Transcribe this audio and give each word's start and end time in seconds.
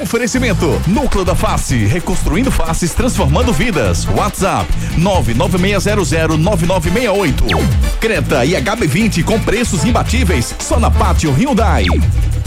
Oferecimento: 0.00 0.80
Núcleo 0.86 1.24
da 1.24 1.34
Face, 1.34 1.74
reconstruindo 1.86 2.50
faces, 2.50 2.92
transformando 2.94 3.52
vidas. 3.52 4.06
WhatsApp: 4.06 4.66
996009968. 4.98 7.58
Creta 8.00 8.44
e 8.44 8.52
HB20 8.52 9.24
com 9.24 9.40
preços 9.40 9.84
imbatíveis 9.84 10.54
só 10.58 10.78
na 10.78 10.90
Pátio 10.90 11.32
Hyundai. 11.32 11.86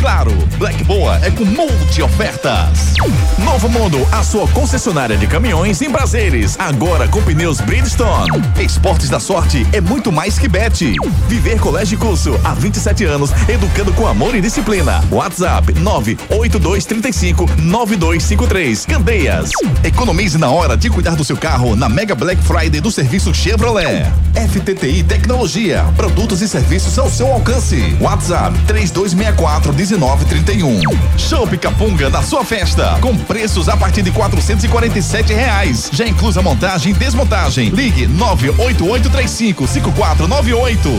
Claro, 0.02 0.32
Black 0.58 0.84
Boa 0.84 1.20
é 1.22 1.30
com 1.30 1.46
multi 1.46 2.02
ofertas. 2.02 2.96
Novo 3.38 3.70
Mundo, 3.70 4.00
a 4.12 4.24
sua 4.24 4.48
concessionária 4.48 5.16
de 5.16 5.28
caminhões 5.28 5.80
em 5.80 5.92
prazeres. 5.92 6.56
Agora 6.58 7.08
com 7.08 7.22
pneus 7.22 7.62
Bridgestone. 7.62 8.32
Esportes 8.60 9.10
da 9.10 9.20
sorte 9.20 9.64
é 9.72 9.80
muito 9.80 10.12
mais 10.12 10.40
que 10.40 10.48
bet. 10.48 10.95
Viver 11.28 11.59
Colégio 11.59 12.00
Curso 12.00 12.40
há 12.44 12.56
27 12.56 13.06
anos, 13.06 13.30
educando 13.48 13.94
com 13.94 14.08
amor 14.08 14.34
e 14.34 14.42
disciplina. 14.42 15.04
WhatsApp 15.12 15.72
98235 15.73 17.45
9253. 17.59 18.88
Candeias. 18.88 19.52
Economize 19.84 20.36
na 20.36 20.50
hora 20.50 20.76
de 20.76 20.90
cuidar 20.90 21.16
do 21.16 21.23
seu 21.23 21.38
carro 21.38 21.76
na 21.76 21.88
Mega 21.88 22.16
Black 22.16 22.42
Friday 22.42 22.81
do 22.81 22.90
serviço 22.90 23.36
Chevrolet. 23.36 24.12
FTTI 24.34 25.04
Tecnologia. 25.04 25.86
Produtos 25.95 26.42
e 26.42 26.48
serviços 26.48 26.98
ao 26.98 27.08
seu 27.08 27.31
alcance. 27.31 27.95
WhatsApp 28.02 28.58
3264 28.66 29.72
1931. 29.91 30.80
Show 31.18 31.48
Capunga 31.59 32.09
na 32.09 32.22
sua 32.23 32.45
festa. 32.45 32.98
Com 33.02 33.18
preços 33.18 33.68
a 33.68 33.76
partir 33.76 34.02
de 34.02 34.12
447 34.12 35.34
reais. 35.34 35.90
Já 35.91 36.08
inclusa 36.08 36.41
montagem 36.41 36.94
e 36.94 36.95
desmontagem. 36.95 37.70
Ligue 37.70 38.08
98835 38.08 39.67
5498. 39.67 40.90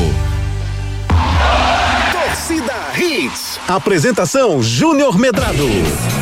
Torcida 2.13 2.75
Hits. 2.99 3.59
Apresentação 3.67 4.63
Júnior 4.63 5.19
Medrado. 5.19 6.22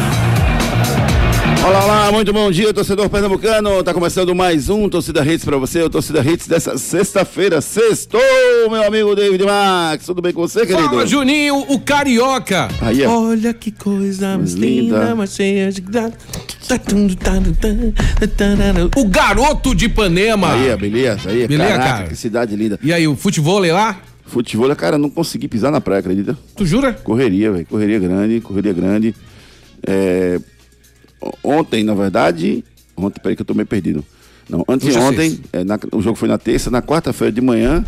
Olá, 1.62 1.84
olá, 1.84 2.12
muito 2.12 2.32
bom 2.32 2.50
dia, 2.50 2.72
torcedor 2.72 3.08
pernambucano. 3.10 3.82
Tá 3.84 3.92
começando 3.92 4.34
mais 4.34 4.68
um 4.70 4.88
Torcida 4.88 5.24
Hits 5.24 5.44
para 5.44 5.56
você, 5.58 5.82
o 5.82 5.90
Torcida 5.90 6.20
Hits 6.20 6.48
dessa 6.48 6.76
sexta-feira. 6.78 7.60
Sextou, 7.60 8.20
meu 8.70 8.82
amigo 8.82 9.14
David 9.14 9.44
Max. 9.44 10.06
Tudo 10.06 10.22
bem 10.22 10.32
com 10.32 10.40
você, 10.40 10.66
querido? 10.66 10.88
Fala, 10.88 11.06
Juninho, 11.06 11.56
o 11.68 11.78
carioca. 11.78 12.68
Aí, 12.80 13.04
ó. 13.04 13.28
Olha 13.28 13.52
que 13.52 13.70
coisa 13.70 14.38
mais 14.38 14.54
Linda. 14.54 14.98
linda, 15.00 15.14
mais 15.14 15.34
cheia 15.34 15.70
de 15.70 15.80
gra- 15.82 16.10
O 18.96 19.04
garoto 19.08 19.74
de 19.74 19.84
Ipanema. 19.86 20.54
Aí, 20.54 20.72
ó, 20.72 20.76
beleza, 20.76 21.30
aí, 21.30 21.46
Beleza, 21.46 21.70
caraca, 21.70 21.92
cara? 21.92 22.08
que 22.08 22.16
cidade 22.16 22.56
linda. 22.56 22.78
E 22.82 22.92
aí, 22.92 23.06
o 23.06 23.14
futebol 23.16 23.58
lá? 23.60 24.00
Futebol, 24.24 24.74
cara, 24.76 24.96
não 24.96 25.10
consegui 25.10 25.46
pisar 25.48 25.70
na 25.70 25.80
praia, 25.80 26.00
acredita? 26.00 26.36
Tu 26.56 26.64
jura? 26.64 26.92
Correria, 26.92 27.50
velho, 27.52 27.66
correria 27.66 27.98
grande, 27.98 28.40
correria 28.40 28.72
grande. 28.72 29.14
É, 29.86 30.38
Ontem, 31.42 31.82
na 31.84 31.94
verdade, 31.94 32.64
ontem, 32.96 33.20
peraí 33.20 33.36
que 33.36 33.42
eu 33.42 33.46
tô 33.46 33.54
meio 33.54 33.66
perdido. 33.66 34.04
Não, 34.48 34.64
antes 34.68 34.88
de 34.92 34.98
Hoje 34.98 35.40
é 35.52 35.60
é, 35.60 35.64
na- 35.64 35.78
o 35.92 36.00
jogo 36.02 36.16
foi 36.16 36.28
na 36.28 36.38
terça, 36.38 36.70
na 36.70 36.82
quarta-feira 36.82 37.30
de 37.32 37.40
manhã, 37.40 37.84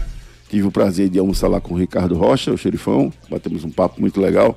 tive 0.48 0.66
o 0.66 0.70
prazer 0.70 1.08
de 1.08 1.18
almoçar 1.18 1.48
lá 1.48 1.60
com 1.60 1.74
o 1.74 1.76
Ricardo 1.78 2.14
Rocha, 2.14 2.52
o 2.52 2.58
xerifão, 2.58 3.12
batemos 3.30 3.64
um 3.64 3.70
papo 3.70 4.00
muito 4.00 4.20
legal 4.20 4.56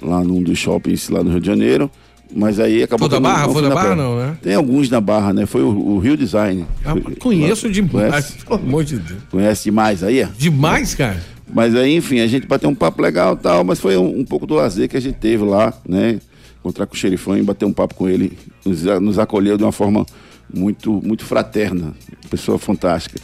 lá 0.00 0.22
num 0.22 0.42
dos 0.42 0.58
shoppings 0.58 1.08
lá 1.08 1.22
no 1.22 1.30
Rio 1.30 1.40
de 1.40 1.46
Janeiro. 1.46 1.90
Mas 2.34 2.58
aí 2.58 2.82
acabou 2.82 3.10
Foi 3.10 3.18
da 3.18 3.20
Barra? 3.20 3.46
não 3.46 3.52
Foi 3.52 3.62
da 3.62 3.68
Barra, 3.68 3.80
praia. 3.88 3.96
não, 4.02 4.16
né? 4.18 4.36
Tem 4.42 4.54
alguns 4.54 4.88
na 4.88 5.00
Barra, 5.02 5.34
né? 5.34 5.44
Foi 5.44 5.62
o, 5.62 5.68
o 5.68 5.98
Rio 5.98 6.16
Design. 6.16 6.64
Ah, 6.82 6.94
conheço 7.20 7.70
demais. 7.70 7.92
Conhece? 8.10 8.32
Pelo 8.44 8.54
amor 8.58 8.84
de 8.84 8.96
Deus. 8.98 9.20
Conhece 9.30 9.64
demais 9.64 10.02
aí, 10.02 10.22
ó. 10.24 10.28
Demais, 10.38 10.94
cara. 10.94 11.20
Mas 11.52 11.74
aí, 11.76 11.94
enfim, 11.94 12.20
a 12.20 12.26
gente 12.26 12.46
bateu 12.46 12.70
um 12.70 12.74
papo 12.74 13.02
legal 13.02 13.34
e 13.34 13.36
tal, 13.36 13.62
mas 13.64 13.78
foi 13.78 13.98
um, 13.98 14.20
um 14.20 14.24
pouco 14.24 14.46
do 14.46 14.54
lazer 14.54 14.88
que 14.88 14.96
a 14.96 15.00
gente 15.00 15.16
teve 15.16 15.44
lá, 15.44 15.74
né? 15.86 16.20
Encontrar 16.62 16.86
com 16.86 16.94
o 16.94 16.96
xerifão 16.96 17.36
e 17.36 17.42
bater 17.42 17.64
um 17.64 17.72
papo 17.72 17.94
com 17.94 18.08
ele. 18.08 18.38
Nos, 18.64 18.82
nos 19.00 19.18
acolheu 19.18 19.58
de 19.58 19.64
uma 19.64 19.72
forma 19.72 20.06
muito, 20.52 20.92
muito 21.04 21.24
fraterna. 21.24 21.92
Pessoa 22.30 22.58
fantástica. 22.58 23.20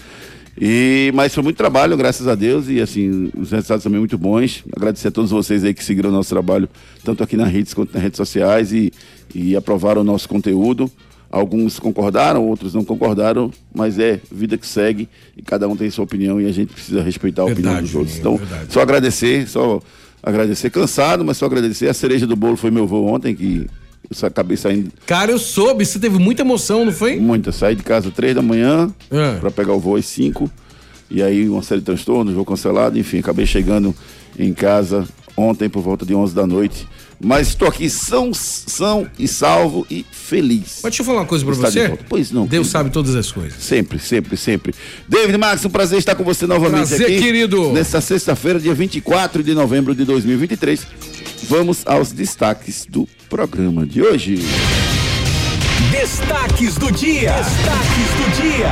E, 0.60 1.12
mas 1.14 1.32
foi 1.32 1.42
muito 1.42 1.56
trabalho, 1.56 1.96
graças 1.96 2.26
a 2.26 2.34
Deus, 2.34 2.68
e 2.68 2.80
assim, 2.80 3.30
os 3.36 3.52
resultados 3.52 3.84
também 3.84 4.00
muito 4.00 4.18
bons. 4.18 4.64
Agradecer 4.76 5.08
a 5.08 5.10
todos 5.10 5.30
vocês 5.30 5.62
aí 5.62 5.72
que 5.72 5.84
seguiram 5.84 6.10
o 6.10 6.12
nosso 6.12 6.30
trabalho, 6.30 6.68
tanto 7.04 7.22
aqui 7.22 7.36
nas 7.36 7.48
redes 7.48 7.72
quanto 7.72 7.94
nas 7.94 8.02
redes 8.02 8.16
sociais, 8.16 8.72
e, 8.72 8.92
e 9.32 9.54
aprovaram 9.54 10.00
o 10.00 10.04
nosso 10.04 10.28
conteúdo. 10.28 10.90
Alguns 11.30 11.78
concordaram, 11.78 12.44
outros 12.48 12.74
não 12.74 12.84
concordaram, 12.84 13.52
mas 13.72 13.98
é 13.98 14.18
vida 14.32 14.56
que 14.56 14.66
segue 14.66 15.08
e 15.36 15.42
cada 15.42 15.68
um 15.68 15.76
tem 15.76 15.90
sua 15.90 16.04
opinião 16.04 16.40
e 16.40 16.46
a 16.46 16.52
gente 16.52 16.72
precisa 16.72 17.02
respeitar 17.02 17.42
a 17.42 17.44
opinião 17.44 17.74
Verdade, 17.74 17.86
dos 17.86 17.94
outros. 17.94 18.18
Então, 18.18 18.36
verdade. 18.38 18.72
só 18.72 18.80
agradecer, 18.80 19.46
só 19.46 19.80
agradecer, 20.22 20.70
cansado, 20.70 21.24
mas 21.24 21.36
só 21.36 21.46
agradecer. 21.46 21.88
A 21.88 21.94
cereja 21.94 22.26
do 22.26 22.36
bolo 22.36 22.56
foi 22.56 22.70
meu 22.70 22.86
voo 22.86 23.06
ontem, 23.06 23.34
que 23.34 23.66
eu 24.10 24.26
acabei 24.28 24.56
saindo 24.56 24.90
Cara, 25.06 25.30
eu 25.30 25.38
soube, 25.38 25.84
você 25.84 25.98
teve 25.98 26.18
muita 26.18 26.42
emoção, 26.42 26.84
não 26.84 26.92
foi? 26.92 27.16
muita. 27.16 27.52
Saí 27.52 27.74
de 27.74 27.82
casa 27.82 28.10
três 28.10 28.34
da 28.34 28.42
manhã 28.42 28.92
É. 29.10 29.34
para 29.38 29.50
pegar 29.50 29.72
o 29.74 29.80
voo 29.80 29.96
às 29.96 30.06
cinco 30.06 30.50
e 31.10 31.22
aí 31.22 31.48
uma 31.48 31.62
série 31.62 31.80
de 31.80 31.86
transtornos, 31.86 32.34
voo 32.34 32.44
cancelado, 32.44 32.98
enfim, 32.98 33.18
acabei 33.18 33.46
chegando 33.46 33.94
em 34.38 34.52
casa 34.52 35.06
ontem 35.36 35.68
por 35.68 35.82
volta 35.82 36.04
de 36.04 36.14
11 36.14 36.34
da 36.34 36.46
noite. 36.46 36.86
Mas 37.20 37.48
estou 37.48 37.66
aqui 37.66 37.90
são, 37.90 38.32
são 38.32 39.08
e 39.18 39.26
salvo 39.26 39.84
e 39.90 40.06
feliz. 40.10 40.80
Mas 40.82 40.90
deixa 40.92 41.02
eu 41.02 41.06
falar 41.06 41.20
uma 41.20 41.26
coisa 41.26 41.44
de 41.44 41.50
você. 41.50 41.98
Pois 42.08 42.30
não. 42.30 42.42
Deus 42.42 42.50
querido. 42.50 42.68
sabe 42.68 42.90
todas 42.90 43.16
as 43.16 43.32
coisas. 43.32 43.60
Sempre, 43.62 43.98
sempre, 43.98 44.36
sempre. 44.36 44.74
David 45.08 45.36
Max, 45.36 45.64
um 45.64 45.70
prazer 45.70 45.98
estar 45.98 46.14
com 46.14 46.22
você 46.22 46.46
novamente 46.46 46.88
Prazer, 46.88 47.06
aqui. 47.06 47.18
querido. 47.18 47.72
Nesta 47.72 48.00
sexta-feira, 48.00 48.60
dia 48.60 48.74
24 48.74 49.42
de 49.42 49.52
novembro 49.52 49.94
de 49.94 50.04
2023. 50.04 50.86
Vamos 51.48 51.82
aos 51.86 52.12
destaques 52.12 52.86
do 52.88 53.08
programa 53.28 53.84
de 53.84 54.00
hoje. 54.02 54.38
Destaques 55.90 56.76
do 56.76 56.92
dia. 56.92 57.32
Destaques 57.32 58.10
do 58.16 58.42
dia. 58.42 58.68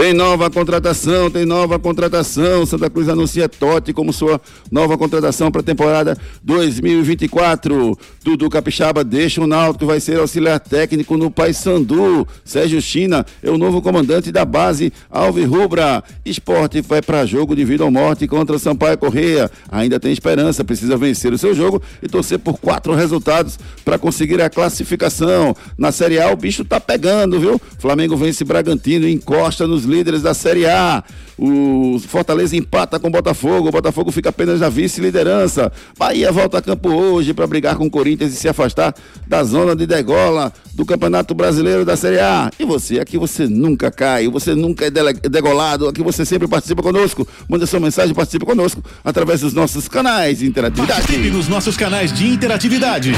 Tem 0.00 0.14
nova 0.14 0.48
contratação, 0.48 1.30
tem 1.30 1.44
nova 1.44 1.78
contratação. 1.78 2.64
Santa 2.64 2.88
Cruz 2.88 3.06
anuncia 3.06 3.50
Totti 3.50 3.92
como 3.92 4.14
sua 4.14 4.40
nova 4.72 4.96
contratação 4.96 5.50
para 5.52 5.60
a 5.60 5.62
temporada 5.62 6.16
2024. 6.42 7.98
Dudu 8.24 8.48
Capixaba 8.48 9.04
deixa 9.04 9.42
o 9.42 9.46
Náutico, 9.46 9.84
vai 9.84 10.00
ser 10.00 10.18
auxiliar 10.18 10.58
técnico 10.58 11.18
no 11.18 11.30
Paysandu. 11.30 12.26
Sérgio 12.42 12.80
China 12.80 13.26
é 13.42 13.50
o 13.50 13.58
novo 13.58 13.82
comandante 13.82 14.32
da 14.32 14.42
base 14.42 14.90
Alves 15.10 15.46
Rubra. 15.46 16.02
Esporte 16.24 16.80
vai 16.80 17.02
para 17.02 17.26
jogo 17.26 17.54
de 17.54 17.62
vida 17.62 17.84
ou 17.84 17.90
morte 17.90 18.26
contra 18.26 18.58
Sampaio 18.58 18.96
Correia. 18.96 19.50
Ainda 19.70 20.00
tem 20.00 20.12
esperança, 20.12 20.64
precisa 20.64 20.96
vencer 20.96 21.30
o 21.30 21.36
seu 21.36 21.54
jogo 21.54 21.82
e 22.02 22.08
torcer 22.08 22.38
por 22.38 22.58
quatro 22.58 22.94
resultados 22.94 23.58
para 23.84 23.98
conseguir 23.98 24.40
a 24.40 24.48
classificação. 24.48 25.54
Na 25.76 25.92
Série 25.92 26.18
A 26.18 26.32
o 26.32 26.36
bicho 26.36 26.64
tá 26.64 26.80
pegando, 26.80 27.38
viu? 27.38 27.60
Flamengo 27.78 28.16
vence 28.16 28.42
Bragantino 28.44 29.06
e 29.06 29.12
encosta 29.12 29.66
nos 29.66 29.89
líderes 29.90 30.22
da 30.22 30.32
Série 30.32 30.66
A. 30.66 31.02
O 31.42 31.98
Fortaleza 32.06 32.54
empata 32.54 33.00
com 33.00 33.08
o 33.08 33.10
Botafogo. 33.10 33.68
O 33.68 33.72
Botafogo 33.72 34.12
fica 34.12 34.28
apenas 34.28 34.60
na 34.60 34.68
vice-liderança. 34.68 35.72
Bahia 35.98 36.30
volta 36.30 36.58
a 36.58 36.62
campo 36.62 36.90
hoje 36.90 37.32
para 37.32 37.46
brigar 37.46 37.76
com 37.76 37.86
o 37.86 37.90
Corinthians 37.90 38.34
e 38.34 38.36
se 38.36 38.46
afastar 38.48 38.94
da 39.26 39.42
zona 39.42 39.74
de 39.74 39.86
degola 39.86 40.52
do 40.74 40.84
Campeonato 40.84 41.34
Brasileiro 41.34 41.82
da 41.84 41.96
Série 41.96 42.20
A. 42.20 42.50
E 42.58 42.64
você, 42.64 42.98
aqui 43.00 43.16
você 43.16 43.46
nunca 43.46 43.90
cai, 43.90 44.28
você 44.28 44.54
nunca 44.54 44.84
é 44.86 44.90
degolado, 44.90 45.88
aqui 45.88 46.02
você 46.02 46.26
sempre 46.26 46.46
participa 46.46 46.82
conosco. 46.82 47.26
Manda 47.48 47.66
sua 47.66 47.80
mensagem, 47.80 48.14
participe 48.14 48.44
conosco 48.44 48.84
através 49.02 49.40
dos 49.40 49.54
nossos 49.54 49.88
canais 49.88 50.40
de 50.40 50.46
interatividade. 50.46 51.00
Participe 51.00 51.30
nos 51.30 51.48
nossos 51.48 51.74
canais 51.76 52.12
de 52.12 52.28
interatividade. 52.28 53.12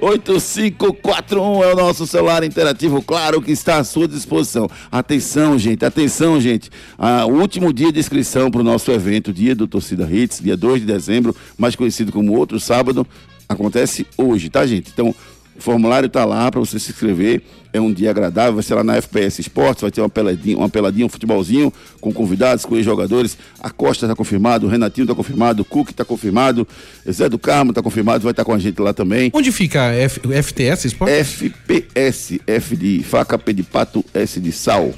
992998541 0.00 1.62
é 1.62 1.72
o 1.72 1.76
nosso 1.76 2.04
celular 2.06 2.42
interativo, 2.42 3.00
claro 3.00 3.40
que 3.40 3.52
está 3.52 3.78
à 3.78 3.84
sua 3.84 4.08
disposição. 4.08 4.68
Atenção, 4.90 5.56
gente, 5.58 5.84
atenção, 5.84 6.40
gente. 6.40 6.70
Ah, 6.98 7.24
o 7.24 7.40
último 7.40 7.72
dia 7.72 7.92
de 7.92 8.00
inscrição 8.00 8.50
para 8.50 8.60
o 8.60 8.64
nosso 8.64 8.90
evento, 8.90 9.32
dia 9.32 9.54
do 9.54 9.68
Torcida 9.68 10.08
Hits, 10.10 10.40
dia 10.40 10.56
2 10.56 10.80
de 10.80 10.86
dezembro, 10.86 11.36
mais 11.56 11.76
conhecido 11.76 12.10
como 12.10 12.36
outro 12.36 12.58
sábado, 12.58 13.06
acontece 13.48 14.04
hoje, 14.16 14.48
tá, 14.48 14.66
gente? 14.66 14.90
Então, 14.92 15.14
o 15.60 15.62
formulário 15.64 16.06
está 16.06 16.24
lá 16.24 16.50
para 16.50 16.58
você 16.60 16.78
se 16.78 16.90
inscrever. 16.90 17.42
É 17.72 17.80
um 17.80 17.92
dia 17.92 18.10
agradável, 18.10 18.54
vai 18.54 18.64
ser 18.64 18.74
lá 18.74 18.82
na 18.82 18.96
FPS 18.96 19.40
Esportes, 19.40 19.82
vai 19.82 19.92
ter 19.92 20.00
uma 20.00 20.08
peladinha, 20.08 20.56
uma 20.58 20.68
peladinha, 20.68 21.06
um 21.06 21.08
futebolzinho 21.08 21.72
com 22.00 22.12
convidados, 22.12 22.64
com 22.64 22.74
ex-jogadores. 22.74 23.38
A 23.60 23.70
Costa 23.70 24.06
está 24.06 24.16
confirmado, 24.16 24.66
o 24.66 24.68
Renatinho 24.68 25.04
está 25.04 25.14
confirmado, 25.14 25.62
o 25.62 25.64
Cook 25.64 25.90
está 25.90 26.04
confirmado, 26.04 26.66
Zé 27.08 27.28
do 27.28 27.38
Carmo 27.38 27.70
está 27.70 27.80
confirmado, 27.80 28.24
vai 28.24 28.32
estar 28.32 28.44
com 28.44 28.52
a 28.52 28.58
gente 28.58 28.80
lá 28.80 28.92
também. 28.92 29.30
Onde 29.32 29.52
fica 29.52 29.82
a 29.82 29.94
F- 29.94 30.20
o 30.26 30.32
FTS 30.42 30.86
Esporte? 30.88 31.12
FPS, 31.12 32.40
F 32.46 32.76
de 32.76 33.02
faca, 33.04 33.38
P 33.38 33.52
de 33.52 33.62
pato, 33.62 34.04
S 34.12 34.40
de 34.40 34.50
sal, 34.50 34.92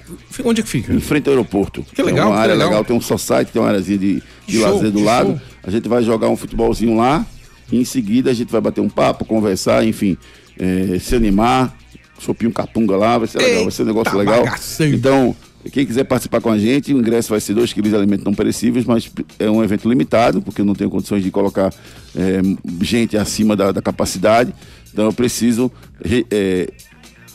Onde 0.44 0.60
é 0.60 0.64
que 0.64 0.70
fica? 0.70 0.94
em 0.94 1.00
frente 1.00 1.26
ao 1.28 1.32
aeroporto. 1.34 1.84
Que 1.94 2.02
legal, 2.02 2.26
Tem 2.28 2.32
uma 2.34 2.40
área 2.40 2.54
legal. 2.54 2.68
legal. 2.70 2.84
tem 2.84 2.96
um 2.96 3.00
society, 3.00 3.52
tem 3.52 3.60
uma 3.60 3.68
áreazinha 3.68 3.98
de, 3.98 4.22
de 4.46 4.56
Show, 4.58 4.74
lazer 4.76 4.90
do 4.90 5.02
lado. 5.02 5.28
show. 5.32 5.40
A 5.64 5.70
gente 5.70 5.88
vai 5.88 6.02
jogar 6.02 6.28
um 6.28 6.36
futebolzinho 6.36 6.96
lá 6.96 7.26
e 7.70 7.78
em 7.78 7.84
seguida 7.84 8.30
a 8.30 8.34
gente 8.34 8.50
vai 8.50 8.60
bater 8.62 8.80
um 8.80 8.88
papo, 8.88 9.24
conversar, 9.26 9.84
enfim, 9.86 10.16
eh, 10.62 10.98
se 10.98 11.14
animar 11.16 11.76
chopinho 12.20 12.52
capunga 12.52 12.96
lá, 12.96 13.18
vai 13.18 13.26
ser 13.26 13.38
legal, 13.38 13.62
vai 13.64 13.72
ser 13.72 13.82
um 13.82 13.86
negócio 13.86 14.10
Eita 14.10 14.18
legal. 14.18 14.44
bagaceiro. 14.44 14.94
Então, 14.96 15.34
quem 15.72 15.84
quiser 15.84 16.04
participar 16.04 16.40
com 16.40 16.50
a 16.50 16.58
gente, 16.58 16.94
o 16.94 16.98
ingresso 16.98 17.30
vai 17.30 17.40
ser 17.40 17.52
2 17.54 17.72
quilos 17.72 17.90
de 17.90 17.96
alimentos 17.96 18.24
não 18.24 18.32
perecíveis, 18.32 18.84
mas 18.84 19.10
é 19.40 19.50
um 19.50 19.60
evento 19.62 19.88
limitado, 19.88 20.40
porque 20.40 20.60
eu 20.60 20.64
não 20.64 20.74
tenho 20.74 20.88
condições 20.88 21.24
de 21.24 21.32
colocar 21.32 21.74
é, 22.16 22.40
gente 22.80 23.16
acima 23.16 23.56
da, 23.56 23.72
da 23.72 23.82
capacidade. 23.82 24.54
Então 24.92 25.06
eu 25.06 25.12
preciso 25.12 25.68
re- 26.04 26.24
é, 26.30 26.68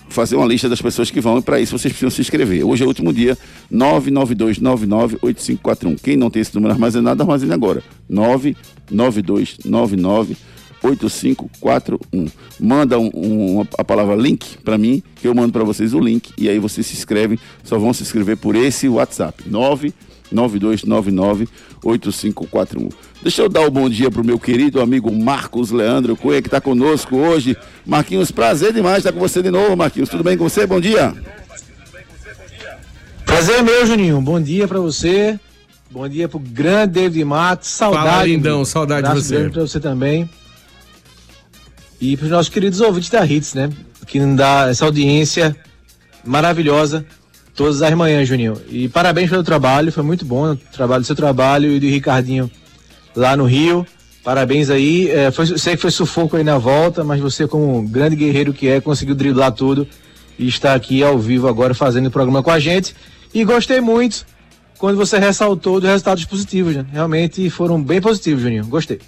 fazer 0.10 0.36
uma 0.38 0.46
lista 0.46 0.70
das 0.70 0.82
pessoas 0.82 1.12
que 1.12 1.20
vão 1.20 1.38
e 1.40 1.42
para 1.42 1.60
isso 1.60 1.78
vocês 1.78 1.92
precisam 1.92 2.10
se 2.12 2.22
inscrever. 2.22 2.64
Hoje 2.66 2.82
é 2.84 2.86
o 2.86 2.88
último 2.88 3.12
dia, 3.12 3.38
992998541. 3.74 6.00
Quem 6.02 6.16
não 6.18 6.30
tem 6.30 6.42
esse 6.42 6.54
número 6.56 6.74
armazenado, 6.74 7.22
armazene 7.24 7.52
agora. 7.54 7.84
992998541. 10.84 12.32
Manda 12.60 12.98
um, 13.00 13.10
um- 13.14 13.68
a 13.78 13.84
palavra 13.84 14.16
link 14.16 14.58
para 14.64 14.78
mim, 14.78 15.02
que 15.16 15.28
eu 15.28 15.36
mando 15.36 15.54
para 15.54 15.64
vocês 15.64 15.94
o 15.94 16.00
link 16.00 16.32
e 16.38 16.50
aí 16.50 16.58
vocês 16.60 16.86
se 16.88 16.94
inscrevem, 16.96 17.38
só 17.64 17.78
vão 17.78 17.94
se 17.94 18.04
inscrever 18.04 18.38
por 18.38 18.56
esse 18.56 18.88
WhatsApp. 18.90 19.44
992998541. 21.84 22.90
Deixa 23.22 23.42
eu 23.42 23.50
dar 23.50 23.62
o 23.62 23.72
bom 23.72 23.90
dia 23.90 24.10
pro 24.12 24.24
meu 24.24 24.40
querido 24.40 24.82
amigo 24.82 25.12
Marcos 25.12 25.72
Leandro 25.72 26.16
Cunha, 26.16 26.42
que 26.42 26.48
está 26.48 26.62
conosco 26.62 27.16
hoje. 27.18 27.58
Marquinhos, 27.86 28.32
prazer 28.32 28.72
demais 28.74 29.00
estar 29.00 29.12
com 29.12 29.20
você 29.20 29.42
de 29.42 29.50
novo, 29.52 29.76
Marquinhos. 29.76 30.10
Tudo 30.10 30.24
bem 30.24 30.38
com 30.38 30.48
você? 30.48 30.66
Bom 30.68 30.80
dia. 30.80 31.14
Prazer 33.26 33.56
é 33.58 33.62
meu, 33.62 33.86
Juninho. 33.86 34.22
Bom 34.22 34.40
dia 34.42 34.68
pra 34.68 34.80
você. 34.80 35.38
Bom 35.90 36.08
dia 36.08 36.28
pro 36.30 36.40
grande 36.40 36.94
David 37.02 37.24
Matos. 37.26 37.70
Saudade. 37.70 38.08
Fala, 38.10 38.24
lindão. 38.26 38.64
Saudade 38.66 39.08
de 39.10 39.16
você. 39.22 39.50
pra 39.50 39.62
você 39.62 39.80
também. 39.80 40.30
E 42.00 42.16
pros 42.16 42.30
nossos 42.30 42.50
queridos 42.50 42.80
ouvintes 42.82 43.10
da 43.10 43.26
Hits, 43.26 43.54
né? 43.54 43.70
Que 44.06 44.20
nos 44.20 44.38
dá 44.38 44.68
essa 44.70 44.86
audiência 44.86 45.56
maravilhosa 46.24 47.06
todas 47.58 47.82
as 47.82 47.94
manhãs, 47.96 48.28
Juninho. 48.28 48.62
E 48.70 48.88
parabéns 48.88 49.30
pelo 49.30 49.44
trabalho. 49.44 49.92
Foi 49.92 50.04
muito 50.04 50.24
bom 50.24 50.54
o 50.54 50.56
trabalho, 50.56 51.04
seu 51.04 51.16
trabalho 51.16 51.72
e 51.72 51.80
do 51.80 51.88
Ricardinho 51.88 52.50
lá 53.16 53.36
no 53.36 53.46
Rio. 53.46 53.86
Parabéns 54.24 54.70
aí. 54.70 55.10
É, 55.10 55.32
foi, 55.32 55.58
sei 55.58 55.76
que 55.76 55.82
foi 55.82 55.92
sufoco 55.92 56.38
aí 56.38 56.44
na 56.44 56.58
volta, 56.58 57.04
mas 57.04 57.20
você, 57.20 57.48
como 57.48 57.80
um 57.80 57.88
grande 57.88 58.16
guerreiro 58.16 58.54
que 58.54 58.68
é, 58.68 58.80
conseguiu 58.80 59.16
driblar 59.16 59.52
tudo 59.52 59.88
e 60.38 60.48
está 60.48 60.76
aqui 60.76 61.02
ao 61.04 61.18
vivo 61.18 61.48
agora 61.48 61.74
fazendo 61.74 62.08
o 62.08 62.12
programa 62.12 62.44
com 62.44 62.52
a 62.52 62.60
gente. 62.60 62.96
E 63.34 63.44
gostei 63.44 63.82
muito 63.82 64.26
quando 64.78 64.96
você 64.96 65.18
ressaltou 65.18 65.80
dos 65.80 65.90
resultados 65.90 66.26
positivos, 66.26 66.76
né? 66.76 66.86
Realmente 66.92 67.50
foram 67.50 67.82
bem 67.82 68.00
positivos, 68.00 68.44
Juninho. 68.44 68.68
Gostei. 68.68 69.00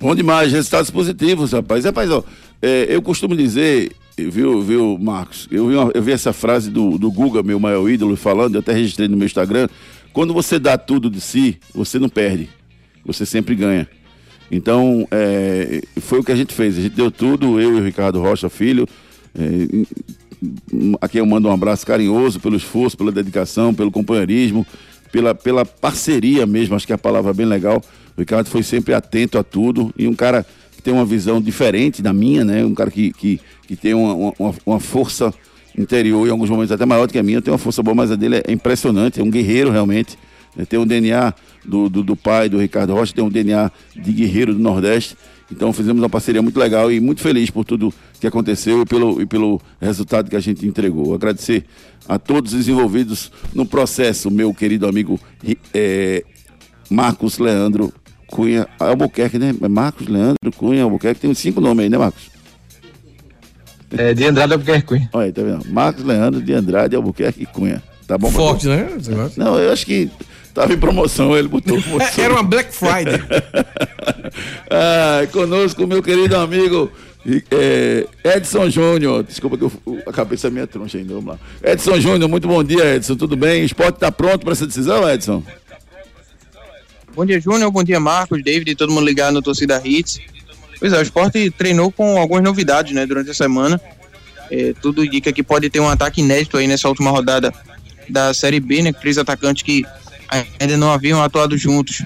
Bom 0.00 0.14
demais, 0.14 0.52
resultados 0.52 0.90
positivos, 0.90 1.52
rapaz. 1.52 1.84
Rapaz, 1.84 2.10
ó, 2.10 2.22
é, 2.60 2.86
eu 2.88 3.00
costumo 3.00 3.36
dizer, 3.36 3.92
viu, 4.16 4.60
viu, 4.62 4.98
Marcos? 5.00 5.48
Eu 5.50 5.68
vi, 5.68 5.74
uma- 5.76 5.90
eu 5.94 6.02
vi 6.02 6.12
essa 6.12 6.32
frase 6.32 6.70
do, 6.70 6.98
do 6.98 7.10
Guga, 7.10 7.42
meu 7.42 7.58
maior 7.58 7.88
ídolo, 7.88 8.16
falando, 8.16 8.54
eu 8.56 8.60
até 8.60 8.72
registrei 8.72 9.08
no 9.08 9.16
meu 9.16 9.26
Instagram. 9.26 9.68
Quando 10.12 10.34
você 10.34 10.58
dá 10.58 10.76
tudo 10.76 11.08
de 11.10 11.20
si, 11.20 11.58
você 11.74 11.98
não 11.98 12.08
perde. 12.08 12.48
Você 13.04 13.24
sempre 13.26 13.54
ganha. 13.54 13.88
Então, 14.50 15.06
é, 15.10 15.80
foi 16.00 16.18
o 16.20 16.24
que 16.24 16.32
a 16.32 16.36
gente 16.36 16.52
fez. 16.54 16.76
A 16.78 16.80
gente 16.82 16.94
deu 16.94 17.10
tudo, 17.10 17.58
eu 17.60 17.76
e 17.76 17.80
o 17.80 17.84
Ricardo 17.84 18.20
Rocha, 18.20 18.48
filho. 18.48 18.86
É, 19.36 19.86
aqui 21.00 21.18
eu 21.18 21.26
mando 21.26 21.48
um 21.48 21.52
abraço 21.52 21.86
carinhoso 21.86 22.38
pelo 22.38 22.56
esforço, 22.56 22.96
pela 22.96 23.10
dedicação, 23.10 23.74
pelo 23.74 23.90
companheirismo, 23.90 24.66
pela, 25.14 25.32
pela 25.32 25.64
parceria 25.64 26.44
mesmo, 26.44 26.74
acho 26.74 26.84
que 26.84 26.92
a 26.92 26.98
palavra 26.98 27.30
é 27.30 27.34
bem 27.34 27.46
legal. 27.46 27.80
O 28.16 28.20
Ricardo 28.20 28.48
foi 28.48 28.64
sempre 28.64 28.92
atento 28.92 29.38
a 29.38 29.44
tudo 29.44 29.94
e 29.96 30.08
um 30.08 30.14
cara 30.14 30.44
que 30.74 30.82
tem 30.82 30.92
uma 30.92 31.04
visão 31.04 31.40
diferente 31.40 32.02
da 32.02 32.12
minha, 32.12 32.44
né? 32.44 32.64
Um 32.64 32.74
cara 32.74 32.90
que, 32.90 33.12
que, 33.12 33.40
que 33.64 33.76
tem 33.76 33.94
uma, 33.94 34.34
uma, 34.36 34.54
uma 34.66 34.80
força 34.80 35.32
interior, 35.78 36.26
em 36.26 36.32
alguns 36.32 36.50
momentos 36.50 36.72
até 36.72 36.84
maior 36.84 37.06
do 37.06 37.12
que 37.12 37.18
a 37.20 37.22
minha, 37.22 37.40
tem 37.40 37.52
uma 37.52 37.58
força 37.58 37.80
boa, 37.80 37.94
mas 37.94 38.10
a 38.10 38.16
dele 38.16 38.42
é 38.44 38.50
impressionante, 38.50 39.20
é 39.20 39.22
um 39.22 39.30
guerreiro 39.30 39.70
realmente. 39.70 40.18
né? 40.56 40.64
Tem 40.64 40.80
o 40.80 40.84
DNA 40.84 41.32
do, 41.64 41.88
do, 41.88 42.02
do 42.02 42.16
pai, 42.16 42.48
do 42.48 42.58
Ricardo 42.58 42.92
Rocha, 42.92 43.14
tem 43.14 43.22
um 43.22 43.30
DNA 43.30 43.70
de 43.94 44.12
guerreiro 44.12 44.52
do 44.52 44.58
Nordeste. 44.58 45.16
Então 45.50 45.72
fizemos 45.72 46.02
uma 46.02 46.08
parceria 46.08 46.42
muito 46.42 46.58
legal 46.58 46.90
e 46.90 47.00
muito 47.00 47.20
feliz 47.20 47.50
por 47.50 47.64
tudo 47.64 47.92
que 48.18 48.26
aconteceu 48.26 48.82
e 48.82 48.86
pelo, 48.86 49.20
e 49.20 49.26
pelo 49.26 49.60
resultado 49.80 50.30
que 50.30 50.36
a 50.36 50.40
gente 50.40 50.66
entregou. 50.66 51.14
Agradecer 51.14 51.64
a 52.08 52.18
todos 52.18 52.54
os 52.54 52.68
envolvidos 52.68 53.30
no 53.54 53.66
processo, 53.66 54.30
meu 54.30 54.52
querido 54.54 54.86
amigo 54.86 55.20
eh, 55.72 56.24
Marcos 56.90 57.38
Leandro 57.38 57.92
Cunha 58.28 58.66
Albuquerque, 58.78 59.38
né? 59.38 59.54
É 59.60 59.68
Marcos 59.68 60.06
Leandro 60.06 60.52
Cunha 60.56 60.82
Albuquerque, 60.82 61.20
tem 61.20 61.30
uns 61.30 61.38
cinco 61.38 61.60
nomes 61.60 61.84
aí, 61.84 61.90
né, 61.90 61.98
Marcos? 61.98 62.30
É, 63.96 64.12
de 64.12 64.24
Andrade 64.24 64.52
Albuquerque 64.54 64.86
Cunha. 64.86 65.10
Olha 65.12 65.26
aí, 65.26 65.32
tá 65.32 65.42
vendo? 65.42 65.64
Marcos 65.70 66.02
Leandro 66.02 66.42
de 66.42 66.52
Andrade 66.52 66.96
Albuquerque 66.96 67.46
Cunha. 67.46 67.82
Tá 68.06 68.18
bom? 68.18 68.30
Forte, 68.30 68.66
né? 68.66 68.88
Não, 69.36 69.58
eu 69.58 69.72
acho 69.72 69.86
que 69.86 70.10
tava 70.54 70.72
em 70.72 70.78
promoção, 70.78 71.36
ele 71.36 71.48
botou 71.48 71.80
promoção. 71.80 72.22
É, 72.22 72.24
Era 72.24 72.34
uma 72.34 72.42
Black 72.42 72.74
Friday. 72.74 73.20
Ah, 74.68 75.26
conosco, 75.30 75.86
meu 75.86 76.02
querido 76.02 76.36
amigo 76.36 76.90
eh, 77.50 78.06
Edson 78.24 78.68
Júnior. 78.68 79.22
Desculpa 79.22 79.56
que 79.56 79.64
eu, 79.64 79.72
a 80.06 80.12
cabeça 80.12 80.48
é 80.48 80.50
minha 80.50 80.66
troncha 80.66 80.98
ainda, 80.98 81.14
vamos 81.14 81.34
lá. 81.34 81.38
Edson 81.62 82.00
Júnior, 82.00 82.28
muito 82.28 82.46
bom 82.46 82.62
dia, 82.62 82.96
Edson. 82.96 83.16
Tudo 83.16 83.36
bem? 83.36 83.62
O 83.62 83.64
esporte 83.64 83.96
está 83.96 84.10
pronto 84.12 84.40
para 84.40 84.52
essa 84.52 84.66
decisão, 84.66 85.08
Edson? 85.08 85.42
Bom 87.14 87.24
dia, 87.24 87.40
Júnior. 87.40 87.70
Bom 87.70 87.84
dia, 87.84 88.00
Marcos, 88.00 88.42
David, 88.42 88.74
todo 88.74 88.92
mundo 88.92 89.06
ligado 89.06 89.34
no 89.34 89.42
Torcida 89.42 89.80
Hits. 89.84 90.20
Pois 90.78 90.92
é, 90.92 90.98
o 90.98 91.02
esporte 91.02 91.50
treinou 91.50 91.90
com 91.90 92.18
algumas 92.18 92.42
novidades, 92.42 92.92
né, 92.92 93.06
durante 93.06 93.30
a 93.30 93.34
semana. 93.34 93.80
É, 94.50 94.74
tudo 94.82 95.04
indica 95.04 95.32
que 95.32 95.42
pode 95.42 95.70
ter 95.70 95.80
um 95.80 95.88
ataque 95.88 96.20
inédito 96.20 96.56
aí 96.56 96.66
nessa 96.66 96.88
última 96.88 97.10
rodada 97.10 97.54
da 98.08 98.34
Série 98.34 98.60
B, 98.60 98.82
né? 98.82 98.92
Três 98.92 99.16
atacantes 99.16 99.62
que 99.62 99.84
ainda 100.58 100.76
não 100.76 100.90
haviam 100.90 101.22
atuado 101.22 101.56
juntos 101.56 102.02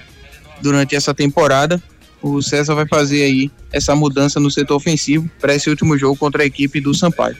durante 0.61 0.95
essa 0.95 1.13
temporada. 1.13 1.81
O 2.21 2.41
César 2.41 2.75
vai 2.75 2.87
fazer 2.87 3.23
aí 3.23 3.51
essa 3.71 3.95
mudança 3.95 4.39
no 4.39 4.51
setor 4.51 4.75
ofensivo 4.75 5.29
para 5.39 5.55
esse 5.55 5.69
último 5.69 5.97
jogo 5.97 6.17
contra 6.17 6.43
a 6.43 6.45
equipe 6.45 6.81
do 6.81 6.93
Sampaio. 6.93 7.37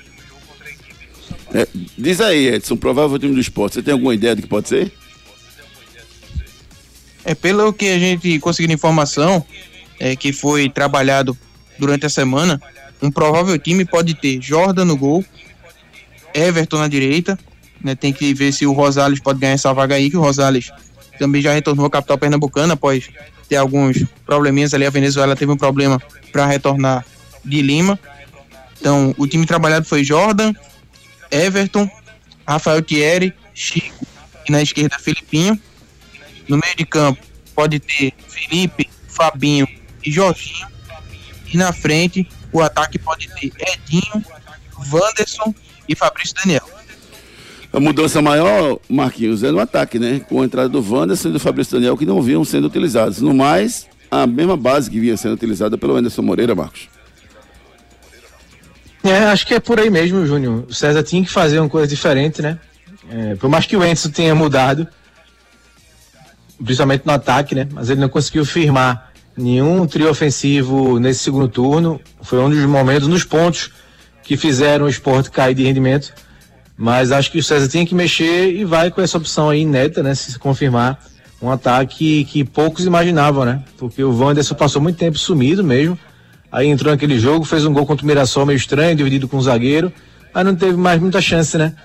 É, 1.53 1.67
diz 1.97 2.21
aí, 2.21 2.47
Edson, 2.47 2.77
provável 2.77 3.19
time 3.19 3.33
do 3.33 3.41
esporte. 3.41 3.75
Você 3.75 3.83
tem 3.83 3.91
alguma 3.91 4.13
ideia 4.13 4.35
do 4.35 4.41
que 4.41 4.47
pode 4.47 4.69
ser? 4.69 4.91
É 7.25 7.35
pelo 7.35 7.73
que 7.73 7.89
a 7.89 7.99
gente 7.99 8.39
conseguiu 8.39 8.73
informação, 8.73 9.45
é, 9.99 10.15
que 10.15 10.31
foi 10.31 10.69
trabalhado 10.69 11.37
durante 11.77 12.05
a 12.05 12.09
semana, 12.09 12.61
um 13.01 13.11
provável 13.11 13.57
time 13.57 13.85
pode 13.85 14.13
ter 14.13 14.41
Jordan 14.41 14.85
no 14.85 14.97
gol, 14.97 15.23
Everton 16.33 16.79
na 16.79 16.87
direita, 16.87 17.37
né, 17.83 17.95
tem 17.95 18.13
que 18.13 18.33
ver 18.33 18.51
se 18.51 18.65
o 18.65 18.73
Rosales 18.73 19.19
pode 19.19 19.39
ganhar 19.39 19.53
essa 19.53 19.73
vaga 19.73 19.95
aí, 19.95 20.09
que 20.09 20.17
o 20.17 20.21
Rosales 20.21 20.71
também 21.17 21.41
já 21.41 21.53
retornou 21.53 21.85
à 21.85 21.89
capital 21.89 22.17
pernambucana 22.17 22.73
após 22.73 23.09
ter 23.47 23.55
alguns 23.55 24.05
probleminhas 24.25 24.73
ali, 24.73 24.85
a 24.85 24.89
Venezuela 24.89 25.35
teve 25.35 25.51
um 25.51 25.57
problema 25.57 25.99
para 26.31 26.45
retornar 26.45 27.03
de 27.43 27.61
Lima. 27.61 27.99
Então, 28.79 29.13
o 29.17 29.27
time 29.27 29.45
trabalhado 29.45 29.85
foi 29.85 30.03
Jordan, 30.03 30.53
Everton, 31.31 31.89
Rafael 32.47 32.81
Thierry, 32.81 33.33
Chico 33.53 34.05
e 34.47 34.51
na 34.51 34.61
esquerda 34.61 34.97
Felipinho. 34.99 35.59
No 36.47 36.57
meio 36.57 36.75
de 36.77 36.85
campo 36.85 37.19
pode 37.53 37.79
ter 37.79 38.13
Felipe, 38.27 38.89
Fabinho 39.07 39.67
e 40.05 40.11
Jorginho. 40.11 40.67
E 41.51 41.57
na 41.57 41.73
frente 41.73 42.27
o 42.53 42.61
ataque 42.61 42.97
pode 42.97 43.29
ter 43.35 43.51
Edinho, 43.73 44.23
Wanderson 44.91 45.53
e 45.87 45.95
Fabrício 45.95 46.35
Daniel. 46.35 46.78
A 47.71 47.79
mudança 47.79 48.21
maior, 48.21 48.79
Marquinhos, 48.89 49.43
é 49.43 49.51
no 49.51 49.59
ataque, 49.59 49.99
né? 49.99 50.19
Com 50.27 50.41
a 50.41 50.45
entrada 50.45 50.69
do 50.69 50.81
Wanderson 50.81 51.29
e 51.29 51.31
do 51.33 51.39
Fabrício 51.39 51.73
Daniel, 51.73 51.95
que 51.95 52.05
não 52.05 52.21
vinham 52.21 52.43
sendo 52.43 52.65
utilizados. 52.65 53.21
No 53.21 53.33
mais, 53.33 53.87
a 54.09 54.25
mesma 54.25 54.57
base 54.57 54.89
que 54.89 54.99
vinha 54.99 55.15
sendo 55.15 55.33
utilizada 55.33 55.77
pelo 55.77 55.95
Anderson 55.95 56.23
Moreira, 56.23 56.55
Marcos. 56.55 56.89
É, 59.03 59.25
acho 59.25 59.45
que 59.45 59.53
é 59.53 59.59
por 59.59 59.79
aí 59.79 59.89
mesmo, 59.89 60.25
Júnior. 60.25 60.65
O 60.67 60.73
César 60.73 61.03
tinha 61.03 61.23
que 61.23 61.29
fazer 61.29 61.59
uma 61.59 61.69
coisa 61.69 61.87
diferente, 61.87 62.41
né? 62.41 62.59
É, 63.09 63.35
por 63.35 63.49
mais 63.49 63.65
que 63.65 63.77
o 63.77 63.83
Enzo 63.83 64.09
tenha 64.11 64.35
mudado, 64.35 64.87
principalmente 66.63 67.05
no 67.05 67.13
ataque, 67.13 67.55
né? 67.55 67.67
Mas 67.71 67.89
ele 67.89 68.01
não 68.01 68.09
conseguiu 68.09 68.43
firmar 68.45 69.11
nenhum 69.37 69.85
trio 69.87 70.09
ofensivo 70.09 70.99
nesse 70.99 71.21
segundo 71.21 71.47
turno. 71.47 72.01
Foi 72.21 72.39
um 72.39 72.49
dos 72.49 72.59
momentos, 72.65 73.07
nos 73.07 73.23
pontos 73.23 73.71
que 74.23 74.35
fizeram 74.35 74.85
o 74.85 74.89
esporte 74.89 75.31
cair 75.31 75.55
de 75.55 75.63
rendimento. 75.63 76.13
Mas 76.81 77.11
acho 77.11 77.29
que 77.29 77.37
o 77.37 77.43
César 77.43 77.67
tinha 77.67 77.85
que 77.85 77.93
mexer 77.93 78.53
e 78.53 78.63
vai 78.63 78.89
com 78.89 79.01
essa 79.01 79.17
opção 79.17 79.49
aí 79.49 79.63
inédita, 79.63 80.01
né? 80.01 80.15
Se 80.15 80.39
confirmar 80.39 80.97
um 81.41 81.51
ataque 81.51 82.23
que 82.23 82.45
poucos 82.45 82.85
imaginavam, 82.85 83.43
né? 83.43 83.61
Porque 83.77 84.01
o 84.01 84.17
Wanderson 84.17 84.55
passou 84.55 84.81
muito 84.81 84.95
tempo 84.95 85.17
sumido 85.17 85.61
mesmo. 85.61 85.99
Aí 86.49 86.67
entrou 86.69 86.93
naquele 86.93 87.19
jogo, 87.19 87.43
fez 87.43 87.65
um 87.65 87.73
gol 87.73 87.85
contra 87.85 88.05
o 88.05 88.07
Mirassol 88.07 88.45
meio 88.45 88.55
estranho, 88.55 88.95
dividido 88.95 89.27
com 89.27 89.35
o 89.35 89.41
zagueiro. 89.41 89.91
Aí 90.33 90.41
não 90.41 90.55
teve 90.55 90.77
mais 90.77 91.01
muita 91.01 91.19
chance, 91.19 91.57
né? 91.57 91.75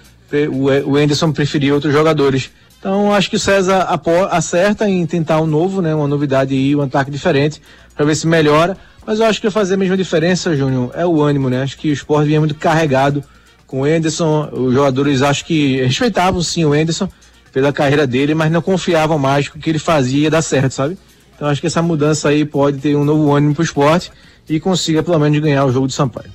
O, 0.52 0.96
Anderson 0.96 1.32
preferiu 1.32 1.74
outros 1.74 1.92
jogadores. 1.92 2.52
Então 2.78 3.12
acho 3.12 3.28
que 3.28 3.34
o 3.34 3.40
César 3.40 3.88
acerta 4.30 4.88
em 4.88 5.04
tentar 5.06 5.40
um 5.40 5.46
novo, 5.46 5.82
né? 5.82 5.92
Uma 5.92 6.06
novidade 6.06 6.54
aí, 6.54 6.76
um 6.76 6.82
ataque 6.82 7.10
diferente, 7.10 7.60
para 7.96 8.06
ver 8.06 8.14
se 8.14 8.28
melhora. 8.28 8.76
Mas 9.04 9.18
eu 9.18 9.26
acho 9.26 9.40
que 9.40 9.48
vai 9.48 9.52
fazer 9.52 9.74
a 9.74 9.76
mesma 9.76 9.96
diferença, 9.96 10.54
Júnior, 10.54 10.92
é 10.94 11.04
o 11.04 11.20
ânimo, 11.20 11.50
né? 11.50 11.62
Acho 11.62 11.76
que 11.76 11.90
o 11.90 11.92
esporte 11.92 12.28
vinha 12.28 12.38
muito 12.38 12.54
carregado 12.54 13.24
com 13.66 13.83
o 13.83 13.87
Enderson. 13.87 14.49
Os 14.52 14.75
jogadores 14.75 15.23
acho 15.23 15.44
que 15.44 15.83
respeitavam 15.83 16.42
sim 16.42 16.64
o 16.64 16.75
Enderson 16.75 17.09
pela 17.52 17.73
carreira 17.73 18.06
dele, 18.06 18.35
mas 18.35 18.50
não 18.50 18.61
confiavam 18.61 19.18
mais 19.18 19.49
que 19.49 19.56
o 19.56 19.61
que 19.61 19.71
ele 19.71 19.78
fazia 19.78 20.25
ia 20.25 20.30
dar 20.30 20.42
certo, 20.42 20.73
sabe? 20.73 20.99
Então 21.35 21.49
acho 21.49 21.61
que 21.61 21.66
essa 21.66 21.83
mudança 21.83 22.28
aí 22.28 22.44
pode 22.44 22.78
ter 22.78 22.97
um 22.97 23.04
novo 23.04 23.33
ânimo 23.33 23.54
para 23.54 23.62
o 23.62 23.64
esporte 23.64 24.11
e 24.49 24.61
consiga 24.61 25.02
pelo 25.02 25.18
menos 25.18 25.38
ganhar 25.38 25.64
o 25.64 25.73
jogo 25.73 25.87
de 25.87 25.94
Sampaio. 25.94 26.30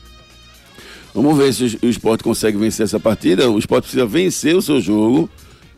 Vamos 1.13 1.37
ver 1.37 1.53
se 1.53 1.79
o 1.81 1.89
esporte 1.89 2.23
consegue 2.23 2.57
vencer 2.57 2.85
essa 2.85 2.99
partida. 2.99 3.49
O 3.49 3.57
esporte 3.57 3.83
precisa 3.83 4.05
vencer 4.05 4.55
o 4.55 4.61
seu 4.61 4.79
jogo 4.79 5.29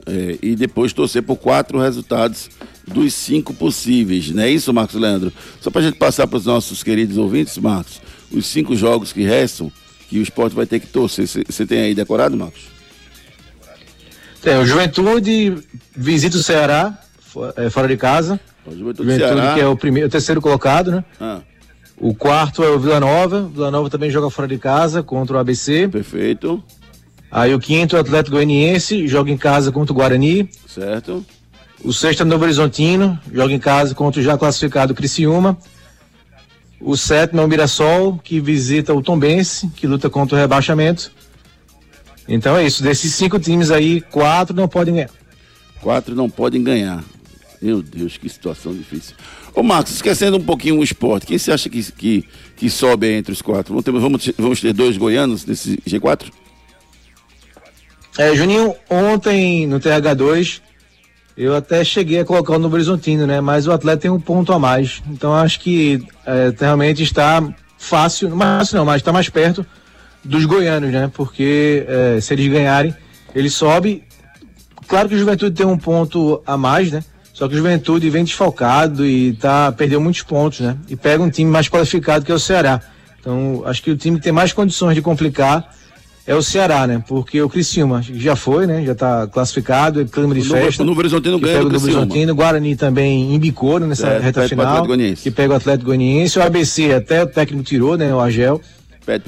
é, 0.06 0.38
e 0.42 0.56
depois 0.56 0.94
torcer 0.94 1.24
por 1.24 1.38
quatro 1.38 1.80
resultados 1.80 2.50
dos 2.88 3.14
cinco 3.14 3.54
possíveis. 3.54 4.30
Não 4.32 4.44
é 4.44 4.50
isso, 4.50 4.74
Marcos 4.74 4.96
Leandro? 4.96 5.32
Só 5.60 5.70
para 5.70 5.82
a 5.82 5.84
gente 5.86 5.98
passar 5.98 6.28
para 6.28 6.38
os 6.38 6.46
nossos 6.46 6.84
queridos 6.84 7.18
ouvintes, 7.18 7.58
Marcos, 7.58 8.02
os 8.32 8.46
cinco 8.46 8.76
jogos 8.76 9.14
que 9.14 9.24
restam, 9.24 9.72
que 10.12 10.20
o 10.20 10.22
esporte 10.22 10.54
vai 10.54 10.66
ter 10.66 10.82
que 10.82 10.88
torcer. 10.88 11.26
Você 11.26 11.66
tem 11.66 11.84
aí 11.84 11.96
decorado, 11.96 12.36
Marcos? 12.36 12.64
Tem, 14.42 14.58
o 14.58 14.66
Juventude 14.66 15.58
visita 15.96 16.36
o 16.36 16.44
Ceará, 16.44 17.00
é, 17.56 17.70
fora 17.70 17.88
de 17.88 17.96
casa. 17.96 18.38
O 18.66 18.78
Juventude, 18.78 19.10
Juventude 19.10 19.54
que 19.54 19.62
é 19.62 19.66
o 19.66 19.78
primeiro, 19.78 20.10
o 20.10 20.12
terceiro 20.12 20.42
colocado, 20.42 20.92
né? 20.92 21.06
Ah. 21.18 21.40
O 21.96 22.14
quarto 22.14 22.62
é 22.62 22.70
o 22.70 22.78
Vila 22.78 23.00
Nova. 23.00 23.50
Vila 23.54 23.72
Nova 23.72 23.90
também 23.90 24.10
joga 24.10 24.30
fora 24.30 24.50
de 24.50 24.58
casa 24.58 25.02
contra 25.02 25.38
o 25.38 25.40
ABC. 25.40 25.88
Perfeito. 25.88 26.62
Aí 27.32 27.56
o 27.56 27.60
quinto, 27.60 27.96
o 27.96 28.00
Atlético 28.00 28.36
Goianiense, 28.36 29.08
joga 29.08 29.32
em 29.32 29.38
casa 29.38 29.72
contra 29.72 29.94
o 29.94 29.96
Guarani. 29.96 30.50
Certo. 30.68 31.26
O 31.86 31.94
sexto 31.94 32.20
é 32.20 32.26
o 32.26 32.28
Novo 32.28 32.44
Horizontino, 32.44 33.18
joga 33.32 33.54
em 33.54 33.60
casa 33.60 33.96
contra 33.96 34.20
o 34.20 34.24
já 34.24 34.38
classificado 34.38 34.94
Criciúma. 34.94 35.58
O 36.82 36.98
sétimo 36.98 37.42
é 37.42 37.46
o 37.46 37.48
Mirassol, 37.48 38.18
que 38.24 38.40
visita 38.40 38.94
o 38.94 39.02
Tombense, 39.02 39.68
que 39.76 39.86
luta 39.86 40.10
contra 40.10 40.36
o 40.36 40.40
rebaixamento. 40.40 41.12
Então 42.28 42.58
é 42.58 42.66
isso. 42.66 42.82
Desses 42.82 43.14
cinco 43.14 43.40
times 43.40 43.70
aí, 43.70 44.02
quatro 44.02 44.56
não 44.56 44.68
podem 44.68 44.96
ganhar. 44.96 45.10
Quatro 45.82 46.16
não 46.16 46.30
podem 46.30 46.64
ganhar. 46.64 47.04
Meu 47.62 47.82
Deus, 47.84 48.18
que 48.18 48.28
situação 48.28 48.74
difícil. 48.74 49.16
Ô 49.54 49.62
Marcos, 49.62 49.94
esquecendo 49.94 50.38
um 50.38 50.44
pouquinho 50.44 50.80
o 50.80 50.84
esporte, 50.84 51.28
quem 51.28 51.38
você 51.38 51.52
acha 51.52 51.70
que, 51.70 51.92
que, 51.92 52.26
que 52.56 52.70
sobe 52.70 53.12
entre 53.14 53.32
os 53.32 53.42
quatro? 53.42 53.74
Vamos 53.74 53.84
ter, 53.84 53.92
vamos, 53.92 54.32
vamos 54.38 54.62
ter 54.62 54.74
dois 54.74 54.98
goianos 54.98 55.46
nesse 55.46 55.78
G4? 55.88 56.32
É, 58.18 58.36
Juninho, 58.36 58.74
ontem 58.90 59.68
no 59.68 59.80
TH2, 59.80 60.62
eu 61.44 61.56
até 61.56 61.84
cheguei 61.84 62.20
a 62.20 62.26
colocar 62.26 62.54
o 62.54 62.60
no 62.60 62.72
Horizontino, 62.72 63.26
né? 63.26 63.42
Mas 63.42 63.66
o 63.66 63.72
atleta 63.72 64.04
tem 64.04 64.12
um 64.12 64.20
ponto 64.20 64.54
a 64.54 64.60
mais. 64.60 65.02
Então 65.10 65.34
acho 65.34 65.60
que 65.60 66.06
é, 66.24 66.54
realmente 66.60 67.02
está 67.02 67.42
fácil, 67.80 68.30
não 68.30 68.38
fácil 68.38 68.78
não, 68.78 68.86
mas 68.86 68.98
está 68.98 69.12
mais 69.12 69.28
perto 69.28 69.66
dos 70.24 70.46
goianos, 70.46 70.92
né? 70.92 71.10
Porque 71.12 71.84
é, 71.88 72.22
se 72.22 72.34
eles 72.34 72.48
ganharem, 72.48 72.96
ele 73.34 73.50
sobe. 73.50 74.04
Claro 74.88 75.10
que 75.10 75.16
o 75.16 75.18
Juventude 75.18 75.56
tem 75.56 75.66
um 75.66 75.78
ponto 75.78 76.44
a 76.46 76.56
mais, 76.56 76.92
né? 76.92 77.04
Só 77.34 77.48
que 77.48 77.56
o 77.56 77.58
Juventude 77.58 78.08
vem 78.12 78.24
desfalcado 78.24 79.04
e 79.04 79.34
tá, 79.34 79.72
perdeu 79.72 80.00
muitos 80.00 80.22
pontos, 80.22 80.60
né? 80.60 80.78
E 80.88 80.96
pega 80.96 81.24
um 81.24 81.30
time 81.30 81.50
mais 81.50 81.68
qualificado 81.68 82.24
que 82.24 82.32
é 82.32 82.36
o 82.36 82.40
Ceará. 82.40 82.82
Então, 83.20 83.64
acho 83.66 83.82
que 83.82 83.90
o 83.90 83.98
time 83.98 84.20
tem 84.20 84.32
mais 84.32 84.54
condições 84.54 84.94
de 84.94 85.02
complicar 85.02 85.74
é 86.32 86.36
o 86.36 86.42
Ceará, 86.42 86.88
né? 86.88 87.04
Porque 87.06 87.42
o 87.42 87.50
Criciúma 87.50 88.02
já 88.02 88.38
foi, 88.38 88.66
né? 88.66 88.86
Já 88.86 88.96
tá 88.96 89.28
classificado, 89.28 90.00
é 90.00 90.06
clima 90.06 90.34
de 90.34 90.40
o 90.40 90.46
festa. 90.46 90.82
O 90.82 90.86
Novo 90.86 91.02
Horizontino 91.02 91.38
ganha 91.38 91.62
o 91.62 91.66
Horizontino, 91.66 92.34
Guarani 92.34 92.74
também 92.78 93.36
embicou 93.36 93.82
né, 93.82 93.88
nessa 93.88 94.08
é, 94.08 94.20
reta 94.20 94.48
final. 94.48 94.88
Que 95.22 95.30
pega 95.30 95.54
o 95.54 95.58
Atlético 95.58 95.88
Goianiense. 95.88 96.40
O 96.40 96.42
ABC 96.42 96.94
até 96.94 97.24
o 97.24 97.28
técnico 97.28 97.64
tirou, 97.64 97.98
né? 97.98 98.16
O 98.16 98.20
Argel. 98.22 98.62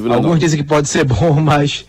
Alguns 0.09 0.39
dizem 0.39 0.61
que 0.61 0.65
pode 0.65 0.87
ser 0.87 1.03
bom, 1.05 1.33
mas 1.41 1.85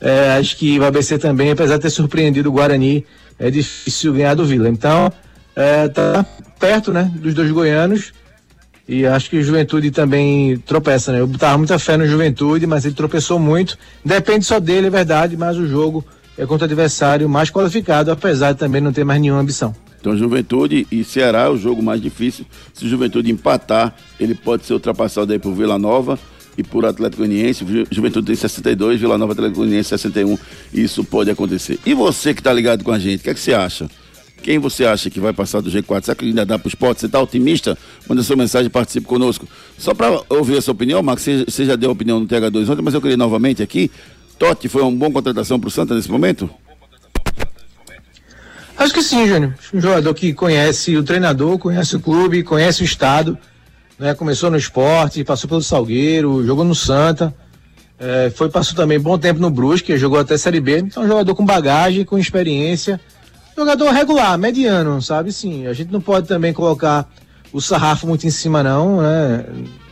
é, 0.00 0.36
acho 0.38 0.56
que 0.56 0.76
o 0.76 0.84
ABC 0.84 1.18
também, 1.18 1.52
apesar 1.52 1.76
de 1.76 1.82
ter 1.82 1.90
surpreendido 1.90 2.48
o 2.48 2.52
Guarani, 2.52 3.06
é 3.38 3.48
difícil 3.48 4.12
ganhar 4.12 4.34
do 4.34 4.44
Vila. 4.44 4.68
Então, 4.68 5.12
é, 5.54 5.86
tá 5.86 6.26
perto, 6.58 6.92
né, 6.92 7.08
dos 7.14 7.32
dois 7.32 7.50
goianos. 7.52 8.12
E 8.88 9.06
acho 9.06 9.30
que 9.30 9.38
o 9.38 9.42
Juventude 9.42 9.90
também 9.90 10.58
tropeça, 10.58 11.12
né? 11.12 11.20
Eu 11.20 11.26
botava 11.26 11.56
muita 11.56 11.78
fé 11.78 11.96
no 11.96 12.06
Juventude, 12.06 12.66
mas 12.66 12.84
ele 12.84 12.94
tropeçou 12.94 13.38
muito. 13.38 13.78
Depende 14.04 14.44
só 14.44 14.58
dele, 14.58 14.88
é 14.88 14.90
verdade, 14.90 15.36
mas 15.36 15.56
o 15.56 15.66
jogo 15.66 16.04
é 16.36 16.44
contra 16.46 16.64
o 16.64 16.70
adversário 16.70 17.28
mais 17.28 17.50
qualificado, 17.50 18.10
apesar 18.10 18.52
de 18.52 18.58
também 18.58 18.80
não 18.80 18.92
ter 18.92 19.04
mais 19.04 19.20
nenhuma 19.20 19.40
ambição. 19.40 19.74
Então, 20.00 20.16
Juventude 20.16 20.84
e 20.90 21.04
Ceará 21.04 21.42
é 21.42 21.48
o 21.48 21.56
jogo 21.56 21.80
mais 21.80 22.02
difícil. 22.02 22.44
Se 22.74 22.84
o 22.84 22.88
Juventude 22.88 23.30
empatar, 23.30 23.94
ele 24.18 24.34
pode 24.34 24.66
ser 24.66 24.72
ultrapassado 24.72 25.32
aí 25.32 25.38
por 25.38 25.54
Vila 25.54 25.78
Nova 25.78 26.18
e 26.58 26.64
por 26.64 26.84
Atlético 26.84 27.22
Goianiense. 27.22 27.64
Juventude 27.88 28.26
tem 28.26 28.34
62, 28.34 29.00
Vila 29.00 29.16
Nova 29.16 29.32
Atlético 29.32 29.58
Goianiense 29.58 29.90
61. 29.90 30.36
Isso 30.74 31.04
pode 31.04 31.30
acontecer. 31.30 31.78
E 31.86 31.94
você 31.94 32.34
que 32.34 32.40
está 32.40 32.52
ligado 32.52 32.82
com 32.82 32.90
a 32.90 32.98
gente, 32.98 33.20
o 33.20 33.22
que, 33.22 33.30
é 33.30 33.34
que 33.34 33.38
você 33.38 33.54
acha? 33.54 33.88
Quem 34.42 34.58
você 34.58 34.84
acha 34.84 35.08
que 35.08 35.20
vai 35.20 35.32
passar 35.32 35.60
do 35.60 35.70
G4? 35.70 36.04
Será 36.04 36.14
que 36.16 36.24
ainda 36.24 36.44
dá 36.44 36.58
para 36.58 36.66
o 36.66 36.68
esporte? 36.68 37.00
Você 37.00 37.06
está 37.06 37.20
otimista? 37.20 37.78
Manda 38.08 38.22
sua 38.24 38.34
mensagem 38.34 38.66
e 38.66 38.70
participe 38.70 39.06
conosco. 39.06 39.48
Só 39.78 39.94
para 39.94 40.20
ouvir 40.28 40.58
a 40.58 40.60
sua 40.60 40.72
opinião, 40.72 41.00
Max, 41.00 41.24
você, 41.46 41.64
já 41.64 41.76
deu 41.76 41.90
a 41.90 41.92
opinião 41.92 42.18
no 42.18 42.26
TH2 42.26 42.68
ontem, 42.68 42.82
mas 42.82 42.92
eu 42.92 43.00
queria 43.00 43.16
novamente 43.16 43.62
aqui. 43.62 43.90
Totti 44.38 44.68
foi 44.68 44.82
uma 44.82 44.90
boa 44.90 45.12
contratação 45.12 45.60
para 45.60 45.68
o 45.68 45.70
Santa 45.70 45.94
nesse 45.94 46.10
momento? 46.10 46.50
Acho 48.76 48.92
que 48.92 49.02
sim, 49.02 49.28
Júnior. 49.28 49.54
Um 49.72 49.80
jogador 49.80 50.12
que 50.12 50.34
conhece 50.34 50.96
o 50.96 51.04
treinador, 51.04 51.56
conhece 51.56 51.94
o 51.94 52.00
clube, 52.00 52.42
conhece 52.42 52.82
o 52.82 52.84
estado. 52.84 53.38
Né? 53.96 54.12
Começou 54.14 54.50
no 54.50 54.56
esporte, 54.56 55.22
passou 55.22 55.48
pelo 55.48 55.62
Salgueiro, 55.62 56.44
jogou 56.44 56.64
no 56.64 56.74
Santa. 56.74 57.32
É, 57.96 58.32
foi, 58.34 58.50
passou 58.50 58.74
também 58.74 58.98
bom 58.98 59.16
tempo 59.16 59.38
no 59.38 59.50
Brusque, 59.50 59.96
jogou 59.96 60.18
até 60.18 60.36
Série 60.36 60.60
B. 60.60 60.78
Então, 60.78 61.04
um 61.04 61.06
jogador 61.06 61.32
com 61.36 61.46
bagagem, 61.46 62.04
com 62.04 62.18
experiência 62.18 63.00
jogador 63.56 63.90
regular, 63.90 64.38
mediano, 64.38 65.00
sabe? 65.02 65.32
Sim, 65.32 65.66
a 65.66 65.72
gente 65.72 65.92
não 65.92 66.00
pode 66.00 66.26
também 66.26 66.52
colocar 66.52 67.08
o 67.52 67.60
sarrafo 67.60 68.06
muito 68.06 68.26
em 68.26 68.30
cima, 68.30 68.62
não, 68.62 69.02
né? 69.02 69.44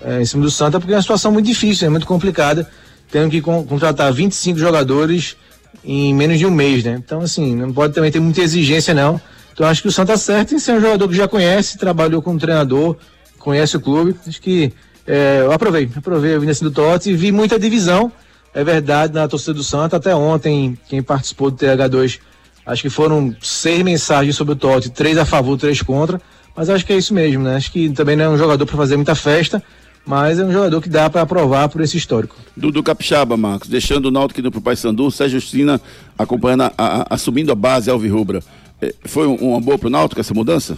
É, 0.02 0.23
em 0.23 0.25
cima 0.25 0.43
do 0.43 0.50
Santa, 0.50 0.81
porque 0.81 0.93
é 0.93 0.97
uma 0.97 1.02
situação 1.02 1.31
muito 1.31 1.47
difícil, 1.47 1.87
é 1.87 1.90
muito 1.90 2.07
complicada. 2.07 2.69
Tendo 3.11 3.31
que 3.31 3.40
con 3.40 3.64
contratar 3.64 4.12
25 4.12 4.59
jogadores 4.59 5.37
em 5.85 6.14
menos 6.14 6.38
de 6.38 6.47
um 6.47 6.50
mês, 6.50 6.85
né? 6.85 7.00
Então, 7.05 7.21
assim, 7.21 7.55
não 7.55 7.73
pode 7.73 7.93
também 7.93 8.11
ter 8.11 8.21
muita 8.21 8.40
exigência, 8.40 8.95
não. 8.95 9.21
Então, 9.52 9.67
acho 9.67 9.83
que 9.83 9.88
o 9.88 9.93
Santa 9.93 10.17
certo 10.17 10.55
em 10.55 10.59
ser 10.59 10.73
um 10.73 10.81
jogador 10.81 11.09
que 11.09 11.14
já 11.14 11.29
conhece, 11.29 11.76
trabalhou 11.76 12.23
como 12.23 12.38
treinador, 12.38 12.97
conhece 13.38 13.76
o 13.76 13.81
clube. 13.81 14.14
Acho 14.26 14.40
que 14.40 14.73
é, 15.07 15.40
eu 15.40 15.52
aprovei, 15.52 15.90
aprovei 15.95 16.35
a 16.35 16.38
vinda 16.38 16.55
do 16.55 16.71
Totti 16.71 17.11
e 17.11 17.14
vi 17.14 17.33
muita 17.33 17.59
divisão, 17.59 18.12
é 18.55 18.62
verdade, 18.62 19.12
na 19.12 19.26
torcida 19.26 19.55
do 19.55 19.64
Santa. 19.64 19.97
Até 19.97 20.14
ontem, 20.14 20.79
quem 20.88 21.02
participou 21.02 21.50
do 21.50 21.57
TH2 21.57 22.21
Acho 22.64 22.83
que 22.83 22.90
foram 22.90 23.35
seis 23.40 23.83
mensagens 23.83 24.37
sobre 24.37 24.52
o 24.52 24.57
Totti, 24.57 24.90
três 24.90 25.17
a 25.19 25.25
favor, 25.25 25.57
três 25.57 25.83
contra. 25.83 26.21
Mas 26.57 26.69
acho 26.69 26.85
que 26.85 26.93
é 26.93 26.99
isso 26.99 27.14
mesmo, 27.14 27.45
né? 27.45 27.57
Acho 27.57 27.73
que 27.73 27.88
também 27.90 28.17
não 28.17 28.25
é 28.25 28.29
um 28.29 28.37
jogador 28.37 28.67
para 28.67 28.76
fazer 28.76 28.97
muita 28.97 29.14
festa, 29.14 29.62
mas 30.05 30.38
é 30.38 30.45
um 30.45 30.52
jogador 30.52 30.81
que 30.81 30.88
dá 30.88 31.09
para 31.09 31.23
aprovar 31.23 31.69
por 31.69 31.81
esse 31.81 31.97
histórico. 31.97 32.37
Dudu 32.57 32.83
Capixaba, 32.83 33.37
Marcos, 33.37 33.69
deixando 33.69 34.07
o 34.07 34.11
Náutico 34.11 34.40
indo 34.40 34.50
pro 34.50 34.61
Paysandu, 34.61 35.11
Sérgio 35.11 35.40
Justina 35.40 35.81
acompanhando, 36.19 36.62
a, 36.62 36.73
a, 36.76 37.07
assumindo 37.11 37.50
a 37.50 37.55
base 37.55 37.90
Alvirrubra. 37.90 38.43
É, 38.81 38.95
foi 39.05 39.26
um, 39.26 39.37
uma 39.37 39.61
boa 39.61 39.79
pro 39.79 39.88
Náutico 39.88 40.21
essa 40.21 40.35
mudança? 40.35 40.76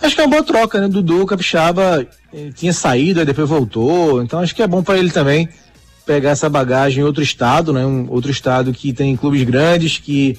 Acho 0.00 0.16
que 0.16 0.20
é 0.20 0.24
uma 0.24 0.30
boa 0.30 0.42
troca, 0.42 0.80
né? 0.80 0.88
Dudu 0.88 1.24
Capixaba 1.24 2.04
eh, 2.34 2.50
tinha 2.56 2.72
saído, 2.72 3.20
aí 3.20 3.26
depois 3.26 3.48
voltou, 3.48 4.20
então 4.20 4.40
acho 4.40 4.54
que 4.54 4.62
é 4.62 4.66
bom 4.66 4.82
para 4.82 4.98
ele 4.98 5.10
também 5.10 5.48
pegar 6.04 6.30
essa 6.30 6.48
bagagem 6.48 7.02
em 7.02 7.06
outro 7.06 7.22
estado, 7.22 7.72
né? 7.72 7.84
Um 7.84 8.06
outro 8.10 8.30
estado 8.30 8.72
que 8.72 8.92
tem 8.92 9.16
clubes 9.16 9.42
grandes, 9.44 9.98
que 9.98 10.38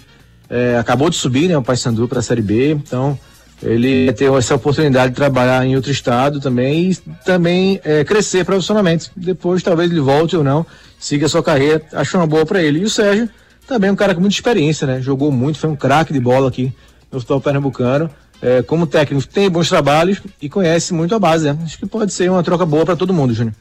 é, 0.49 0.77
acabou 0.77 1.09
de 1.09 1.15
subir, 1.15 1.47
né? 1.47 1.57
O 1.57 1.63
Paysandu 1.63 2.07
para 2.07 2.19
a 2.19 2.21
Série 2.21 2.41
B, 2.41 2.71
então 2.71 3.17
ele 3.61 4.11
ter 4.11 4.31
essa 4.33 4.55
oportunidade 4.55 5.11
de 5.11 5.15
trabalhar 5.15 5.65
em 5.65 5.75
outro 5.75 5.89
estado 5.89 6.39
também 6.41 6.91
e 6.91 6.95
também 7.23 7.79
é, 7.83 8.03
crescer 8.03 8.43
profissionalmente. 8.43 9.09
Depois 9.15 9.63
talvez 9.63 9.89
ele 9.89 10.01
volte 10.01 10.35
ou 10.35 10.43
não, 10.43 10.65
siga 10.99 11.25
a 11.25 11.29
sua 11.29 11.41
carreira, 11.41 11.81
acho 11.93 12.17
uma 12.17 12.27
boa 12.27 12.45
para 12.45 12.61
ele. 12.61 12.79
E 12.79 12.83
o 12.83 12.89
Sérgio 12.89 13.29
também 13.67 13.89
é 13.89 13.93
um 13.93 13.95
cara 13.95 14.13
com 14.13 14.21
muita 14.21 14.35
experiência, 14.35 14.85
né? 14.85 15.01
Jogou 15.01 15.31
muito, 15.31 15.57
foi 15.57 15.69
um 15.69 15.75
craque 15.75 16.11
de 16.11 16.19
bola 16.19 16.49
aqui 16.49 16.73
no 17.11 17.19
futebol 17.19 17.39
pernambucano. 17.39 18.09
É, 18.41 18.61
como 18.61 18.85
técnico, 18.85 19.25
tem 19.25 19.49
bons 19.49 19.69
trabalhos 19.69 20.21
e 20.41 20.49
conhece 20.49 20.93
muito 20.93 21.15
a 21.15 21.19
base, 21.19 21.45
né? 21.45 21.57
Acho 21.63 21.77
que 21.77 21.85
pode 21.85 22.11
ser 22.11 22.29
uma 22.29 22.43
troca 22.43 22.65
boa 22.65 22.85
para 22.85 22.97
todo 22.97 23.13
mundo, 23.13 23.33
Júnior. 23.33 23.55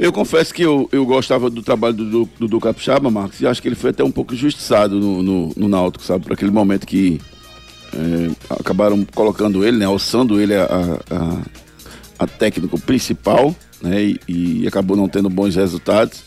Eu 0.00 0.14
confesso 0.14 0.54
que 0.54 0.62
eu, 0.62 0.88
eu 0.90 1.04
gostava 1.04 1.50
do 1.50 1.62
trabalho 1.62 1.92
do 1.92 2.28
Dudu 2.38 2.58
Capixaba, 2.58 3.10
Marcos, 3.10 3.38
e 3.42 3.46
acho 3.46 3.60
que 3.60 3.68
ele 3.68 3.74
foi 3.74 3.90
até 3.90 4.02
um 4.02 4.10
pouco 4.10 4.32
injustiçado 4.32 4.98
no, 4.98 5.22
no, 5.22 5.52
no 5.54 5.68
Náutico, 5.68 6.02
sabe? 6.02 6.24
Por 6.24 6.32
aquele 6.32 6.50
momento 6.50 6.86
que 6.86 7.20
é, 7.92 8.30
acabaram 8.48 9.04
colocando 9.14 9.62
ele, 9.62 9.76
né? 9.76 9.84
Alçando 9.84 10.40
ele 10.40 10.54
a, 10.54 10.64
a, 11.10 11.42
a 12.20 12.26
técnico 12.26 12.80
principal, 12.80 13.54
né? 13.82 14.02
E, 14.02 14.20
e, 14.62 14.66
acabou 14.66 14.96
não 14.96 15.06
tendo 15.06 15.28
bons 15.28 15.54
resultados. 15.54 16.22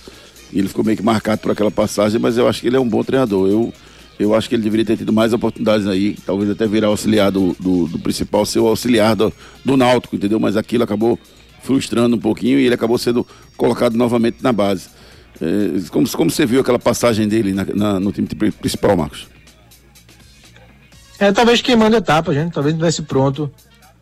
E 0.51 0.59
ele 0.59 0.67
ficou 0.67 0.85
meio 0.85 0.95
que 0.95 1.03
marcado 1.03 1.41
por 1.41 1.49
aquela 1.49 1.71
passagem, 1.71 2.21
mas 2.21 2.37
eu 2.37 2.47
acho 2.47 2.61
que 2.61 2.67
ele 2.67 2.77
é 2.77 2.79
um 2.79 2.87
bom 2.87 3.03
treinador. 3.03 3.49
Eu, 3.49 3.73
eu 4.19 4.35
acho 4.35 4.47
que 4.47 4.53
ele 4.53 4.61
deveria 4.61 4.85
ter 4.85 4.97
tido 4.97 5.11
mais 5.11 5.33
oportunidades 5.33 5.87
aí, 5.87 6.15
talvez 6.27 6.47
até 6.47 6.67
virar 6.67 6.89
auxiliar 6.89 7.31
do, 7.31 7.55
do, 7.59 7.87
do 7.87 7.97
principal, 7.97 8.45
ser 8.45 8.59
o 8.59 8.67
auxiliar 8.67 9.15
do, 9.15 9.33
do 9.65 9.75
Náutico, 9.75 10.15
entendeu? 10.15 10.39
Mas 10.39 10.55
aquilo 10.55 10.83
acabou 10.83 11.17
frustrando 11.63 12.15
um 12.15 12.19
pouquinho 12.19 12.59
e 12.59 12.65
ele 12.65 12.75
acabou 12.75 12.97
sendo 12.97 13.25
colocado 13.57 13.95
novamente 13.95 14.37
na 14.41 14.51
base. 14.51 14.89
É, 15.41 15.89
como, 15.89 16.07
como 16.09 16.29
você 16.29 16.45
viu 16.45 16.61
aquela 16.61 16.77
passagem 16.77 17.27
dele 17.27 17.53
na, 17.53 17.65
na, 17.73 17.99
no 17.99 18.11
time 18.11 18.27
principal, 18.27 18.95
Marcos? 18.95 19.27
É, 21.17 21.31
talvez 21.31 21.61
queimando 21.61 21.95
etapa, 21.95 22.33
gente. 22.33 22.53
Talvez 22.53 22.75
não 22.75 22.87
estivesse 22.87 23.07
pronto 23.07 23.49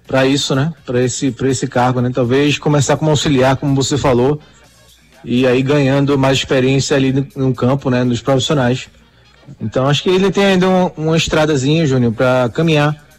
para 0.08 0.26
isso, 0.26 0.56
né? 0.56 0.74
Para 0.86 1.02
esse, 1.04 1.34
esse 1.44 1.68
cargo, 1.68 2.02
né? 2.02 2.12
Talvez 2.14 2.58
começar 2.58 2.98
como 2.98 3.12
auxiliar, 3.12 3.56
como 3.58 3.76
você 3.76 3.98
falou, 3.98 4.40
e 5.24 5.46
aí 5.48 5.62
ganhando 5.62 6.18
mais 6.18 6.38
experiência 6.40 6.98
ali 6.98 7.14
no, 7.14 7.28
no 7.36 7.54
campo, 7.54 7.90
né? 7.90 8.04
Nos 8.04 8.22
profissionais. 8.22 8.90
Então 9.60 9.88
acho 9.88 10.04
que 10.04 10.10
ele 10.10 10.32
tem 10.32 10.46
ainda 10.46 10.68
um, 10.68 10.88
uma 10.98 11.18
estradazinha, 11.18 11.86
Júnior, 11.86 12.14
para 12.14 12.50
caminhar 12.50 13.11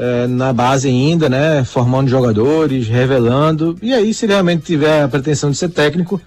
é, 0.00 0.26
na 0.26 0.50
base 0.50 0.88
ainda, 0.88 1.28
né? 1.28 1.62
Formando 1.62 2.08
jogadores, 2.08 2.88
revelando. 2.88 3.76
E 3.82 3.92
aí, 3.92 4.14
se 4.14 4.24
ele 4.24 4.32
realmente 4.32 4.62
tiver 4.62 5.02
a 5.02 5.08
pretensão 5.08 5.50
de 5.50 5.58
ser 5.58 5.68
técnico, 5.68 6.18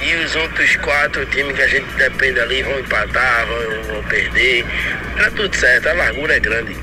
E 0.00 0.14
os 0.16 0.34
outros 0.34 0.76
quatro 0.76 1.24
times 1.26 1.54
que 1.54 1.62
a 1.62 1.68
gente 1.68 1.86
depende 1.94 2.40
ali 2.40 2.62
vão 2.62 2.78
empatar, 2.80 3.46
vão, 3.46 3.82
vão 3.84 4.02
perder. 4.04 4.64
Tá 5.16 5.30
tudo 5.30 5.54
certo, 5.56 5.88
a 5.88 5.92
largura 5.94 6.36
é 6.36 6.40
grande. 6.40 6.76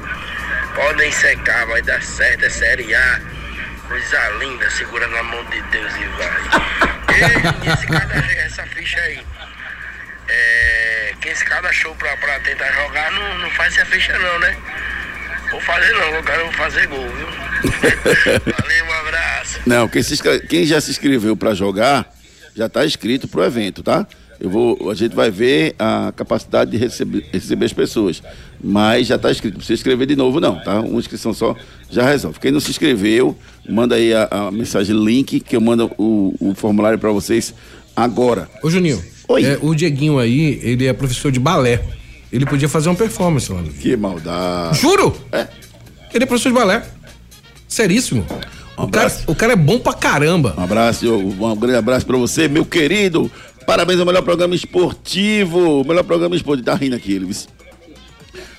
Podem 0.74 1.12
secar, 1.12 1.68
vai 1.68 1.82
dar 1.82 2.02
certo, 2.02 2.46
é 2.46 2.50
Série 2.50 2.96
A. 2.96 3.22
Coisa 3.88 4.30
linda, 4.40 4.70
segura 4.72 5.06
na 5.08 5.22
mão 5.22 5.44
de 5.46 5.62
Deus 5.64 5.94
e 5.96 6.06
vai. 6.18 6.92
Ei, 7.12 7.74
esse 7.74 7.88
cara, 7.88 8.34
essa 8.46 8.66
ficha 8.68 9.00
aí. 9.02 9.26
É, 10.30 11.14
quem 11.20 11.32
esse 11.34 11.44
cara 11.44 11.68
achou 11.68 11.94
pra, 11.96 12.16
pra 12.18 12.40
tentar 12.40 12.72
jogar, 12.72 13.12
não, 13.12 13.38
não 13.40 13.52
faz 13.52 13.78
essa 13.78 13.86
ficha 13.86 14.18
não, 14.18 14.40
né? 14.40 14.56
Vou 15.52 15.60
fazer 15.62 15.92
não, 15.92 16.16
eu 16.16 16.24
quero 16.24 16.52
fazer 16.54 16.88
gol, 16.88 17.00
viu? 17.00 17.28
Valeu, 18.58 18.86
um 18.86 19.08
abraço. 19.08 19.60
Não, 19.66 19.88
quem, 19.88 20.02
se 20.02 20.18
quem 20.48 20.66
já 20.66 20.80
se 20.80 20.92
inscreveu 20.92 21.36
para 21.36 21.54
jogar 21.54 22.12
já 22.56 22.66
está 22.66 22.86
inscrito 22.86 23.28
pro 23.28 23.44
evento, 23.44 23.84
tá? 23.84 24.08
Eu 24.40 24.50
vou, 24.50 24.90
a 24.90 24.96
gente 24.96 25.16
vai 25.16 25.30
ver 25.30 25.76
a 25.78 26.12
capacidade 26.16 26.72
de 26.72 26.78
receber, 26.78 27.24
receber 27.32 27.66
as 27.66 27.74
pessoas, 27.74 28.24
mas 28.62 29.06
já 29.06 29.16
está 29.16 29.30
inscrito. 29.30 29.54
Não 29.54 29.60
precisa 29.60 29.80
inscrever 29.80 30.08
de 30.08 30.16
novo 30.16 30.40
não, 30.40 30.60
tá? 30.60 30.80
Uma 30.80 31.00
inscrição 31.00 31.32
só 31.32 31.56
já 31.92 32.04
resolve. 32.04 32.40
Quem 32.40 32.52
não 32.52 32.60
se 32.60 32.72
inscreveu, 32.72 33.38
manda 33.70 33.96
aí 33.96 34.14
a, 34.14 34.28
a 34.32 34.52
mensagem 34.52 34.96
link 34.96 35.40
que 35.42 35.56
eu 35.56 35.62
mando 35.62 35.92
o, 35.98 36.34
o 36.40 36.56
formulário 36.56 36.98
para 36.98 37.12
vocês 37.12 37.54
agora. 37.96 38.50
Ô, 38.64 38.70
Juninho. 38.70 39.04
Oi. 39.28 39.46
é, 39.46 39.60
o 39.62 39.76
Dieguinho 39.76 40.18
aí, 40.18 40.60
ele 40.64 40.88
é 40.88 40.94
professor 40.94 41.32
de 41.32 41.40
balé. 41.40 41.84
Ele 42.32 42.46
podia 42.46 42.70
fazer 42.70 42.90
uma 42.90 42.96
performance 42.96 43.52
lá. 43.52 43.62
Que 43.80 43.96
maldade. 43.96 44.80
Juro! 44.80 45.16
É. 45.32 45.48
Ele 46.14 46.24
é 46.24 46.28
professor 46.28 46.50
de 46.50 46.56
balé. 46.56 46.84
Seríssimo. 47.68 48.26
Um 48.78 48.84
o, 48.84 48.90
cara, 48.90 49.14
o 49.28 49.36
cara 49.36 49.54
é 49.54 49.56
bom 49.56 49.80
pra 49.80 49.94
caramba. 49.94 50.54
Um 50.58 50.64
abraço, 50.64 51.14
um 51.14 51.56
grande 51.56 51.78
abraço 51.78 52.06
para 52.06 52.18
você, 52.18 52.48
meu 52.48 52.66
querido. 52.66 53.30
Parabéns 53.66 54.00
ao 54.00 54.06
melhor 54.06 54.24
programa 54.24 54.56
esportivo. 54.56 55.84
Melhor 55.86 56.04
programa 56.04 56.36
esportivo. 56.36 56.66
Tá 56.66 56.76
rindo 56.76 56.96
aqui, 56.96 57.16
Elvis. 57.16 57.48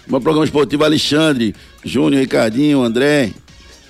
Meu 0.06 0.20
programa 0.20 0.44
esportivo, 0.44 0.85
Alexandre, 0.85 1.54
Júnior, 1.85 2.20
Ricardinho, 2.20 2.82
André, 2.82 3.30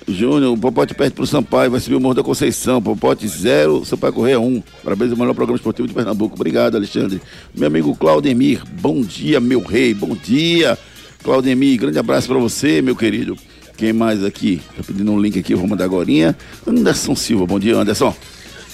Júnior, 0.07 0.53
o 0.53 0.57
Popote 0.57 0.93
perde 0.93 1.13
pro 1.13 1.25
Sampaio, 1.25 1.71
vai 1.71 1.79
subir 1.79 1.95
o 1.95 1.99
Morro 1.99 2.13
da 2.13 2.23
Conceição, 2.23 2.81
Popote 2.81 3.27
zero, 3.27 3.85
Sampaio 3.85 4.13
Correia 4.13 4.39
um. 4.39 4.61
Parabéns 4.83 5.11
ao 5.11 5.17
melhor 5.17 5.33
programa 5.33 5.57
esportivo 5.57 5.87
de 5.87 5.93
Pernambuco. 5.93 6.35
Obrigado, 6.35 6.75
Alexandre. 6.75 7.21
Meu 7.55 7.67
amigo 7.67 7.95
Claudemir, 7.95 8.61
bom 8.79 9.01
dia, 9.01 9.39
meu 9.39 9.61
rei, 9.61 9.93
bom 9.93 10.15
dia. 10.15 10.77
Claudemir, 11.23 11.79
grande 11.79 11.97
abraço 11.97 12.27
para 12.27 12.37
você, 12.37 12.81
meu 12.81 12.95
querido. 12.95 13.37
Quem 13.77 13.93
mais 13.93 14.23
aqui? 14.23 14.61
Tá 14.77 14.83
pedindo 14.85 15.11
um 15.11 15.19
link 15.19 15.39
aqui, 15.39 15.53
eu 15.53 15.57
vou 15.57 15.67
mandar 15.67 15.85
agora. 15.85 16.35
Anderson 16.67 17.15
Silva, 17.15 17.45
bom 17.45 17.59
dia, 17.59 17.75
Anderson. 17.75 18.09
Bom 18.11 18.15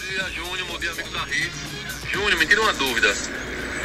dia, 0.08 0.24
Júnior. 0.36 0.68
Bom 0.72 0.80
dia, 0.80 0.92
amigos 0.92 1.12
da 1.12 1.24
Ritz. 1.24 2.12
Júnior, 2.12 2.40
me 2.40 2.46
tira 2.46 2.62
uma 2.62 2.74
dúvida. 2.74 3.14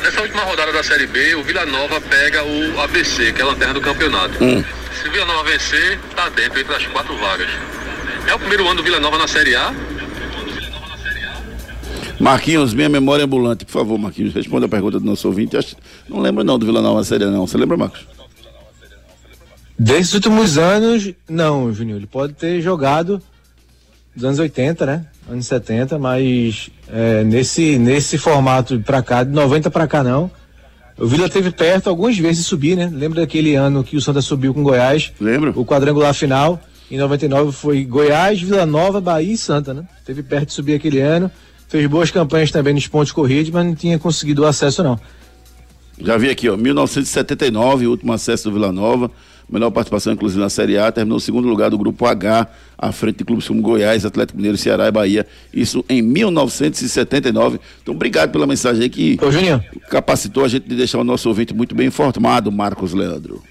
Nessa 0.03 0.21
última 0.21 0.43
rodada 0.43 0.73
da 0.73 0.83
Série 0.83 1.07
B, 1.07 1.35
o 1.37 1.43
Vila 1.43 1.65
Nova 1.65 2.01
pega 2.01 2.43
o 2.45 2.81
ABC, 2.81 3.33
que 3.33 3.41
é 3.41 3.45
a 3.45 3.49
lanterna 3.49 3.75
do 3.75 3.81
campeonato. 3.81 4.35
Se 5.05 5.09
o 5.11 5.13
Vila 5.13 5.27
Nova 5.27 5.45
vencer, 5.45 6.01
tá 6.17 6.31
dentro 6.31 6.59
entre 6.59 6.75
as 6.75 6.87
quatro 6.87 7.15
vagas. 7.19 7.49
É 8.27 8.35
o 8.35 8.39
primeiro 8.39 8.67
ano 8.67 8.77
do 8.77 8.83
Vila 8.83 8.99
Nova 8.99 9.19
na 9.19 9.29
Série 9.29 9.55
A? 9.55 9.71
Marquinhos, 12.19 12.73
minha 12.73 12.89
memória 12.89 13.23
é 13.23 13.27
ambulante, 13.27 13.67
por 13.67 13.73
favor, 13.73 13.99
Marquinhos, 13.99 14.33
responda 14.33 14.65
a 14.65 14.69
pergunta 14.69 14.99
do 14.99 15.05
nosso 15.05 15.29
ouvinte. 15.29 15.59
Acho- 15.59 15.77
Não 16.09 16.21
lembro 16.21 16.43
não 16.43 16.59
do 16.59 16.65
Vila 16.65 16.81
Nova 16.81 16.99
na 17.01 17.05
série 17.05 17.27
não. 17.27 17.47
Você 17.47 17.59
lembra, 17.59 17.77
Marcos? 17.77 18.07
Desses 19.79 20.15
últimos 20.15 20.57
anos, 20.57 21.13
não, 21.29 21.71
Juninho. 21.75 21.97
Ele 21.99 22.07
pode 22.07 22.33
ter 22.33 22.63
jogado 22.63 23.21
dos 24.17 24.25
anos 24.25 24.39
80, 24.39 24.87
né? 24.87 25.05
Anos 25.29 25.47
70, 25.47 25.99
mas 25.99 26.71
é, 26.89 27.23
nesse, 27.25 27.77
nesse 27.79 28.17
formato 28.17 28.81
pra 28.81 29.03
cá, 29.03 29.23
de 29.23 29.33
90 29.33 29.71
pra 29.71 29.87
cá 29.87 30.03
não. 30.03 30.31
O 30.99 31.07
Vila 31.07 31.29
teve 31.29 31.51
perto 31.51 31.89
algumas 31.89 32.17
vezes 32.17 32.39
de 32.39 32.45
subir, 32.45 32.77
né? 32.77 32.91
Lembra 32.93 33.23
daquele 33.23 33.55
ano 33.57 33.83
que 33.83 33.97
o 33.97 34.01
Santa 34.01 34.23
subiu 34.23 34.55
com 34.55 34.63
Goiás? 34.63 35.13
Lembro. 35.21 35.53
O 35.57 35.65
quadrangular 35.65 36.15
final. 36.15 36.61
Em 36.91 36.97
99 36.97 37.51
foi 37.51 37.85
Goiás, 37.85 38.41
Vila 38.41 38.65
Nova, 38.65 39.01
Bahia 39.01 39.33
e 39.33 39.37
Santa, 39.37 39.75
né? 39.75 39.85
Teve 40.05 40.23
perto 40.23 40.49
de 40.49 40.53
subir 40.53 40.75
aquele 40.75 41.01
ano. 41.01 41.31
Fez 41.67 41.87
boas 41.87 42.11
campanhas 42.11 42.51
também 42.53 42.75
nos 42.75 42.87
pontos 42.87 43.11
corridos, 43.11 43.51
mas 43.51 43.67
não 43.67 43.75
tinha 43.75 43.99
conseguido 43.99 44.43
o 44.43 44.47
acesso, 44.47 44.83
não. 44.83 45.01
Já 45.99 46.17
vi 46.17 46.29
aqui, 46.31 46.49
ó, 46.49 46.57
1979, 46.57 47.87
o 47.87 47.91
último 47.91 48.13
acesso 48.13 48.45
do 48.45 48.53
Vila 48.53 48.73
Nova, 48.73 49.11
melhor 49.49 49.71
participação 49.71 50.13
inclusive 50.13 50.41
na 50.41 50.51
Série 50.51 50.77
A, 50.77 50.91
terminou 50.91 51.19
em 51.19 51.21
segundo 51.21 51.47
lugar 51.47 51.71
do 51.71 51.79
grupo 51.79 52.05
H, 52.05 52.49
à 52.77 52.93
frente 52.93 53.19
de 53.19 53.25
clubes 53.25 53.47
como 53.47 53.63
Goiás, 53.63 54.05
Atlético 54.05 54.37
Mineiro, 54.37 54.59
Ceará 54.59 54.89
e 54.89 54.91
Bahia, 54.91 55.27
isso 55.53 55.85
em 55.89 56.03
1979. 56.03 57.61
Então, 57.83 57.95
obrigado 57.95 58.33
pela 58.33 58.47
mensagem 58.47 58.83
aí 58.83 58.89
que 58.89 59.19
Ô, 59.23 59.89
capacitou 59.89 60.45
a 60.45 60.49
gente 60.49 60.69
de 60.69 60.75
deixar 60.75 60.99
o 60.99 61.05
nosso 61.05 61.29
ouvinte 61.29 61.55
muito 61.55 61.75
bem 61.75 61.87
informado, 61.87 62.51
Marcos 62.51 62.93
Leandro. 62.93 63.43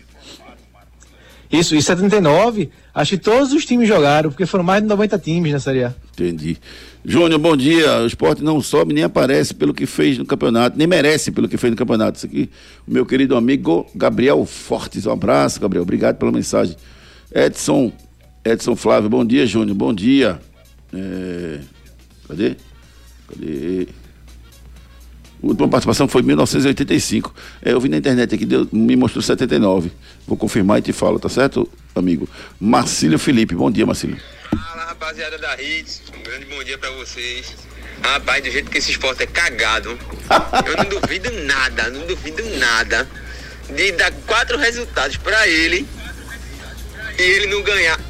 Isso, 1.53 1.75
e 1.75 1.81
79, 1.83 2.71
acho 2.95 3.11
que 3.11 3.17
todos 3.17 3.53
os 3.53 3.63
times 3.63 3.87
jogaram, 3.87 4.31
porque 4.31 4.43
foram 4.43 4.63
mais 4.63 4.81
de 4.81 4.89
90 4.89 5.19
times 5.19 5.53
na 5.53 5.59
Série 5.59 5.83
A. 5.83 5.93
Entendi. 6.11 6.57
Júnior, 7.05 7.37
bom 7.37 7.55
dia. 7.57 7.99
O 8.01 8.05
esporte 8.05 8.41
não 8.41 8.61
sobe 8.61 8.93
nem 8.93 9.03
aparece 9.03 9.53
pelo 9.53 9.73
que 9.73 9.85
fez 9.85 10.17
no 10.17 10.25
campeonato, 10.25 10.77
nem 10.77 10.87
merece 10.87 11.31
pelo 11.31 11.49
que 11.49 11.57
fez 11.57 11.71
no 11.71 11.77
campeonato. 11.77 12.17
Isso 12.17 12.25
aqui, 12.25 12.49
o 12.87 12.93
meu 12.93 13.05
querido 13.05 13.35
amigo 13.35 13.85
Gabriel 13.93 14.45
Fortes. 14.45 15.05
Um 15.05 15.11
abraço, 15.11 15.59
Gabriel. 15.59 15.83
Obrigado 15.83 16.17
pela 16.17 16.31
mensagem. 16.31 16.77
Edson, 17.33 17.91
Edson 18.45 18.75
Flávio, 18.75 19.09
bom 19.09 19.25
dia, 19.25 19.45
Júnior. 19.45 19.75
Bom 19.75 19.93
dia. 19.93 20.39
É... 20.93 21.59
Cadê? 22.27 22.55
Cadê? 23.27 23.87
A 25.43 25.47
última 25.47 25.67
participação 25.67 26.07
foi 26.07 26.21
em 26.21 26.25
1985. 26.25 27.35
É, 27.61 27.73
eu 27.73 27.81
vi 27.81 27.89
na 27.89 27.97
internet 27.97 28.33
aqui, 28.33 28.45
deu, 28.45 28.65
me 28.71 28.95
mostrou 28.95 29.21
79. 29.21 29.91
Vou 30.25 30.37
confirmar 30.37 30.79
e 30.79 30.81
te 30.81 30.93
falo, 30.93 31.19
tá 31.19 31.27
certo, 31.27 31.67
amigo? 31.93 32.29
Marcílio 32.57 33.19
Felipe, 33.19 33.53
bom 33.53 33.69
dia, 33.69 33.85
Marcílio. 33.85 34.15
Fala, 34.55 34.85
rapaziada 34.85 35.37
da 35.37 35.61
Hits. 35.61 36.03
Um 36.15 36.21
grande 36.21 36.45
bom 36.45 36.63
dia 36.63 36.77
pra 36.77 36.89
vocês. 36.91 37.53
Rapaz, 38.03 38.43
do 38.43 38.51
jeito 38.51 38.69
que 38.69 38.77
esse 38.77 38.91
esporte 38.91 39.23
é 39.23 39.27
cagado, 39.27 39.97
eu 40.65 40.77
não 40.77 40.85
duvido 40.85 41.31
nada, 41.43 41.89
não 41.89 42.05
duvido 42.05 42.43
nada 42.57 43.07
de 43.69 43.91
dar 43.93 44.11
quatro 44.27 44.57
resultados 44.57 45.17
pra 45.17 45.47
ele 45.47 45.87
e 47.17 47.21
ele 47.21 47.47
não 47.47 47.63
ganhar. 47.63 47.99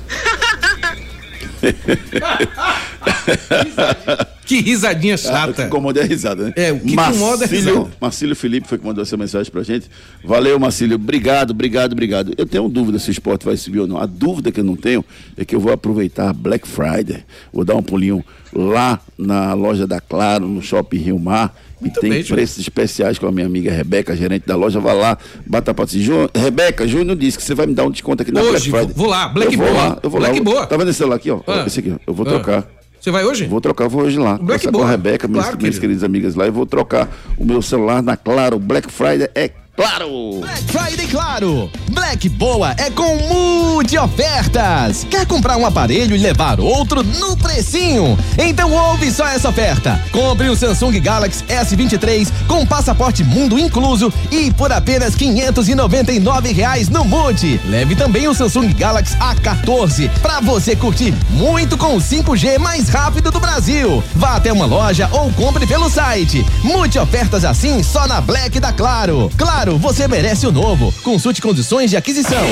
Que 4.46 4.60
risadinha 4.62 5.16
Ah, 5.16 5.18
chata. 5.18 5.54
que 5.54 5.62
incomoda 5.64 6.00
é 6.02 6.04
a 6.04 6.06
risada, 6.06 6.46
né? 6.46 6.54
É, 6.56 6.72
o 6.72 6.80
que 6.80 6.94
incomoda 6.94 7.46
é 7.46 7.48
a 7.48 7.50
Marcílio, 7.52 7.74
risada. 7.74 7.90
Marcílio 8.02 8.36
Felipe 8.36 8.68
foi 8.68 8.78
que 8.78 8.86
mandou 8.86 9.02
essa 9.02 9.16
mensagem 9.18 9.52
pra 9.52 9.64
gente. 9.64 9.90
Valeu, 10.24 10.60
Marcílio. 10.60 10.96
Obrigado, 10.96 11.52
obrigado, 11.52 11.94
obrigado. 11.94 12.34
Eu 12.38 12.46
tenho 12.46 12.68
dúvida 12.68 13.00
se 13.00 13.10
o 13.10 13.12
esporte 13.12 13.46
vai 13.46 13.56
subir 13.58 13.80
ou 13.80 13.88
não. 13.88 13.98
A 13.98 14.06
dúvida 14.06 14.52
que 14.52 14.60
eu 14.60 14.64
não 14.64 14.76
tenho 14.76 15.04
é 15.38 15.46
que 15.46 15.56
eu 15.56 15.60
vou 15.60 15.72
aproveitar 15.72 16.30
a 16.30 16.34
Black 16.34 16.68
Friday. 16.68 17.24
Vou 17.54 17.64
dar 17.64 17.76
um 17.76 17.82
pulinho 17.84 18.24
lá 18.54 19.00
na 19.18 19.54
loja 19.54 19.88
da 19.88 20.00
Claro, 20.02 20.48
no 20.48 20.62
Shopping 20.62 20.98
Rio 20.98 21.20
Mar. 21.20 21.56
E 21.82 21.90
tem 21.90 22.10
bem, 22.12 22.24
preços 22.24 22.60
especiais 22.60 23.20
com 23.20 23.28
a 23.28 23.32
minha 23.32 23.46
amiga 23.46 23.70
Rebeca, 23.70 24.16
gerente 24.16 24.46
da 24.48 24.56
loja. 24.56 24.80
Vai 24.80 24.96
lá, 24.98 25.18
bata 25.46 25.74
pra 25.74 25.86
si. 25.86 26.02
Rebeca, 26.34 26.88
Júnior 26.88 27.18
disse 27.18 27.38
que 27.38 27.44
você 27.44 27.54
vai 27.54 27.66
me 27.66 27.74
dar 27.74 27.84
um 27.86 27.92
desconto 27.92 28.24
aqui 28.24 28.32
na 28.32 28.42
Hoje, 28.42 28.70
Black 28.70 28.86
Friday. 28.88 28.94
vou 28.96 29.08
lá, 29.08 29.28
Black 29.28 29.52
eu 29.54 29.58
vou 29.60 29.68
Boa. 29.68 29.84
Lá, 29.88 30.00
eu 30.02 30.10
vou 30.10 30.20
Black 30.20 30.38
lá. 30.40 30.44
Boa. 30.46 30.66
Tá 30.68 30.78
vendo 30.78 30.90
esse 30.90 30.98
celular 31.00 31.18
aqui, 31.18 31.30
ó? 31.30 31.42
Ah. 31.46 31.66
Esse 31.68 31.80
aqui, 31.80 31.92
ó. 31.92 31.98
Eu 32.08 32.14
vou 32.14 32.26
Ah. 32.26 32.30
trocar. 32.30 32.68
Você 33.04 33.12
vai 33.12 33.26
hoje? 33.26 33.48
Vou 33.48 33.60
trocar, 33.60 33.90
vou 33.90 34.04
hoje 34.04 34.18
lá. 34.18 34.38
Black 34.38 34.66
com 34.72 34.82
a. 34.82 34.88
Rebeca, 34.92 35.28
minhas, 35.28 35.44
Claro, 35.44 35.58
minhas 35.58 35.76
querido. 35.78 35.82
queridas 35.82 36.04
amigas 36.06 36.36
lá, 36.36 36.48
e 36.48 36.50
vou 36.50 36.66
trocar 36.66 37.10
o 37.38 37.44
meu 37.44 37.62
celular 37.62 38.02
na 38.02 38.16
Claro. 38.16 38.58
Black 38.58 38.90
Friday 38.90 39.30
é 39.36 39.52
claro! 39.76 40.40
Black 40.42 40.64
Friday 40.64 41.08
Claro. 41.08 41.70
Black 41.92 42.28
Boa 42.30 42.74
é 42.78 42.90
com 42.90 43.16
multi 43.16 43.98
ofertas. 43.98 45.06
Quer 45.10 45.26
comprar 45.28 45.58
um 45.58 45.66
aparelho 45.66 46.16
e 46.16 46.20
levar 46.20 46.60
outro 46.60 47.04
no 47.04 47.38
precinho? 47.38 48.18
Então 48.38 48.72
ouve 48.72 49.12
só 49.12 49.28
essa 49.28 49.50
oferta. 49.50 50.00
Compre 50.12 50.50
um 50.50 50.56
Samsung 50.56 51.00
Galaxy 51.00 51.44
S23 51.46 52.32
com 52.48 52.66
passaporte 52.66 53.24
mundo 53.24 53.60
incluso 53.60 54.12
e 54.32 54.52
por 54.52 54.72
apenas 54.72 55.16
599 55.16 56.52
reais 56.52 56.90
no 56.90 57.06
multi. 57.06 57.60
Leve 57.66 57.96
também 57.96 58.28
o 58.28 58.34
Samsung 58.34 58.74
Galaxy 58.74 59.16
A14 59.18 60.10
para 60.22 60.40
você 60.40 60.76
curtir 60.76 61.14
muito 61.30 61.78
com 61.78 61.96
o 61.96 62.02
5G 62.02 62.58
mais 62.58 62.90
rápido 62.90 63.30
do 63.32 63.40
Brasil. 63.40 64.04
Vá 64.16 64.36
até 64.36 64.52
uma 64.52 64.66
loja 64.66 65.08
ou 65.12 65.32
compre 65.34 65.68
pelo 65.68 65.90
site. 65.90 66.46
Multi 66.64 66.98
ofertas 66.98 67.46
assim 67.46 67.84
só 67.84 68.08
na 68.08 68.20
Black 68.20 68.60
da 68.60 68.74
Claro. 68.74 69.32
Claro, 69.38 69.63
você 69.72 70.08
merece 70.08 70.46
o 70.46 70.52
novo. 70.52 70.94
Consulte 71.02 71.42
condições 71.42 71.90
de 71.90 71.98
aquisição. 71.98 72.44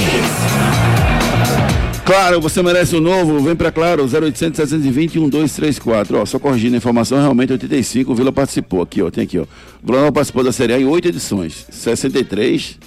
Claro, 2.05 2.41
você 2.41 2.63
merece 2.63 2.95
o 2.95 3.01
novo. 3.01 3.39
Vem 3.41 3.55
pra 3.55 3.71
Claro, 3.71 4.03
0800 4.03 4.57
720 4.57 5.19
1234. 5.19 6.17
Ó, 6.17 6.25
só 6.25 6.39
corrigindo 6.39 6.75
a 6.75 6.77
informação, 6.77 7.19
realmente 7.19 7.51
85. 7.51 8.11
O 8.11 8.15
Vila 8.15 8.31
participou 8.31 8.81
aqui, 8.81 9.01
ó. 9.01 9.11
Tem 9.11 9.23
aqui, 9.23 9.37
ó. 9.37 9.45
O 9.83 9.91
Nova 9.91 10.11
participou 10.11 10.43
da 10.43 10.51
Série 10.51 10.73
A 10.73 10.79
em 10.79 10.85
oito 10.85 11.07
edições: 11.07 11.65
63, 11.69 12.77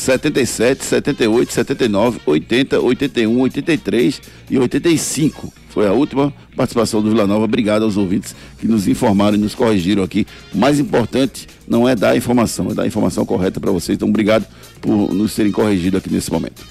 77, 0.00 0.84
78, 0.84 1.52
79, 1.52 2.20
80, 2.26 2.80
81, 2.80 3.38
83 3.40 4.20
e 4.50 4.58
85. 4.58 5.52
Foi 5.68 5.86
a 5.86 5.92
última 5.92 6.32
participação 6.56 7.00
do 7.02 7.10
Vila 7.10 7.26
Nova. 7.26 7.44
Obrigado 7.44 7.84
aos 7.84 7.96
ouvintes 7.96 8.34
que 8.58 8.66
nos 8.66 8.88
informaram 8.88 9.36
e 9.36 9.40
nos 9.40 9.54
corrigiram 9.54 10.02
aqui. 10.02 10.26
O 10.52 10.58
mais 10.58 10.80
importante 10.80 11.46
não 11.68 11.88
é 11.88 11.94
dar 11.94 12.10
a 12.10 12.16
informação, 12.16 12.70
é 12.70 12.74
dar 12.74 12.82
a 12.82 12.86
informação 12.86 13.24
correta 13.24 13.60
para 13.60 13.70
vocês. 13.70 13.94
Então, 13.96 14.08
obrigado 14.08 14.46
por 14.80 15.12
nos 15.14 15.34
terem 15.34 15.52
corrigido 15.52 15.96
aqui 15.98 16.10
nesse 16.10 16.32
momento. 16.32 16.62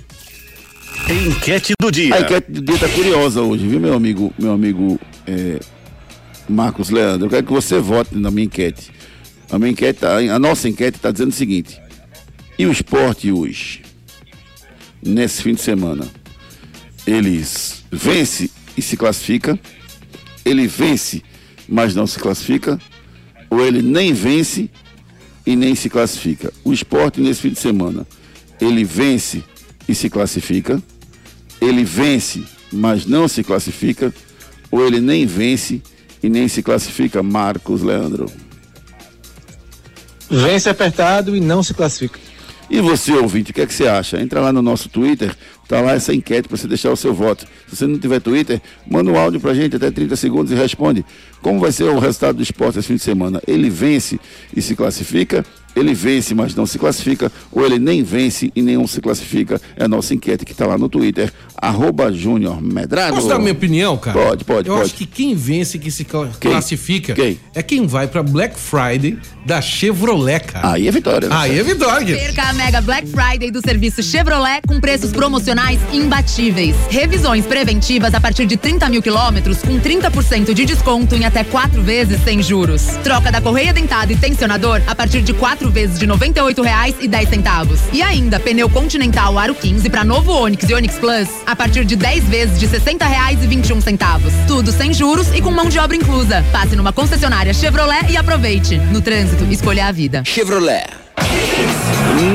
Enquete 1.10 1.74
do 1.80 1.92
dia. 1.92 2.14
A 2.16 2.20
enquete 2.22 2.52
do 2.52 2.62
dia 2.62 2.78
tá 2.78 2.90
curiosa 2.90 3.42
hoje, 3.42 3.66
viu, 3.68 3.80
meu 3.80 3.94
amigo, 3.94 4.34
meu 4.38 4.52
amigo 4.52 5.00
é, 5.26 5.60
Marcos 6.48 6.90
Leandro? 6.90 7.28
Eu 7.28 7.30
quero 7.30 7.46
que 7.46 7.54
você 7.54 7.80
vote 7.80 8.16
na 8.18 8.30
minha 8.30 8.46
enquete. 8.46 8.92
A 9.50 9.58
minha 9.58 9.72
enquete, 9.72 10.00
tá- 10.02 10.18
a 10.18 10.38
nossa 10.40 10.68
enquete 10.68 10.98
está 10.98 11.10
dizendo 11.10 11.30
o 11.30 11.34
seguinte: 11.36 11.80
e 12.60 12.66
o 12.66 12.74
esporte 12.74 13.32
hoje, 13.32 13.82
nesse 15.02 15.42
fim 15.42 15.54
de 15.54 15.62
semana, 15.62 16.06
eles 17.08 17.86
vence 17.90 18.52
e 18.76 18.82
se 18.82 18.98
classifica, 18.98 19.58
ele 20.44 20.68
vence, 20.68 21.24
mas 21.70 21.96
não 21.96 22.06
se 22.06 22.20
classifica, 22.20 22.78
ou 23.50 23.66
ele 23.66 23.82
nem 23.82 24.12
vence 24.12 24.70
e 25.46 25.56
nem 25.56 25.74
se 25.74 25.90
classifica. 25.90 26.52
O 26.66 26.74
esporte 26.74 27.22
nesse 27.22 27.44
fim 27.44 27.52
de 27.52 27.60
semana, 27.60 28.06
ele 28.60 28.84
vence 28.84 29.42
e 29.88 29.96
se 29.96 30.10
classifica, 30.10 30.84
ele 31.62 31.86
vence, 31.86 32.44
mas 32.74 33.06
não 33.06 33.30
se 33.30 33.42
classifica, 33.42 34.14
ou 34.70 34.86
ele 34.86 35.00
nem 35.00 35.26
vence 35.26 35.82
e 36.22 36.28
nem 36.28 36.50
se 36.50 36.62
classifica, 36.62 37.24
Marcos 37.24 37.82
Leandro. 37.82 38.30
Vence 40.30 40.70
apertado 40.70 41.38
e 41.38 41.40
não 41.40 41.64
se 41.64 41.74
classifica. 41.74 42.29
E 42.70 42.80
você, 42.82 43.14
ouvinte, 43.14 43.52
o 43.52 43.54
que 43.54 43.62
é 43.62 43.66
que 43.66 43.74
você 43.74 43.88
acha? 43.88 44.22
Entra 44.22 44.40
lá 44.40 44.54
no 44.54 44.62
nosso 44.62 44.90
Twitter, 44.90 45.36
tá 45.70 45.80
lá 45.80 45.94
essa 45.94 46.14
enquete 46.14 46.50
para 46.50 46.58
você 46.58 46.68
deixar 46.68 46.92
o 46.92 46.98
seu 46.98 47.14
voto. 47.14 47.46
Se 47.70 47.76
você 47.78 47.88
não 47.88 47.98
tiver 47.98 48.20
Twitter, 48.20 48.60
manda 48.90 49.10
um 49.12 49.18
áudio 49.18 49.40
pra 49.40 49.54
gente 49.54 49.76
até 49.78 49.90
30 49.92 50.16
segundos 50.18 50.52
e 50.52 50.56
responde. 50.56 51.06
Como 51.42 51.60
vai 51.60 51.72
ser 51.72 51.84
o 51.84 52.00
resultado 52.00 52.36
do 52.38 52.44
esporte 52.44 52.80
esse 52.80 52.88
fim 52.90 52.96
de 52.96 53.04
semana? 53.04 53.42
Ele 53.48 53.70
vence 53.70 54.20
e 54.54 54.62
se 54.62 54.76
classifica? 54.76 55.46
Ele 55.76 55.94
vence, 55.94 56.34
mas 56.34 56.56
não 56.56 56.66
se 56.66 56.80
classifica? 56.80 57.32
Ou 57.52 57.64
ele 57.64 57.78
nem 57.78 58.04
vence 58.04 58.52
e 58.56 58.62
nenhum 58.62 58.88
se 58.88 59.00
classifica? 59.00 59.62
É 59.78 59.86
a 59.86 59.88
nossa 59.88 60.14
enquete 60.16 60.44
que 60.44 60.54
tá 60.54 60.66
lá 60.66 60.78
no 60.78 60.90
Twitter, 60.90 61.32
arroba 61.56 62.12
Júnior 62.12 62.60
Medrado. 62.62 63.14
Posso 63.14 63.28
dar 63.30 63.36
a 63.36 63.40
minha 63.40 63.52
opinião, 63.54 63.96
cara? 63.96 64.20
Pode, 64.20 64.44
pode, 64.44 64.68
Eu 64.68 64.74
pode. 64.76 64.88
acho 64.88 64.96
que 64.96 65.06
quem 65.06 65.36
vence, 65.36 65.78
que 65.78 65.92
se 65.92 66.04
classifica, 66.40 67.14
Quem? 67.14 67.40
é 67.54 67.62
quem 67.62 67.86
vai 67.86 68.08
pra 68.08 68.24
Black 68.24 68.60
Friday 68.60 69.18
da 69.46 69.62
Chevrolet, 69.62 70.40
cara. 70.46 70.72
Aí 70.74 70.88
é 70.88 70.92
vitória. 70.92 71.30
né? 71.30 71.36
Aí 71.38 71.60
é 71.60 71.64
vitória. 71.64 72.18
Perca 72.18 72.50
a 72.50 72.54
Mega 72.54 72.82
Black 72.82 73.08
Friday 73.08 73.52
do 73.52 73.62
serviço 73.62 74.02
Chevrolet 74.04 74.62
com 74.68 74.80
preços 74.82 75.12
promocionais 75.12 75.59
imbatíveis. 75.92 76.76
Revisões 76.90 77.46
preventivas 77.46 78.14
a 78.14 78.22
partir 78.22 78.46
de 78.46 78.58
30 78.58 78.90
mil 78.90 79.02
quilômetros 79.02 79.60
com 79.62 79.80
30% 79.80 80.54
de 80.54 80.66
desconto 80.66 81.16
em 81.16 81.26
até 81.26 81.44
quatro 81.44 81.82
vezes 81.82 82.22
sem 82.24 82.42
juros. 82.42 82.84
Troca 83.04 83.32
da 83.32 83.42
correia 83.42 83.74
dentada 83.74 84.12
e 84.12 84.16
tensionador 84.16 84.82
a 84.88 84.96
partir 84.96 85.22
de 85.22 85.34
quatro 85.34 85.70
vezes 85.70 86.00
de 86.00 86.06
R$ 86.06 86.14
98,10. 86.14 87.80
E 87.94 88.02
ainda 88.02 88.40
pneu 88.40 88.70
Continental 88.70 89.38
Aro 89.38 89.56
15 89.56 89.90
para 89.90 90.04
novo 90.04 90.32
Onix 90.32 90.70
e 90.70 90.74
Onix 90.74 90.96
Plus 90.96 91.28
a 91.46 91.56
partir 91.56 91.86
de 91.86 91.96
10 91.96 92.24
vezes 92.26 92.60
de 92.60 92.66
R$ 92.66 92.80
60,21. 92.80 94.48
Tudo 94.48 94.72
sem 94.72 94.94
juros 94.94 95.28
e 95.34 95.42
com 95.42 95.52
mão 95.52 95.70
de 95.70 95.80
obra 95.80 95.96
inclusa. 95.96 96.44
Passe 96.52 96.76
numa 96.76 96.94
concessionária 96.94 97.54
Chevrolet 97.54 98.10
e 98.10 98.18
aproveite. 98.18 98.78
No 98.78 99.02
trânsito, 99.02 99.44
escolha 99.46 99.88
a 99.88 99.92
vida. 99.92 100.24
Chevrolet. 100.26 100.88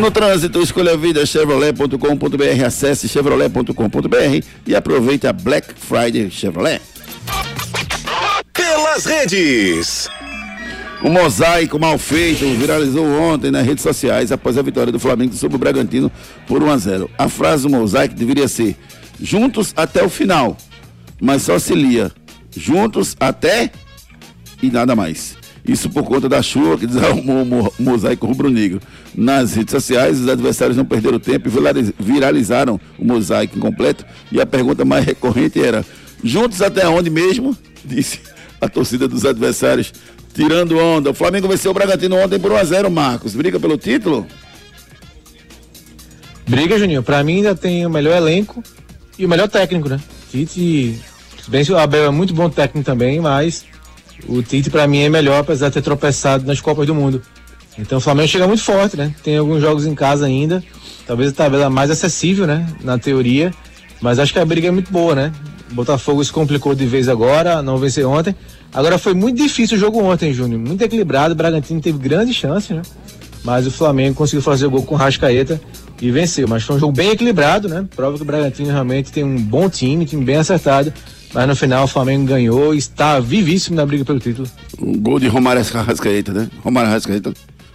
No 0.04 0.10
trânsito, 0.10 0.60
escolha 0.60 0.92
a 0.92 0.96
vida, 0.98 1.24
chevrolet.com.br, 1.24 2.66
acesse 2.66 3.08
chevrolet.com.br 3.08 4.46
e 4.66 4.76
aproveite 4.76 5.26
a 5.26 5.32
Black 5.32 5.72
Friday 5.74 6.30
Chevrolet. 6.30 6.78
Pelas 8.52 9.06
redes. 9.06 10.10
O 11.02 11.08
mosaico 11.08 11.78
mal 11.78 11.96
feito 11.96 12.44
viralizou 12.58 13.06
ontem 13.06 13.50
nas 13.50 13.64
redes 13.64 13.82
sociais 13.82 14.30
após 14.30 14.58
a 14.58 14.62
vitória 14.62 14.92
do 14.92 15.00
Flamengo 15.00 15.32
sobre 15.32 15.56
o 15.56 15.58
Bragantino 15.58 16.12
por 16.46 16.62
1 16.62 16.70
a 16.70 16.76
0. 16.76 17.10
A 17.16 17.30
frase 17.30 17.62
do 17.62 17.70
mosaico 17.70 18.14
deveria 18.14 18.46
ser: 18.46 18.76
juntos 19.18 19.72
até 19.74 20.04
o 20.04 20.10
final, 20.10 20.54
mas 21.18 21.40
só 21.40 21.58
se 21.58 21.74
lia 21.74 22.12
juntos 22.54 23.16
até 23.18 23.70
e 24.62 24.70
nada 24.70 24.94
mais. 24.94 25.43
Isso 25.66 25.88
por 25.88 26.02
conta 26.04 26.28
da 26.28 26.42
chuva 26.42 26.76
que 26.76 26.86
desarrumou 26.86 27.42
o 27.42 27.46
mo- 27.46 27.72
mosaico 27.78 28.26
rubro-negro. 28.26 28.80
Nas 29.14 29.54
redes 29.54 29.72
sociais, 29.72 30.20
os 30.20 30.28
adversários 30.28 30.76
não 30.76 30.84
perderam 30.84 31.18
tempo 31.18 31.48
e 31.48 31.50
viraliz- 31.50 31.92
viralizaram 31.98 32.78
o 32.98 33.04
mosaico 33.04 33.56
incompleto. 33.56 34.04
E 34.30 34.38
a 34.40 34.44
pergunta 34.46 34.84
mais 34.84 35.04
recorrente 35.06 35.58
era: 35.62 35.84
juntos 36.22 36.60
até 36.60 36.86
onde 36.86 37.08
mesmo? 37.08 37.56
Disse 37.84 38.20
a 38.60 38.68
torcida 38.68 39.08
dos 39.08 39.24
adversários, 39.24 39.90
tirando 40.34 40.76
onda. 40.78 41.10
O 41.10 41.14
Flamengo 41.14 41.48
venceu 41.48 41.70
o 41.70 41.74
Bragantino 41.74 42.16
ontem 42.16 42.38
por 42.38 42.52
1 42.52 42.56
a 42.56 42.64
0 42.64 42.90
Marcos. 42.90 43.34
Briga 43.34 43.58
pelo 43.58 43.78
título? 43.78 44.26
Briga, 46.46 46.78
Juninho. 46.78 47.02
Pra 47.02 47.22
mim 47.24 47.36
ainda 47.36 47.54
tem 47.54 47.86
o 47.86 47.90
melhor 47.90 48.16
elenco 48.16 48.62
e 49.18 49.24
o 49.24 49.28
melhor 49.28 49.48
técnico, 49.48 49.88
né? 49.88 49.98
Tite, 50.30 50.98
bem 51.48 51.64
o 51.70 51.78
Abel 51.78 52.04
é 52.04 52.10
muito 52.10 52.34
bom 52.34 52.50
técnico 52.50 52.84
também, 52.84 53.20
mas 53.20 53.64
o 54.28 54.42
Tite 54.42 54.70
pra 54.70 54.86
mim 54.86 55.00
é 55.00 55.08
melhor, 55.08 55.40
apesar 55.40 55.68
de 55.68 55.74
ter 55.74 55.82
tropeçado 55.82 56.46
nas 56.46 56.60
Copas 56.60 56.86
do 56.86 56.94
Mundo. 56.94 57.22
Então 57.78 57.98
o 57.98 58.00
Flamengo 58.00 58.28
chega 58.28 58.46
muito 58.46 58.62
forte, 58.62 58.96
né? 58.96 59.14
Tem 59.22 59.36
alguns 59.36 59.60
jogos 59.60 59.86
em 59.86 59.94
casa 59.94 60.26
ainda. 60.26 60.62
Talvez 61.06 61.30
a 61.30 61.34
tabela 61.34 61.68
mais 61.68 61.90
acessível, 61.90 62.46
né? 62.46 62.66
Na 62.82 62.98
teoria. 62.98 63.52
Mas 64.00 64.18
acho 64.18 64.32
que 64.32 64.38
a 64.38 64.44
briga 64.44 64.68
é 64.68 64.70
muito 64.70 64.92
boa, 64.92 65.14
né? 65.14 65.32
Botafogo 65.72 66.22
se 66.22 66.32
complicou 66.32 66.74
de 66.74 66.86
vez 66.86 67.08
agora, 67.08 67.62
não 67.62 67.76
venceu 67.78 68.10
ontem. 68.10 68.34
Agora 68.72 68.98
foi 68.98 69.14
muito 69.14 69.36
difícil 69.36 69.76
o 69.76 69.80
jogo 69.80 70.02
ontem, 70.02 70.32
Júnior. 70.32 70.60
Muito 70.60 70.82
equilibrado. 70.82 71.32
O 71.32 71.36
Bragantino 71.36 71.80
teve 71.80 71.98
grandes 71.98 72.36
chances, 72.36 72.70
né? 72.70 72.82
Mas 73.42 73.66
o 73.66 73.70
Flamengo 73.70 74.14
conseguiu 74.14 74.42
fazer 74.42 74.66
o 74.66 74.70
gol 74.70 74.82
com 74.82 74.94
o 74.94 74.98
Rascaeta 74.98 75.60
e 76.00 76.10
venceu. 76.10 76.46
Mas 76.48 76.62
foi 76.62 76.76
um 76.76 76.78
jogo 76.78 76.92
bem 76.92 77.10
equilibrado, 77.10 77.68
né? 77.68 77.86
Prova 77.94 78.16
que 78.16 78.22
o 78.22 78.26
Bragantino 78.26 78.70
realmente 78.70 79.12
tem 79.12 79.24
um 79.24 79.36
bom 79.36 79.68
time, 79.68 80.06
time 80.06 80.24
bem 80.24 80.36
acertado. 80.36 80.92
Mas 81.34 81.48
no 81.48 81.56
final 81.56 81.84
o 81.84 81.88
Flamengo 81.88 82.26
ganhou 82.26 82.72
e 82.72 82.78
está 82.78 83.18
vivíssimo 83.18 83.74
na 83.76 83.84
briga 83.84 84.04
pelo 84.04 84.20
título. 84.20 84.48
Um 84.80 84.96
gol 85.00 85.18
de 85.18 85.26
Romário 85.26 85.60
Rascaeta, 85.62 86.32
né? 86.32 86.48
Romário 86.62 86.90
Rascaeta, 86.90 87.34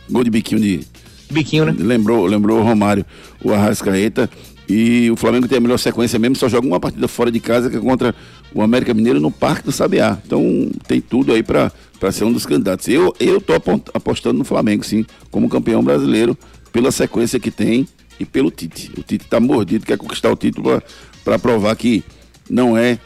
gol 0.09 0.23
de 0.23 0.29
biquinho 0.29 0.61
de. 0.61 0.87
Biquinho, 1.29 1.65
né? 1.65 1.75
Lembrou, 1.77 2.25
lembrou 2.25 2.59
o 2.59 2.63
Romário, 2.63 3.05
o 3.43 3.51
Arrascaeta. 3.51 4.29
E 4.67 5.09
o 5.09 5.15
Flamengo 5.15 5.47
tem 5.47 5.57
a 5.57 5.61
melhor 5.61 5.79
sequência 5.79 6.19
mesmo, 6.19 6.35
só 6.35 6.47
joga 6.47 6.65
uma 6.65 6.79
partida 6.79 7.07
fora 7.07 7.31
de 7.31 7.39
casa 7.39 7.71
que 7.71 7.75
é 7.75 7.79
contra 7.79 8.15
o 8.53 8.61
América 8.61 8.93
Mineiro 8.93 9.19
no 9.19 9.31
Parque 9.31 9.65
do 9.65 9.71
Sabiá. 9.71 10.17
Então 10.23 10.69
tem 10.87 11.01
tudo 11.01 11.33
aí 11.33 11.41
para 11.41 11.71
ser 12.11 12.23
um 12.23 12.31
dos 12.31 12.45
candidatos. 12.45 12.87
Eu, 12.87 13.13
eu 13.19 13.41
tô 13.41 13.53
apostando 13.93 14.37
no 14.37 14.45
Flamengo, 14.45 14.85
sim, 14.85 15.05
como 15.31 15.49
campeão 15.49 15.83
brasileiro, 15.83 16.37
pela 16.71 16.91
sequência 16.91 17.39
que 17.39 17.49
tem 17.49 17.87
e 18.19 18.25
pelo 18.25 18.51
Tite. 18.51 18.91
O 18.95 19.01
Tite 19.01 19.25
tá 19.25 19.39
mordido, 19.39 19.85
quer 19.85 19.97
conquistar 19.97 20.31
o 20.31 20.35
título 20.35 20.81
para 21.25 21.39
provar 21.39 21.75
que 21.75 22.03
não 22.47 22.77
é, 22.77 22.99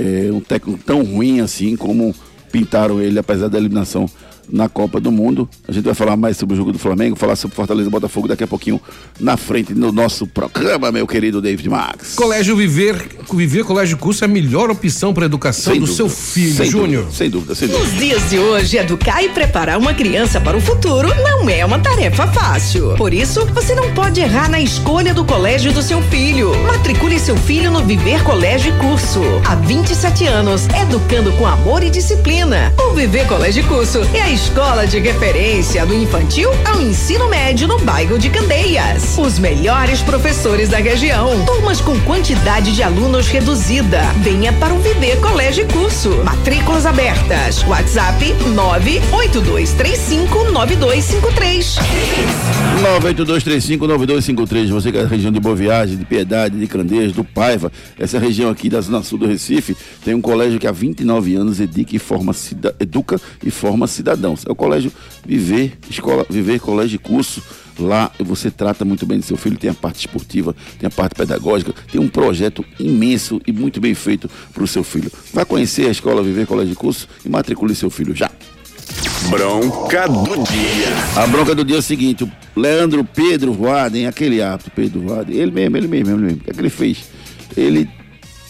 é 0.00 0.32
um 0.32 0.40
técnico 0.40 0.80
tão 0.84 1.02
ruim 1.02 1.40
assim 1.40 1.76
como 1.76 2.14
pintaram 2.50 3.00
ele, 3.00 3.18
apesar 3.18 3.48
da 3.48 3.58
eliminação 3.58 4.06
na 4.52 4.68
Copa 4.68 5.00
do 5.00 5.10
Mundo. 5.10 5.48
A 5.68 5.72
gente 5.72 5.84
vai 5.84 5.94
falar 5.94 6.16
mais 6.16 6.36
sobre 6.36 6.54
o 6.54 6.56
jogo 6.56 6.72
do 6.72 6.78
Flamengo, 6.78 7.16
falar 7.16 7.36
sobre 7.36 7.54
Fortaleza 7.56 7.88
e 7.88 7.90
Botafogo 7.90 8.28
daqui 8.28 8.44
a 8.44 8.46
pouquinho 8.46 8.80
na 9.18 9.36
frente 9.36 9.74
no 9.74 9.92
nosso 9.92 10.26
programa, 10.26 10.90
meu 10.92 11.06
querido 11.06 11.40
David 11.40 11.68
Max. 11.68 12.14
Colégio 12.14 12.56
Viver, 12.56 12.96
Viver 13.32 13.64
Colégio 13.64 13.96
Curso 13.96 14.24
é 14.24 14.26
a 14.26 14.28
melhor 14.28 14.70
opção 14.70 15.12
para 15.14 15.26
educação 15.26 15.72
Sem 15.72 15.80
do 15.80 15.86
dúvida, 15.86 15.96
seu 15.96 16.08
filho, 16.08 16.54
sem 16.54 16.66
Júnior. 16.70 17.02
dúvida, 17.04 17.16
Sem 17.16 17.30
dúvida, 17.30 17.54
sem 17.54 17.68
dúvida. 17.68 17.88
Nos 17.88 17.98
dias 17.98 18.30
de 18.30 18.38
hoje, 18.38 18.76
educar 18.76 19.22
e 19.22 19.28
preparar 19.28 19.78
uma 19.78 19.94
criança 19.94 20.40
para 20.40 20.56
o 20.56 20.60
futuro 20.60 21.08
não 21.22 21.48
é 21.48 21.64
uma 21.64 21.78
tarefa 21.78 22.26
fácil. 22.28 22.94
Por 22.96 23.12
isso, 23.14 23.44
você 23.46 23.74
não 23.74 23.92
pode 23.94 24.20
errar 24.20 24.48
na 24.50 24.60
escolha 24.60 25.14
do 25.14 25.24
colégio 25.24 25.72
do 25.72 25.82
seu 25.82 26.00
filho. 26.02 26.50
Matricule 26.66 27.18
seu 27.18 27.36
filho 27.36 27.70
no 27.70 27.84
Viver 27.84 28.22
Colégio 28.24 28.74
e 28.74 28.78
Curso. 28.78 29.20
Há 29.46 29.54
27 29.56 30.26
anos, 30.26 30.66
educando 30.82 31.32
com 31.32 31.46
amor 31.46 31.82
e 31.82 31.90
disciplina. 31.90 32.72
O 32.78 32.94
Viver 32.94 33.26
Colégio 33.26 33.62
e 33.62 33.66
Curso 33.66 33.98
é 34.14 34.22
a 34.22 34.30
escola 34.40 34.86
de 34.86 34.98
referência 34.98 35.84
do 35.84 35.92
infantil 35.92 36.48
ao 36.64 36.80
ensino 36.80 37.28
médio 37.28 37.68
no 37.68 37.78
bairro 37.80 38.18
de 38.18 38.30
Candeias. 38.30 39.18
Os 39.18 39.38
melhores 39.38 40.00
professores 40.00 40.70
da 40.70 40.78
região. 40.78 41.44
Turmas 41.44 41.82
com 41.82 42.00
quantidade 42.00 42.74
de 42.74 42.82
alunos 42.82 43.28
reduzida. 43.28 44.00
Venha 44.22 44.50
para 44.54 44.72
o 44.72 44.78
Viver 44.78 45.20
Colégio 45.20 45.66
e 45.66 45.68
Curso. 45.70 46.08
Matrículas 46.24 46.86
abertas. 46.86 47.62
WhatsApp 47.64 48.34
982359253. 49.12 51.76
982359253, 52.80 54.68
você 54.68 54.90
que 54.90 54.96
é 54.96 55.02
da 55.02 55.08
região 55.08 55.30
de 55.30 55.38
Boa 55.38 55.54
Viagem, 55.54 55.98
de 55.98 56.04
Piedade, 56.06 56.58
de 56.58 56.66
Candeias, 56.66 57.12
do 57.12 57.22
Paiva, 57.22 57.70
essa 57.98 58.18
região 58.18 58.48
aqui 58.48 58.70
da 58.70 58.80
Zona 58.80 59.02
Sul 59.02 59.18
do 59.18 59.26
Recife, 59.26 59.76
tem 60.02 60.14
um 60.14 60.20
colégio 60.20 60.58
que 60.58 60.66
há 60.66 60.72
29 60.72 61.34
anos 61.34 61.60
educa 61.60 61.94
e 61.94 61.98
forma, 61.98 62.34
educa 62.80 63.20
e 63.44 63.50
forma 63.50 63.86
cidadãos. 64.30 64.44
É 64.46 64.52
o 64.52 64.54
colégio 64.54 64.92
Viver, 65.26 65.78
Escola 65.88 66.26
Viver 66.28 66.60
Colégio 66.60 66.96
e 66.96 66.98
Curso. 66.98 67.42
Lá 67.78 68.10
você 68.18 68.50
trata 68.50 68.84
muito 68.84 69.06
bem 69.06 69.18
do 69.18 69.24
seu 69.24 69.36
filho, 69.36 69.56
tem 69.56 69.70
a 69.70 69.74
parte 69.74 70.00
esportiva, 70.00 70.54
tem 70.78 70.86
a 70.86 70.90
parte 70.90 71.14
pedagógica, 71.14 71.72
tem 71.90 72.00
um 72.00 72.08
projeto 72.08 72.64
imenso 72.78 73.40
e 73.46 73.52
muito 73.52 73.80
bem 73.80 73.94
feito 73.94 74.28
para 74.52 74.62
o 74.62 74.66
seu 74.66 74.84
filho. 74.84 75.10
Vá 75.32 75.46
conhecer 75.46 75.86
a 75.86 75.90
Escola 75.90 76.22
Viver 76.22 76.46
Colégio 76.46 76.72
e 76.72 76.76
Curso 76.76 77.08
e 77.24 77.28
matricule 77.28 77.74
seu 77.74 77.88
filho 77.88 78.14
já. 78.14 78.30
Bronca 79.30 80.08
do 80.08 80.42
dia. 80.44 80.88
A 81.16 81.26
bronca 81.26 81.54
do 81.54 81.64
dia 81.64 81.76
é 81.76 81.78
o 81.78 81.82
seguinte: 81.82 82.24
o 82.24 82.30
Leandro 82.56 83.04
Pedro 83.04 83.52
Voaden, 83.52 84.06
aquele 84.06 84.42
apto 84.42 84.70
Pedro 84.70 85.00
Voaden, 85.00 85.36
ele 85.36 85.50
mesmo, 85.50 85.76
ele 85.76 85.88
mesmo, 85.88 86.10
ele 86.10 86.22
mesmo. 86.22 86.38
O 86.38 86.44
que 86.44 86.50
é 86.50 86.52
que 86.52 86.60
ele 86.60 86.70
fez? 86.70 87.04
Ele 87.56 87.88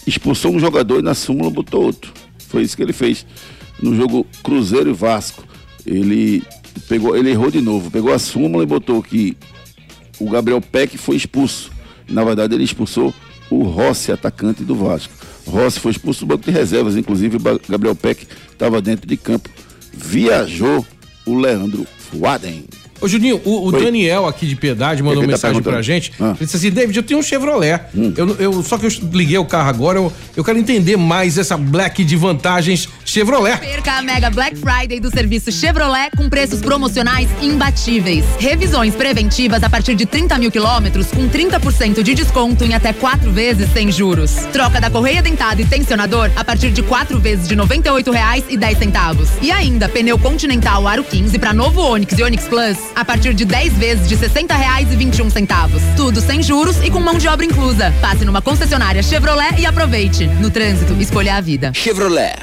expulsou 0.05 0.51
um 0.51 0.59
jogador 0.59 0.99
e 0.99 1.03
na 1.03 1.13
súmula 1.13 1.49
botou 1.49 1.83
outro. 1.83 2.11
Foi 2.49 2.63
isso 2.63 2.75
que 2.75 2.83
ele 2.83 2.93
fez 2.93 3.25
no 3.81 3.95
jogo 3.95 4.25
Cruzeiro 4.43 4.89
e 4.89 4.93
Vasco. 4.93 5.43
Ele 5.85 6.43
pegou, 6.87 7.15
ele 7.15 7.31
errou 7.31 7.51
de 7.51 7.61
novo, 7.61 7.89
pegou 7.89 8.13
a 8.13 8.19
súmula 8.19 8.63
e 8.63 8.67
botou 8.67 9.01
que 9.01 9.35
o 10.19 10.29
Gabriel 10.29 10.61
Peck 10.61 10.97
foi 10.97 11.15
expulso. 11.15 11.71
Na 12.07 12.23
verdade, 12.23 12.53
ele 12.53 12.63
expulsou 12.63 13.13
o 13.49 13.63
Rossi, 13.63 14.11
atacante 14.11 14.63
do 14.63 14.75
Vasco. 14.75 15.13
Rossi 15.45 15.79
foi 15.79 15.91
expulso 15.91 16.21
do 16.21 16.27
banco 16.27 16.45
de 16.45 16.51
reservas, 16.51 16.95
inclusive 16.95 17.37
o 17.37 17.39
Gabriel 17.67 17.95
Peck 17.95 18.27
estava 18.51 18.81
dentro 18.81 19.07
de 19.07 19.17
campo. 19.17 19.49
Viajou 19.93 20.85
o 21.25 21.35
Leandro 21.35 21.85
Fuaden. 21.97 22.65
Ô 23.01 23.07
Juninho, 23.07 23.41
o, 23.43 23.67
o. 23.67 23.71
Daniel 23.71 24.27
aqui 24.27 24.45
de 24.45 24.55
Piedade 24.55 25.01
mandou 25.01 25.21
que 25.21 25.27
que 25.27 25.31
tá 25.31 25.47
mensagem 25.47 25.63
pra 25.63 25.81
gente. 25.81 26.13
Ah. 26.19 26.35
Ele 26.37 26.45
disse 26.45 26.55
assim, 26.55 26.69
David, 26.69 26.95
eu 26.95 27.03
tenho 27.03 27.19
um 27.19 27.23
Chevrolet. 27.23 27.81
Eu, 28.15 28.35
eu, 28.37 28.63
só 28.63 28.77
que 28.77 28.85
eu 28.85 28.91
liguei 29.11 29.37
o 29.39 29.45
carro 29.45 29.69
agora, 29.69 29.97
eu, 29.97 30.13
eu 30.35 30.43
quero 30.43 30.59
entender 30.59 30.97
mais 30.97 31.37
essa 31.39 31.57
black 31.57 32.03
de 32.03 32.15
vantagens 32.15 32.87
Chevrolet. 33.03 33.57
Perca 33.57 33.93
a 33.93 34.01
Mega 34.03 34.29
Black 34.29 34.55
Friday 34.55 34.99
do 34.99 35.09
serviço 35.09 35.51
Chevrolet 35.51 36.11
com 36.15 36.29
preços 36.29 36.61
promocionais 36.61 37.27
imbatíveis. 37.41 38.23
Revisões 38.37 38.93
preventivas 38.93 39.63
a 39.63 39.69
partir 39.69 39.95
de 39.95 40.05
30 40.05 40.37
mil 40.37 40.51
quilômetros 40.51 41.07
com 41.07 41.27
30% 41.27 42.03
de 42.03 42.13
desconto 42.13 42.63
em 42.63 42.75
até 42.75 42.93
quatro 42.93 43.31
vezes 43.31 43.71
sem 43.73 43.91
juros. 43.91 44.31
Troca 44.53 44.79
da 44.79 44.91
correia 44.91 45.23
dentada 45.23 45.59
e 45.59 45.65
tensionador 45.65 46.29
a 46.35 46.43
partir 46.43 46.71
de 46.71 46.83
quatro 46.83 47.19
vezes 47.19 47.47
de 47.47 47.55
R$ 47.55 47.61
98,10. 47.61 49.27
E 49.41 49.51
ainda 49.51 49.89
pneu 49.89 50.19
Continental 50.19 50.87
Aro 50.87 51.03
15 51.03 51.39
para 51.39 51.51
novo 51.51 51.81
Onix 51.81 52.15
e 52.17 52.21
Onix 52.21 52.43
Plus 52.47 52.90
a 52.95 53.05
partir 53.05 53.33
de 53.33 53.45
10 53.45 53.73
vezes 53.73 54.07
de 54.07 54.15
R$ 54.15 54.27
60,21. 54.27 55.95
Tudo 55.95 56.21
sem 56.21 56.41
juros 56.41 56.77
e 56.83 56.89
com 56.89 56.99
mão 56.99 57.17
de 57.17 57.27
obra 57.27 57.45
inclusa. 57.45 57.93
Passe 58.01 58.25
numa 58.25 58.41
concessionária 58.41 59.01
Chevrolet 59.03 59.59
e 59.59 59.65
aproveite. 59.65 60.27
No 60.27 60.49
trânsito, 60.49 60.93
escolha 60.99 61.35
a 61.35 61.41
vida. 61.41 61.71
Chevrolet. 61.73 62.35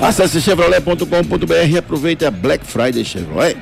Acesse 0.00 0.40
chevrolet.com.br 0.40 1.68
e 1.68 1.78
aproveite 1.78 2.24
a 2.24 2.30
Black 2.30 2.64
Friday 2.66 3.04
Chevrolet. 3.04 3.56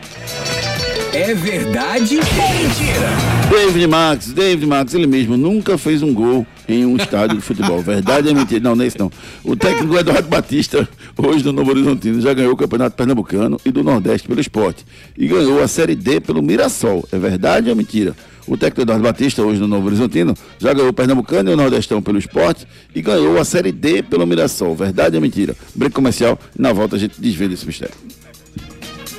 É 1.13 1.35
verdade 1.35 2.19
ou 2.19 2.23
mentira? 2.23 3.09
David 3.51 3.87
Max, 3.87 4.33
David 4.33 4.67
Max, 4.67 4.95
ele 4.95 5.07
mesmo 5.07 5.37
nunca 5.37 5.79
fez 5.79 6.03
um 6.03 6.13
gol 6.13 6.47
em 6.69 6.85
um 6.85 6.97
estádio 6.97 7.37
de 7.37 7.43
futebol. 7.43 7.81
Verdade 7.81 8.29
é 8.29 8.35
mentira? 8.35 8.61
Não, 8.61 8.77
não 8.77 8.85
é 8.85 8.89
isso 8.89 8.99
não. 8.99 9.11
O 9.43 9.57
técnico 9.57 9.97
Eduardo 9.97 10.29
Batista, 10.29 10.89
hoje 11.17 11.43
do 11.43 11.53
Novo 11.53 11.71
Horizontino, 11.71 12.21
já 12.21 12.35
ganhou 12.35 12.53
o 12.53 12.57
Campeonato 12.57 12.95
Pernambucano 12.95 13.59
e 13.65 13.71
do 13.71 13.83
Nordeste 13.83 14.29
pelo 14.29 14.41
esporte. 14.41 14.85
E 15.17 15.27
ganhou 15.27 15.63
a 15.63 15.69
Série 15.69 15.95
D 15.95 16.21
pelo 16.21 16.43
Mirassol. 16.43 17.09
É 17.11 17.19
verdade 17.19 17.71
ou 17.71 17.77
mentira? 17.77 18.15
O 18.47 18.57
técnico 18.57 18.83
Eduardo 18.83 19.05
Batista, 19.05 19.43
hoje 19.43 19.61
no 19.61 19.67
Novo 19.67 19.87
Horizontino, 19.87 20.35
já 20.59 20.73
ganhou 20.73 20.91
o 20.91 20.93
Pernambucano 20.93 21.51
e 21.51 21.55
o 21.55 21.57
Nordestão 21.57 22.03
pelo 22.03 22.19
esporte 22.19 22.67
e 22.95 23.01
ganhou 23.01 23.39
a 23.39 23.45
Série 23.45 23.73
D 23.73 24.03
pelo 24.03 24.27
Mirassol. 24.27 24.75
Verdade 24.75 25.17
ou 25.17 25.23
mentira? 25.23 25.57
Break 25.75 25.95
comercial 25.95 26.39
na 26.57 26.73
volta 26.73 26.97
a 26.97 26.99
gente 26.99 27.21
desvenda 27.21 27.55
esse 27.55 27.67
mistério. 27.67 27.95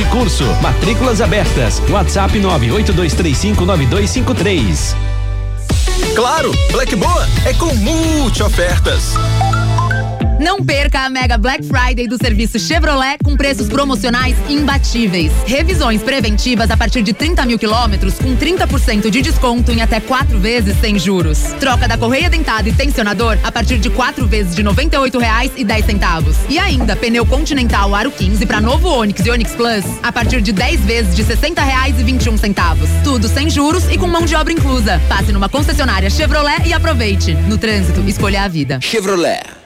e 0.00 0.04
Curso. 0.06 0.44
Matrículas 0.60 1.20
abertas. 1.20 1.80
WhatsApp 1.88 2.40
982359253. 2.40 4.96
Claro, 6.14 6.50
Black 6.72 6.96
Boa 6.96 7.28
é 7.44 7.54
com 7.54 7.72
multi 7.76 8.42
ofertas. 8.42 9.14
Não 10.38 10.62
perca 10.62 11.00
a 11.00 11.08
Mega 11.08 11.38
Black 11.38 11.64
Friday 11.64 12.06
do 12.06 12.18
serviço 12.18 12.58
Chevrolet 12.58 13.16
com 13.24 13.34
preços 13.36 13.68
promocionais 13.68 14.36
imbatíveis. 14.50 15.32
Revisões 15.46 16.02
preventivas 16.02 16.70
a 16.70 16.76
partir 16.76 17.02
de 17.02 17.14
30 17.14 17.46
mil 17.46 17.58
quilômetros 17.58 18.18
com 18.18 18.36
30% 18.36 19.08
de 19.08 19.22
desconto 19.22 19.72
em 19.72 19.80
até 19.80 19.98
quatro 19.98 20.38
vezes 20.38 20.78
sem 20.78 20.98
juros. 20.98 21.38
Troca 21.58 21.88
da 21.88 21.96
correia 21.96 22.28
dentada 22.28 22.68
e 22.68 22.72
tensionador 22.72 23.38
a 23.42 23.50
partir 23.50 23.78
de 23.78 23.88
quatro 23.88 24.26
vezes 24.26 24.54
de 24.54 24.60
R$ 24.60 24.68
98,10. 24.68 26.36
E 26.50 26.58
ainda 26.58 26.94
pneu 26.94 27.24
Continental 27.24 27.94
Aro 27.94 28.10
15 28.10 28.44
para 28.44 28.60
novo 28.60 28.88
Onix 28.88 29.24
e 29.24 29.30
Onix 29.30 29.52
Plus 29.52 29.84
a 30.02 30.12
partir 30.12 30.42
de 30.42 30.52
10 30.52 30.80
vezes 30.80 31.16
de 31.16 31.22
R$ 31.22 31.34
60,21. 31.34 33.02
Tudo 33.02 33.26
sem 33.26 33.48
juros 33.48 33.90
e 33.90 33.96
com 33.96 34.06
mão 34.06 34.26
de 34.26 34.34
obra 34.34 34.52
inclusa. 34.52 35.00
Passe 35.08 35.32
numa 35.32 35.48
concessionária 35.48 36.10
Chevrolet 36.10 36.66
e 36.66 36.74
aproveite. 36.74 37.32
No 37.48 37.56
trânsito, 37.56 38.02
escolha 38.06 38.42
a 38.42 38.48
vida. 38.48 38.78
Chevrolet. 38.82 39.65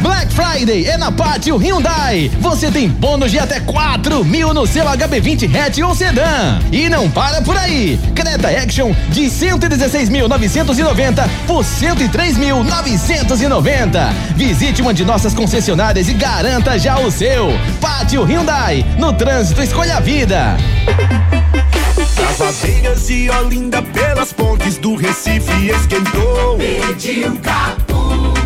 Black 0.00 0.32
Friday 0.34 0.86
é 0.86 0.96
na 0.98 1.10
Pátio 1.10 1.56
Hyundai. 1.56 2.30
Você 2.40 2.70
tem 2.70 2.88
bônus 2.88 3.30
de 3.30 3.38
até 3.38 3.58
4 3.60 4.22
mil 4.24 4.52
no 4.52 4.66
seu 4.66 4.84
HB20 4.84 5.50
hatch 5.54 5.78
ou 5.78 5.94
sedã. 5.94 6.58
E 6.70 6.90
não 6.90 7.10
para 7.10 7.40
por 7.40 7.56
aí. 7.56 7.98
Creta 8.14 8.48
Action 8.48 8.92
de 9.08 9.22
116.990 9.22 11.26
por 11.46 11.64
103.990. 11.64 14.12
Visite 14.36 14.82
uma 14.82 14.92
de 14.92 15.04
nossas 15.04 15.32
concessionárias 15.32 16.08
e 16.08 16.14
garanta 16.14 16.78
já 16.78 16.98
o 16.98 17.10
seu. 17.10 17.48
Pátio 17.80 18.24
Hyundai. 18.24 18.84
No 18.98 19.12
trânsito, 19.12 19.62
escolha 19.62 19.96
a 19.96 20.00
vida. 20.00 20.56
As 22.28 22.40
abelhas 22.40 23.06
de 23.06 23.30
Olinda 23.30 23.80
pelas 23.82 24.32
pontes 24.32 24.76
do 24.76 24.96
Recife 24.96 25.70
esquentou. 25.70 26.58
Pediu 26.58 27.36
capunga. 27.36 28.43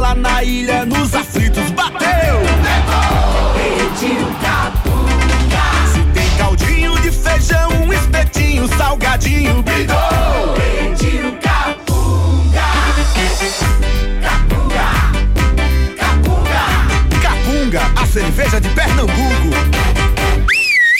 Lá 0.00 0.14
na 0.14 0.42
ilha 0.42 0.86
nos 0.86 1.14
aflitos 1.14 1.70
bateu. 1.72 2.08
Levou. 2.08 3.52
Pediu 3.54 4.26
capunga. 4.40 5.66
Se 5.92 6.00
tem 6.14 6.38
caldinho 6.38 6.98
de 7.00 7.10
feijão, 7.10 7.70
espetinho, 7.92 8.66
salgadinho, 8.78 9.62
bidou. 9.62 10.54
Pediu 10.56 11.36
capunga. 11.42 12.62
Capunga. 14.22 14.88
Capunga. 15.98 16.62
Capunga, 17.20 17.82
a 18.02 18.06
cerveja 18.06 18.58
de 18.58 18.70
Pernambuco. 18.70 19.79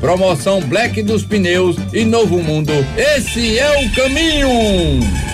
Promoção 0.00 0.60
Black 0.60 1.02
dos 1.02 1.22
Pneus 1.22 1.76
e 1.92 2.04
Novo 2.04 2.42
Mundo. 2.42 2.72
Esse 2.96 3.58
é 3.58 3.84
o 3.84 3.90
caminho! 3.94 5.33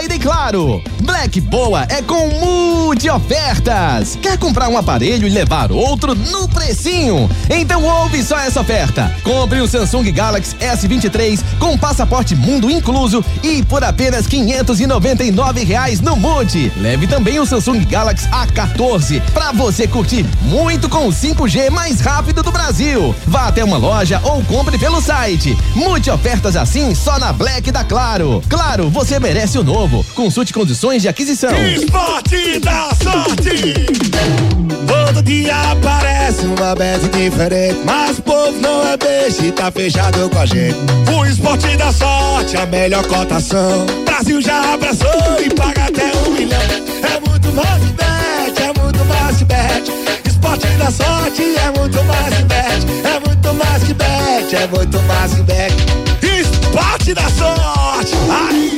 Claro. 0.21 0.81
Black 1.01 1.41
Boa 1.41 1.85
é 1.89 2.01
com 2.01 2.27
multi 2.27 3.09
ofertas. 3.09 4.17
Quer 4.21 4.37
comprar 4.37 4.69
um 4.69 4.77
aparelho 4.77 5.27
e 5.27 5.29
levar 5.29 5.71
outro 5.71 6.13
no 6.15 6.47
precinho? 6.47 7.29
Então 7.49 7.83
ouve 7.83 8.23
só 8.23 8.37
essa 8.39 8.61
oferta. 8.61 9.13
Compre 9.23 9.59
o 9.59 9.67
Samsung 9.67 10.11
Galaxy 10.11 10.55
S23 10.57 11.39
com 11.59 11.77
passaporte 11.77 12.35
mundo 12.35 12.69
incluso 12.69 13.23
e 13.43 13.63
por 13.63 13.83
apenas 13.83 14.27
599 14.27 15.63
reais 15.63 15.99
no 15.99 16.15
Multi. 16.15 16.71
Leve 16.77 17.07
também 17.07 17.39
o 17.39 17.45
Samsung 17.45 17.83
Galaxy 17.85 18.27
A14 18.29 19.21
para 19.33 19.51
você 19.51 19.87
curtir 19.87 20.25
muito 20.43 20.87
com 20.87 21.07
o 21.07 21.11
5G 21.11 21.69
mais 21.69 21.99
rápido 21.99 22.43
do 22.43 22.51
Brasil. 22.51 23.15
Vá 23.25 23.47
até 23.47 23.63
uma 23.63 23.77
loja 23.77 24.21
ou 24.23 24.43
compre 24.43 24.77
pelo 24.77 25.01
site. 25.01 25.57
Multi 25.75 26.09
ofertas 26.09 26.55
assim 26.55 26.93
só 26.95 27.17
na 27.17 27.33
Black 27.33 27.71
da 27.71 27.83
Claro. 27.83 28.41
Claro, 28.47 28.89
você 28.89 29.19
merece 29.19 29.57
o 29.57 29.63
novo. 29.63 29.90
Consulte 30.15 30.53
condições 30.53 31.01
de 31.01 31.09
aquisição. 31.09 31.51
Esporte 31.67 32.59
da 32.59 32.89
sorte. 33.03 33.73
Todo 34.87 35.21
dia 35.21 35.71
aparece 35.71 36.45
uma 36.45 36.73
bet 36.75 37.05
diferente, 37.09 37.79
mas 37.83 38.17
o 38.19 38.21
povo 38.21 38.57
não 38.61 38.87
é 38.87 38.95
beijo 38.95 39.43
e 39.43 39.51
tá 39.51 39.69
fechado 39.69 40.29
com 40.29 40.39
a 40.39 40.45
gente. 40.45 40.77
O 41.13 41.25
esporte 41.25 41.75
da 41.75 41.91
sorte, 41.91 42.55
a 42.55 42.65
melhor 42.67 43.05
cotação. 43.05 43.85
Brasil 44.05 44.41
já 44.41 44.73
abraçou 44.73 45.41
e 45.43 45.49
paga 45.53 45.83
até 45.83 46.11
um 46.25 46.31
milhão. 46.31 46.61
É 46.61 47.29
muito 47.29 47.51
mais 47.53 47.83
bet, 47.83 48.61
é 48.61 48.81
muito 48.81 49.05
mais 49.05 49.41
bet. 49.43 49.91
Esporte 50.25 50.67
da 50.77 50.89
sorte 50.89 51.41
é 51.41 51.79
muito 51.79 52.01
mais 52.05 52.33
bet, 52.43 52.85
é 53.03 53.19
muito 53.27 53.53
mais 53.53 53.83
bet, 53.83 54.55
é 54.55 54.67
muito 54.67 55.01
mais 55.01 55.33
bet. 55.41 55.75
Esporte 56.21 57.13
da 57.13 57.29
sorte. 57.29 58.70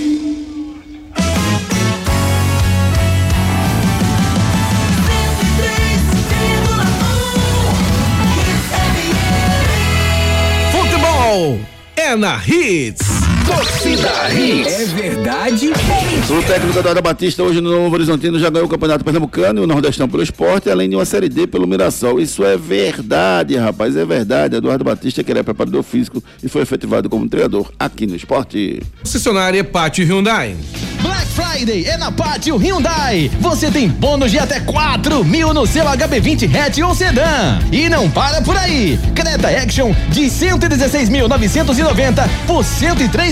Futebol 11.33 11.59
é 11.95 12.15
na 12.15 12.37
Hits. 12.37 13.32
Torcida 13.45 14.33
Hits. 14.33 14.73
É 14.73 14.85
verdade? 14.85 15.69
O 15.69 16.43
técnico 16.43 16.79
Eduardo 16.79 17.01
Batista 17.01 17.43
hoje 17.43 17.59
no 17.59 17.71
Novo 17.71 17.95
Horizontino 17.95 18.39
já 18.39 18.49
ganhou 18.49 18.67
o 18.67 18.69
Campeonato 18.69 19.03
Pernambucano 19.03 19.61
e 19.61 19.63
o 19.63 19.67
Nordestão 19.67 20.07
pelo 20.07 20.23
esporte, 20.23 20.69
além 20.69 20.89
de 20.89 20.95
uma 20.95 21.05
Série 21.05 21.29
D 21.29 21.45
pelo 21.45 21.67
Mirassol. 21.67 22.19
Isso 22.19 22.43
é 22.43 22.57
verdade, 22.57 23.55
rapaz, 23.55 23.95
é 23.95 24.05
verdade. 24.05 24.55
Eduardo 24.55 24.83
Batista, 24.83 25.23
que 25.23 25.31
ele 25.31 25.39
é 25.39 25.43
preparador 25.43 25.83
físico 25.83 26.23
e 26.41 26.47
foi 26.47 26.61
efetivado 26.61 27.09
como 27.09 27.27
treinador 27.27 27.71
aqui 27.77 28.07
no 28.07 28.15
esporte. 28.15 28.81
Concessionária 29.01 29.63
Pátio 29.63 30.05
Hyundai. 30.05 30.55
Black 31.01 31.25
Friday 31.27 31.85
é 31.85 31.97
na 31.97 32.11
Pátio 32.11 32.55
Hyundai. 32.55 33.29
Você 33.41 33.69
tem 33.69 33.89
bônus 33.89 34.31
de 34.31 34.39
até 34.39 34.61
4 34.61 35.23
mil 35.25 35.53
no 35.53 35.67
seu 35.67 35.83
HB20 35.83 36.49
hatch 36.55 36.77
ou 36.79 36.95
sedã. 36.95 37.59
E 37.73 37.89
não 37.89 38.09
para 38.09 38.41
por 38.41 38.55
aí. 38.55 38.97
Creta 39.13 39.49
Action 39.49 39.93
de 40.09 40.21
116.990 40.21 42.29
por 42.47 42.63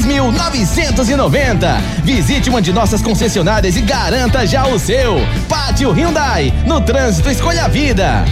103.990. 0.01 1.81
Visite 2.03 2.49
uma 2.49 2.61
de 2.61 2.73
nossas 2.73 3.01
concessionárias 3.01 3.75
e 3.75 3.81
garanta 3.81 4.45
já 4.45 4.67
o 4.67 4.79
seu. 4.79 5.17
Pátio 5.47 5.91
Hyundai. 5.91 6.53
No 6.65 6.81
trânsito, 6.81 7.29
escolha 7.29 7.65
a 7.65 7.67
vida. 7.67 8.25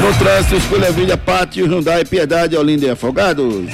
No 0.00 0.12
trânsito, 0.18 0.56
escolha 0.56 0.88
a 0.88 0.90
vida, 0.90 1.16
Pátio 1.16 1.66
Hyundai, 1.66 2.04
Piedade, 2.04 2.56
Olinda 2.56 2.86
e 2.86 2.90
Afogados. 2.90 3.70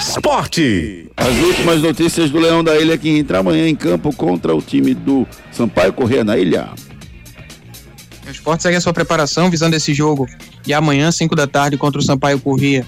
Esporte. 0.00 1.10
As 1.16 1.36
últimas 1.36 1.82
notícias 1.82 2.30
do 2.30 2.38
Leão 2.38 2.64
da 2.64 2.78
Ilha 2.78 2.96
que 2.96 3.08
entra 3.10 3.38
amanhã 3.38 3.68
em 3.68 3.76
campo 3.76 4.14
contra 4.14 4.54
o 4.54 4.62
time 4.62 4.94
do 4.94 5.26
Sampaio 5.52 5.92
Corrêa 5.92 6.24
na 6.24 6.36
ilha. 6.38 6.70
O 8.26 8.30
esporte 8.30 8.62
segue 8.62 8.76
a 8.76 8.80
sua 8.80 8.92
preparação 8.92 9.50
visando 9.50 9.76
esse 9.76 9.92
jogo 9.92 10.26
de 10.62 10.72
amanhã, 10.72 11.10
5 11.10 11.34
da 11.34 11.46
tarde, 11.46 11.76
contra 11.76 12.00
o 12.00 12.04
Sampaio 12.04 12.38
Corrêa 12.40 12.86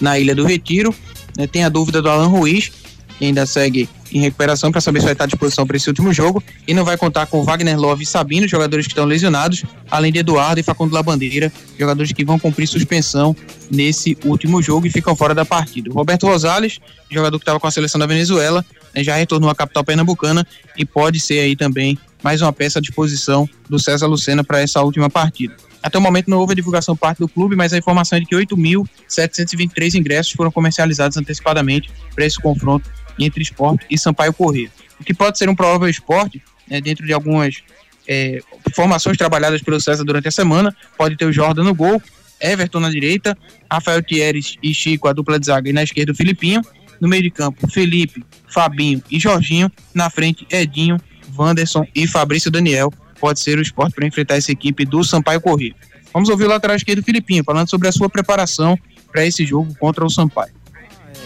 na 0.00 0.18
Ilha 0.18 0.34
do 0.34 0.44
Retiro. 0.44 0.94
Né? 1.36 1.46
Tem 1.46 1.64
a 1.64 1.68
dúvida 1.68 2.00
do 2.00 2.08
Alan 2.08 2.28
Ruiz, 2.28 2.70
que 3.18 3.24
ainda 3.24 3.46
segue 3.46 3.88
em 4.12 4.20
recuperação 4.20 4.70
para 4.70 4.80
saber 4.80 5.00
se 5.00 5.04
vai 5.04 5.12
estar 5.12 5.24
à 5.24 5.26
disposição 5.26 5.66
para 5.66 5.76
esse 5.76 5.88
último 5.88 6.12
jogo. 6.12 6.42
E 6.66 6.74
não 6.74 6.84
vai 6.84 6.96
contar 6.96 7.26
com 7.26 7.42
Wagner 7.42 7.78
Love 7.78 8.04
e 8.04 8.06
Sabino, 8.06 8.46
jogadores 8.46 8.86
que 8.86 8.92
estão 8.92 9.04
lesionados, 9.04 9.64
além 9.90 10.12
de 10.12 10.20
Eduardo 10.20 10.60
e 10.60 10.62
Facundo 10.62 10.92
Labandeira, 10.92 11.52
jogadores 11.78 12.12
que 12.12 12.24
vão 12.24 12.38
cumprir 12.38 12.66
suspensão 12.66 13.34
nesse 13.70 14.16
último 14.24 14.62
jogo 14.62 14.86
e 14.86 14.90
ficam 14.90 15.16
fora 15.16 15.34
da 15.34 15.44
partida. 15.44 15.92
Roberto 15.92 16.26
Rosales, 16.26 16.78
jogador 17.10 17.38
que 17.38 17.42
estava 17.42 17.58
com 17.58 17.66
a 17.66 17.70
seleção 17.70 17.98
da 17.98 18.06
Venezuela, 18.06 18.64
né, 18.94 19.02
já 19.02 19.16
retornou 19.16 19.50
à 19.50 19.54
capital 19.54 19.84
pernambucana 19.84 20.46
e 20.76 20.84
pode 20.84 21.18
ser 21.18 21.40
aí 21.40 21.56
também 21.56 21.98
mais 22.24 22.40
uma 22.40 22.54
peça 22.54 22.78
à 22.78 22.82
disposição 22.82 23.46
do 23.68 23.78
César 23.78 24.06
Lucena 24.06 24.42
para 24.42 24.58
essa 24.58 24.80
última 24.80 25.10
partida. 25.10 25.54
Até 25.82 25.98
o 25.98 26.00
momento 26.00 26.30
não 26.30 26.38
houve 26.38 26.54
divulgação 26.54 26.96
parte 26.96 27.18
do 27.18 27.28
clube, 27.28 27.54
mas 27.54 27.74
a 27.74 27.76
informação 27.76 28.16
é 28.16 28.20
de 28.20 28.26
que 28.26 28.34
8.723 28.34 29.94
ingressos 29.96 30.32
foram 30.32 30.50
comercializados 30.50 31.18
antecipadamente 31.18 31.92
para 32.14 32.24
esse 32.24 32.40
confronto 32.40 32.90
entre 33.18 33.42
esporte 33.42 33.84
e 33.90 33.98
Sampaio 33.98 34.32
Corrêa. 34.32 34.70
O 34.98 35.04
que 35.04 35.12
pode 35.12 35.36
ser 35.36 35.50
um 35.50 35.54
provável 35.54 35.86
esporte, 35.86 36.42
né, 36.66 36.80
dentro 36.80 37.04
de 37.04 37.12
algumas 37.12 37.62
é, 38.08 38.40
informações 38.66 39.18
trabalhadas 39.18 39.60
pelo 39.60 39.78
César 39.78 40.02
durante 40.02 40.26
a 40.26 40.30
semana, 40.30 40.74
pode 40.96 41.18
ter 41.18 41.26
o 41.26 41.32
Jordan 41.32 41.64
no 41.64 41.74
gol, 41.74 42.02
Everton 42.40 42.80
na 42.80 42.88
direita, 42.88 43.36
Rafael 43.70 44.02
Thieres 44.02 44.56
e 44.62 44.72
Chico, 44.72 45.08
a 45.08 45.12
dupla 45.12 45.38
de 45.38 45.44
zaga, 45.44 45.68
e 45.68 45.74
na 45.74 45.82
esquerda 45.82 46.12
o 46.12 46.16
Filipinho. 46.16 46.62
No 47.00 47.08
meio 47.08 47.22
de 47.22 47.30
campo, 47.30 47.68
Felipe, 47.68 48.24
Fabinho 48.48 49.02
e 49.10 49.18
Jorginho. 49.18 49.70
Na 49.92 50.08
frente, 50.08 50.46
Edinho, 50.50 50.96
Wanderson 51.38 51.86
e 51.94 52.06
Fabrício 52.06 52.50
Daniel. 52.50 52.92
Pode 53.20 53.40
ser 53.40 53.58
o 53.58 53.62
esporte 53.62 53.94
para 53.94 54.06
enfrentar 54.06 54.36
essa 54.36 54.52
equipe 54.52 54.84
do 54.84 55.02
Sampaio 55.02 55.40
Corrêa. 55.40 55.74
Vamos 56.12 56.28
ouvir 56.28 56.44
o 56.44 56.48
lateral 56.48 56.76
esquerdo 56.76 57.02
Filipinho, 57.02 57.42
falando 57.42 57.68
sobre 57.68 57.88
a 57.88 57.92
sua 57.92 58.08
preparação 58.08 58.78
para 59.10 59.24
esse 59.26 59.44
jogo 59.44 59.74
contra 59.78 60.04
o 60.04 60.10
Sampaio. 60.10 60.52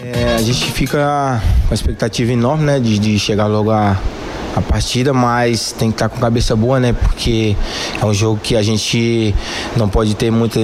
É, 0.01 0.35
a 0.35 0.41
gente 0.41 0.71
fica 0.71 1.41
com 1.67 1.73
a 1.73 1.75
expectativa 1.75 2.31
enorme, 2.31 2.63
né, 2.63 2.79
de, 2.79 2.97
de 2.97 3.19
chegar 3.19 3.47
logo 3.47 3.69
a, 3.69 3.99
a 4.55 4.61
partida, 4.61 5.13
mas 5.13 5.73
tem 5.73 5.89
que 5.89 5.95
estar 5.95 6.07
com 6.07 6.19
cabeça 6.19 6.55
boa, 6.55 6.79
né, 6.79 6.93
porque 6.93 7.55
é 8.01 8.05
um 8.05 8.13
jogo 8.13 8.39
que 8.41 8.55
a 8.55 8.61
gente 8.61 9.35
não 9.75 9.89
pode 9.89 10.15
ter 10.15 10.31
muita, 10.31 10.59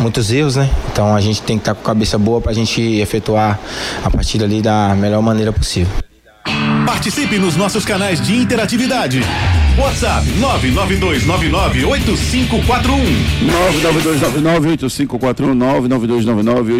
muitos 0.00 0.32
erros, 0.32 0.56
né, 0.56 0.68
então 0.92 1.14
a 1.14 1.20
gente 1.20 1.40
tem 1.42 1.56
que 1.56 1.62
estar 1.62 1.74
com 1.74 1.82
cabeça 1.82 2.18
boa 2.18 2.40
para 2.40 2.50
a 2.50 2.54
gente 2.54 2.82
efetuar 2.82 3.60
a 4.04 4.10
partida 4.10 4.44
ali 4.44 4.60
da 4.60 4.94
melhor 4.96 5.22
maneira 5.22 5.52
possível. 5.52 6.09
Participe 6.90 7.38
nos 7.38 7.54
nossos 7.54 7.84
canais 7.84 8.20
de 8.20 8.34
interatividade. 8.34 9.20
WhatsApp 9.78 10.26
992998541. 10.40 12.50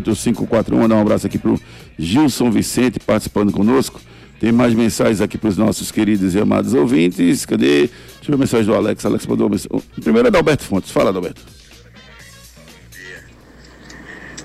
992998541. 0.02 0.74
Mandar 0.74 0.96
um 0.96 1.00
abraço 1.00 1.28
aqui 1.28 1.38
pro 1.38 1.56
Gilson 1.96 2.50
Vicente 2.50 2.98
participando 2.98 3.52
conosco. 3.52 4.00
Tem 4.40 4.50
mais 4.50 4.74
mensagens 4.74 5.20
aqui 5.20 5.38
para 5.38 5.48
os 5.48 5.56
nossos 5.56 5.92
queridos 5.92 6.34
e 6.34 6.40
amados 6.40 6.74
ouvintes. 6.74 7.46
Cadê? 7.46 7.86
Deixa 7.86 7.92
eu 8.24 8.30
ver 8.30 8.34
a 8.34 8.38
mensagem 8.38 8.66
do 8.66 8.74
Alex. 8.74 9.06
Alex 9.06 9.24
mandou 9.28 9.46
uma 9.46 9.52
mensagem. 9.52 9.80
O 9.96 10.00
primeiro 10.00 10.26
é 10.26 10.30
da 10.32 10.38
Alberto 10.38 10.64
Fontes. 10.64 10.90
Fala, 10.90 11.11
Alberto. 11.11 11.40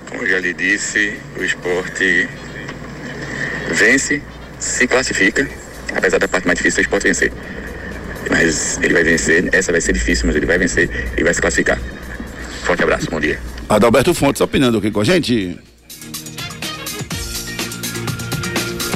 Como 0.08 0.22
eu 0.22 0.28
já 0.28 0.38
lhe 0.38 0.54
disse, 0.54 1.18
o 1.36 1.42
esporte 1.42 2.28
vence, 3.74 4.22
se 4.66 4.86
classifica, 4.86 5.48
apesar 5.94 6.18
da 6.18 6.28
parte 6.28 6.46
mais 6.46 6.58
difícil, 6.58 6.80
o 6.80 6.82
esporte 6.82 7.04
vencer. 7.04 7.32
Mas 8.28 8.78
ele 8.82 8.92
vai 8.92 9.04
vencer, 9.04 9.48
essa 9.52 9.70
vai 9.70 9.80
ser 9.80 9.92
difícil, 9.92 10.26
mas 10.26 10.36
ele 10.36 10.46
vai 10.46 10.58
vencer 10.58 10.90
e 11.16 11.22
vai 11.22 11.32
se 11.32 11.40
classificar. 11.40 11.78
Forte 12.64 12.82
abraço, 12.82 13.08
bom 13.08 13.20
dia. 13.20 13.38
Adalberto 13.68 14.12
Fontes 14.12 14.40
opinando 14.40 14.78
aqui 14.78 14.90
com 14.90 15.00
a 15.00 15.04
gente. 15.04 15.56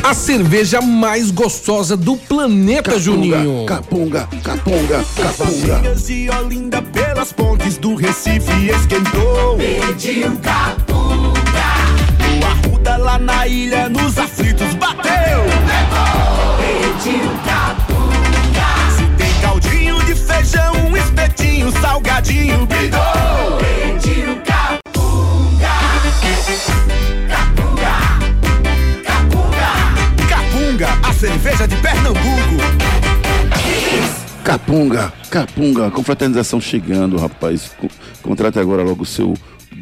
A 0.02 0.14
cerveja 0.14 0.80
mais 0.80 1.30
gostosa 1.30 1.96
do 1.96 2.16
planeta, 2.16 2.98
Juninho. 2.98 3.64
Capunga, 3.66 4.28
capunga, 4.42 5.04
capunga. 5.16 5.94
De 5.94 6.28
Olinda 6.30 6.82
pelas 6.82 7.32
pontes 7.32 7.78
do 7.78 7.94
Recife 7.94 8.70
esquentou. 8.70 9.56
Pediu 9.56 10.36
capunga. 10.38 11.39
O 12.80 12.88
Arruda 12.88 12.96
lá 12.96 13.18
na 13.18 13.46
ilha 13.46 13.88
nos 13.90 14.16
aflitos 14.16 14.74
bateu. 14.74 15.10
Capunga. 17.44 18.68
Se 18.96 19.04
tem 19.16 19.40
caldinho 19.42 20.02
de 20.04 20.14
feijão, 20.14 20.72
um 20.88 20.96
espetinho, 20.96 21.70
salgadinho. 21.80 22.66
Pediu 22.66 24.36
capunga. 24.46 25.68
Capunga. 27.28 27.94
Capunga. 29.04 29.68
Capunga, 30.28 30.88
a 31.02 31.12
cerveja 31.12 31.68
de 31.68 31.76
Pernambuco. 31.76 32.60
Capunga, 34.42 35.12
capunga, 35.30 35.90
confraternização 35.90 36.60
chegando, 36.60 37.18
rapaz. 37.18 37.72
Co- 37.78 37.88
Contrate 38.22 38.58
agora 38.58 38.82
logo 38.82 39.02
o 39.02 39.06
seu 39.06 39.34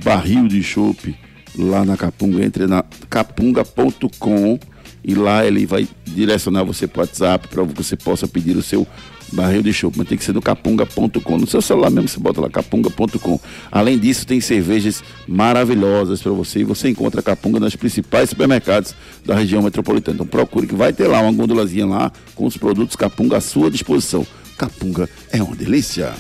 barril 0.04 0.46
de 0.48 0.62
chopp 0.62 1.14
lá 1.58 1.84
na 1.84 1.96
Capunga. 1.96 2.44
Entre 2.44 2.66
na 2.66 2.84
capunga.com 3.10 4.58
e 5.04 5.14
lá 5.14 5.44
ele 5.44 5.66
vai 5.66 5.88
direcionar 6.04 6.64
você 6.64 6.86
para 6.86 7.00
o 7.00 7.02
WhatsApp 7.02 7.48
para 7.48 7.66
que 7.66 7.82
você 7.82 7.96
possa 7.96 8.26
pedir 8.28 8.56
o 8.56 8.62
seu 8.62 8.86
barril 9.32 9.62
de 9.62 9.72
chopp. 9.72 9.96
Mas 9.96 10.08
tem 10.08 10.18
que 10.18 10.24
ser 10.24 10.32
no 10.32 10.42
capunga.com. 10.42 11.38
No 11.38 11.46
seu 11.46 11.60
celular 11.62 11.90
mesmo 11.90 12.08
você 12.08 12.20
bota 12.20 12.40
lá 12.40 12.48
capunga.com. 12.48 13.40
Além 13.70 13.98
disso, 13.98 14.26
tem 14.26 14.40
cervejas 14.40 15.02
maravilhosas 15.26 16.20
para 16.22 16.32
você 16.32 16.60
e 16.60 16.64
você 16.64 16.88
encontra 16.88 17.20
a 17.20 17.22
Capunga 17.22 17.60
nos 17.60 17.76
principais 17.76 18.30
supermercados 18.30 18.94
da 19.24 19.34
região 19.34 19.62
metropolitana. 19.62 20.14
Então 20.14 20.26
procure 20.26 20.66
que 20.66 20.74
vai 20.74 20.92
ter 20.92 21.06
lá 21.06 21.20
uma 21.20 21.32
gondolazinha 21.32 21.86
lá 21.86 22.12
com 22.34 22.46
os 22.46 22.56
produtos 22.56 22.96
Capunga 22.96 23.36
à 23.36 23.40
sua 23.40 23.70
disposição. 23.70 24.26
Capunga 24.56 25.08
é 25.30 25.42
uma 25.42 25.54
delícia. 25.54 26.12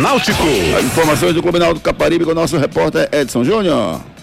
Náutico. 0.00 0.42
As 0.76 0.84
informações 0.84 1.34
do 1.34 1.42
Clube 1.42 1.58
Náutico 1.58 1.84
Caparibe 1.84 2.24
com 2.24 2.32
o 2.32 2.34
nosso 2.34 2.56
repórter 2.56 3.08
Edson 3.12 3.44
Júnior. 3.44 4.13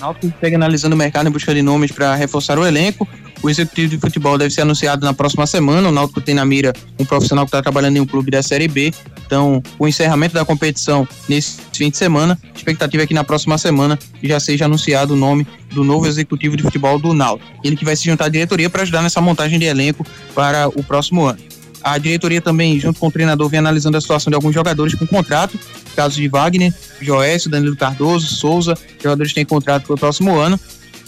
Náutico 0.00 0.32
segue 0.40 0.56
analisando 0.56 0.94
o 0.94 0.98
mercado 0.98 1.28
em 1.28 1.32
busca 1.32 1.54
de 1.54 1.62
nomes 1.62 1.90
para 1.90 2.14
reforçar 2.14 2.58
o 2.58 2.66
elenco. 2.66 3.08
O 3.42 3.50
executivo 3.50 3.88
de 3.90 3.98
futebol 3.98 4.38
deve 4.38 4.52
ser 4.52 4.62
anunciado 4.62 5.04
na 5.04 5.12
próxima 5.12 5.46
semana. 5.46 5.88
O 5.88 5.92
Náutico 5.92 6.20
tem 6.20 6.34
na 6.34 6.44
mira 6.44 6.72
um 6.98 7.04
profissional 7.04 7.44
que 7.44 7.50
está 7.50 7.62
trabalhando 7.62 7.96
em 7.96 8.00
um 8.00 8.06
clube 8.06 8.30
da 8.30 8.42
Série 8.42 8.68
B. 8.68 8.92
Então, 9.26 9.62
o 9.78 9.86
encerramento 9.86 10.34
da 10.34 10.44
competição 10.44 11.06
nesse 11.28 11.60
fim 11.72 11.90
de 11.90 11.96
semana, 11.96 12.38
a 12.42 12.56
expectativa 12.56 13.02
é 13.02 13.06
que 13.06 13.14
na 13.14 13.24
próxima 13.24 13.58
semana 13.58 13.98
já 14.22 14.38
seja 14.40 14.64
anunciado 14.64 15.14
o 15.14 15.16
nome 15.16 15.46
do 15.72 15.84
novo 15.84 16.06
executivo 16.06 16.56
de 16.56 16.62
futebol 16.62 16.98
do 16.98 17.12
Náutico. 17.12 17.50
Ele 17.62 17.76
que 17.76 17.84
vai 17.84 17.96
se 17.96 18.04
juntar 18.04 18.26
à 18.26 18.28
diretoria 18.28 18.70
para 18.70 18.82
ajudar 18.82 19.02
nessa 19.02 19.20
montagem 19.20 19.58
de 19.58 19.66
elenco 19.66 20.06
para 20.34 20.68
o 20.68 20.82
próximo 20.82 21.24
ano. 21.24 21.38
A 21.86 21.98
diretoria 21.98 22.40
também, 22.40 22.80
junto 22.80 22.98
com 22.98 23.06
o 23.06 23.12
treinador, 23.12 23.48
vem 23.48 23.60
analisando 23.60 23.96
a 23.96 24.00
situação 24.00 24.28
de 24.28 24.34
alguns 24.34 24.52
jogadores 24.52 24.92
com 24.96 25.06
contrato, 25.06 25.56
casos 25.94 26.16
de 26.16 26.26
Wagner, 26.26 26.74
Joécio, 27.00 27.48
Danilo 27.48 27.76
Cardoso, 27.76 28.26
Souza, 28.26 28.76
jogadores 29.00 29.30
que 29.30 29.36
têm 29.36 29.44
contrato 29.44 29.84
para 29.84 29.94
o 29.94 29.96
próximo 29.96 30.36
ano, 30.36 30.58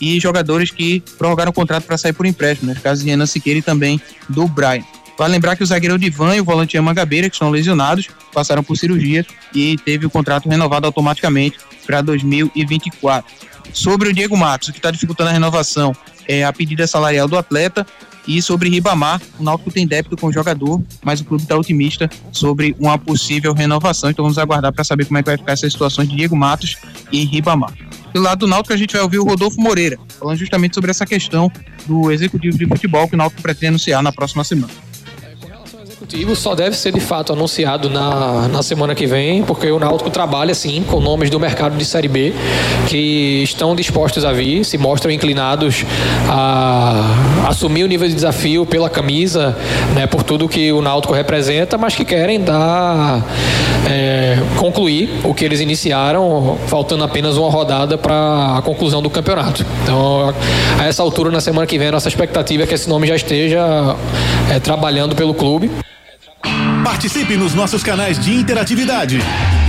e 0.00 0.20
jogadores 0.20 0.70
que 0.70 1.02
prorrogaram 1.18 1.50
o 1.50 1.52
contrato 1.52 1.82
para 1.82 1.98
sair 1.98 2.12
por 2.12 2.26
empréstimo, 2.26 2.72
nos 2.72 2.80
casos 2.80 3.02
de 3.02 3.10
Renan 3.10 3.26
Siqueira 3.26 3.58
e 3.58 3.62
também 3.62 4.00
do 4.28 4.46
Brian. 4.46 4.84
Vale 5.18 5.32
lembrar 5.32 5.56
que 5.56 5.64
o 5.64 5.66
zagueiro 5.66 5.98
Divan 5.98 6.36
e 6.36 6.40
o 6.40 6.44
volante 6.44 6.78
Mangabeira, 6.78 7.28
que 7.28 7.34
estão 7.34 7.50
lesionados, 7.50 8.06
passaram 8.32 8.62
por 8.62 8.76
cirurgia 8.76 9.26
e 9.52 9.76
teve 9.78 10.06
o 10.06 10.10
contrato 10.10 10.48
renovado 10.48 10.86
automaticamente 10.86 11.58
para 11.84 12.00
2024. 12.02 13.28
Sobre 13.72 14.10
o 14.10 14.12
Diego 14.12 14.36
Matos, 14.36 14.68
o 14.68 14.72
que 14.72 14.78
está 14.78 14.92
dificultando 14.92 15.30
a 15.30 15.32
renovação 15.32 15.92
é 16.28 16.44
a 16.44 16.52
pedida 16.52 16.86
salarial 16.86 17.26
do 17.26 17.36
atleta. 17.36 17.84
E 18.26 18.42
sobre 18.42 18.68
Ribamar, 18.68 19.22
o 19.38 19.42
Náutico 19.42 19.70
tem 19.70 19.86
débito 19.86 20.14
com 20.14 20.26
o 20.26 20.32
jogador, 20.32 20.82
mas 21.02 21.18
o 21.18 21.24
clube 21.24 21.44
está 21.44 21.56
otimista 21.56 22.10
sobre 22.30 22.76
uma 22.78 22.98
possível 22.98 23.54
renovação. 23.54 24.10
Então 24.10 24.22
vamos 24.22 24.36
aguardar 24.36 24.70
para 24.70 24.84
saber 24.84 25.06
como 25.06 25.16
é 25.16 25.22
que 25.22 25.30
vai 25.30 25.38
ficar 25.38 25.52
essa 25.52 25.68
situação 25.68 26.04
de 26.04 26.14
Diego 26.14 26.36
Matos 26.36 26.76
e 27.10 27.24
Ribamar. 27.24 27.72
Do 28.12 28.20
lado 28.20 28.40
do 28.40 28.46
Náutico, 28.46 28.74
a 28.74 28.76
gente 28.76 28.92
vai 28.92 29.00
ouvir 29.00 29.18
o 29.18 29.24
Rodolfo 29.24 29.58
Moreira, 29.58 29.98
falando 30.18 30.36
justamente 30.36 30.74
sobre 30.74 30.90
essa 30.90 31.06
questão 31.06 31.50
do 31.86 32.10
executivo 32.10 32.58
de 32.58 32.66
futebol 32.66 33.08
que 33.08 33.14
o 33.14 33.18
Náutico 33.18 33.40
pretende 33.40 33.68
anunciar 33.68 34.02
na 34.02 34.12
próxima 34.12 34.44
semana. 34.44 34.87
Executivo 36.08 36.34
só 36.34 36.54
deve 36.54 36.74
ser 36.74 36.92
de 36.92 37.00
fato 37.00 37.32
anunciado 37.32 37.90
na, 37.90 38.48
na 38.48 38.62
semana 38.62 38.94
que 38.94 39.06
vem, 39.06 39.42
porque 39.42 39.70
o 39.70 39.78
Náutico 39.78 40.08
trabalha 40.08 40.54
sim 40.54 40.82
com 40.82 41.00
nomes 41.00 41.28
do 41.28 41.38
mercado 41.38 41.76
de 41.76 41.84
Série 41.84 42.08
B 42.08 42.32
que 42.88 43.42
estão 43.42 43.76
dispostos 43.76 44.24
a 44.24 44.32
vir, 44.32 44.64
se 44.64 44.78
mostram 44.78 45.12
inclinados 45.12 45.84
a 46.28 47.48
assumir 47.48 47.84
o 47.84 47.86
nível 47.86 48.08
de 48.08 48.14
desafio 48.14 48.64
pela 48.64 48.88
camisa, 48.88 49.56
né, 49.94 50.06
por 50.06 50.22
tudo 50.22 50.48
que 50.48 50.72
o 50.72 50.80
Náutico 50.80 51.12
representa, 51.12 51.76
mas 51.76 51.94
que 51.94 52.04
querem 52.04 52.40
dar 52.40 53.22
é, 53.86 54.38
concluir 54.56 55.10
o 55.24 55.34
que 55.34 55.44
eles 55.44 55.60
iniciaram, 55.60 56.56
faltando 56.68 57.04
apenas 57.04 57.36
uma 57.36 57.50
rodada 57.50 57.98
para 57.98 58.56
a 58.56 58.62
conclusão 58.62 59.02
do 59.02 59.10
campeonato. 59.10 59.64
Então, 59.82 60.34
a 60.78 60.86
essa 60.86 61.02
altura, 61.02 61.30
na 61.30 61.40
semana 61.40 61.66
que 61.66 61.78
vem, 61.78 61.88
a 61.88 61.92
nossa 61.92 62.08
expectativa 62.08 62.62
é 62.62 62.66
que 62.66 62.74
esse 62.74 62.88
nome 62.88 63.06
já 63.06 63.16
esteja 63.16 63.60
é, 64.50 64.58
trabalhando 64.58 65.14
pelo 65.14 65.34
clube. 65.34 65.70
Participe 66.84 67.36
nos 67.36 67.54
nossos 67.54 67.82
canais 67.82 68.18
de 68.18 68.34
interatividade. 68.34 69.18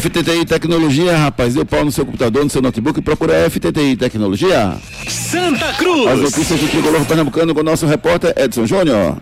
FTTI 0.00 0.44
Tecnologia, 0.46 1.16
rapaz, 1.16 1.54
deu 1.54 1.66
pau 1.66 1.84
no 1.84 1.92
seu 1.92 2.06
computador, 2.06 2.44
no 2.44 2.50
seu 2.50 2.62
notebook 2.62 2.98
e 2.98 3.02
procura 3.02 3.48
FTTI 3.50 3.96
Tecnologia. 3.96 4.76
Santa 5.08 5.72
Cruz. 5.74 6.06
As 6.06 6.20
notícias 6.20 6.60
do 6.60 6.68
Tricolor 6.68 7.04
Pernambucano 7.04 7.54
com 7.54 7.60
o 7.60 7.64
nosso 7.64 7.86
repórter 7.86 8.32
Edson 8.36 8.66
Júnior. 8.66 9.16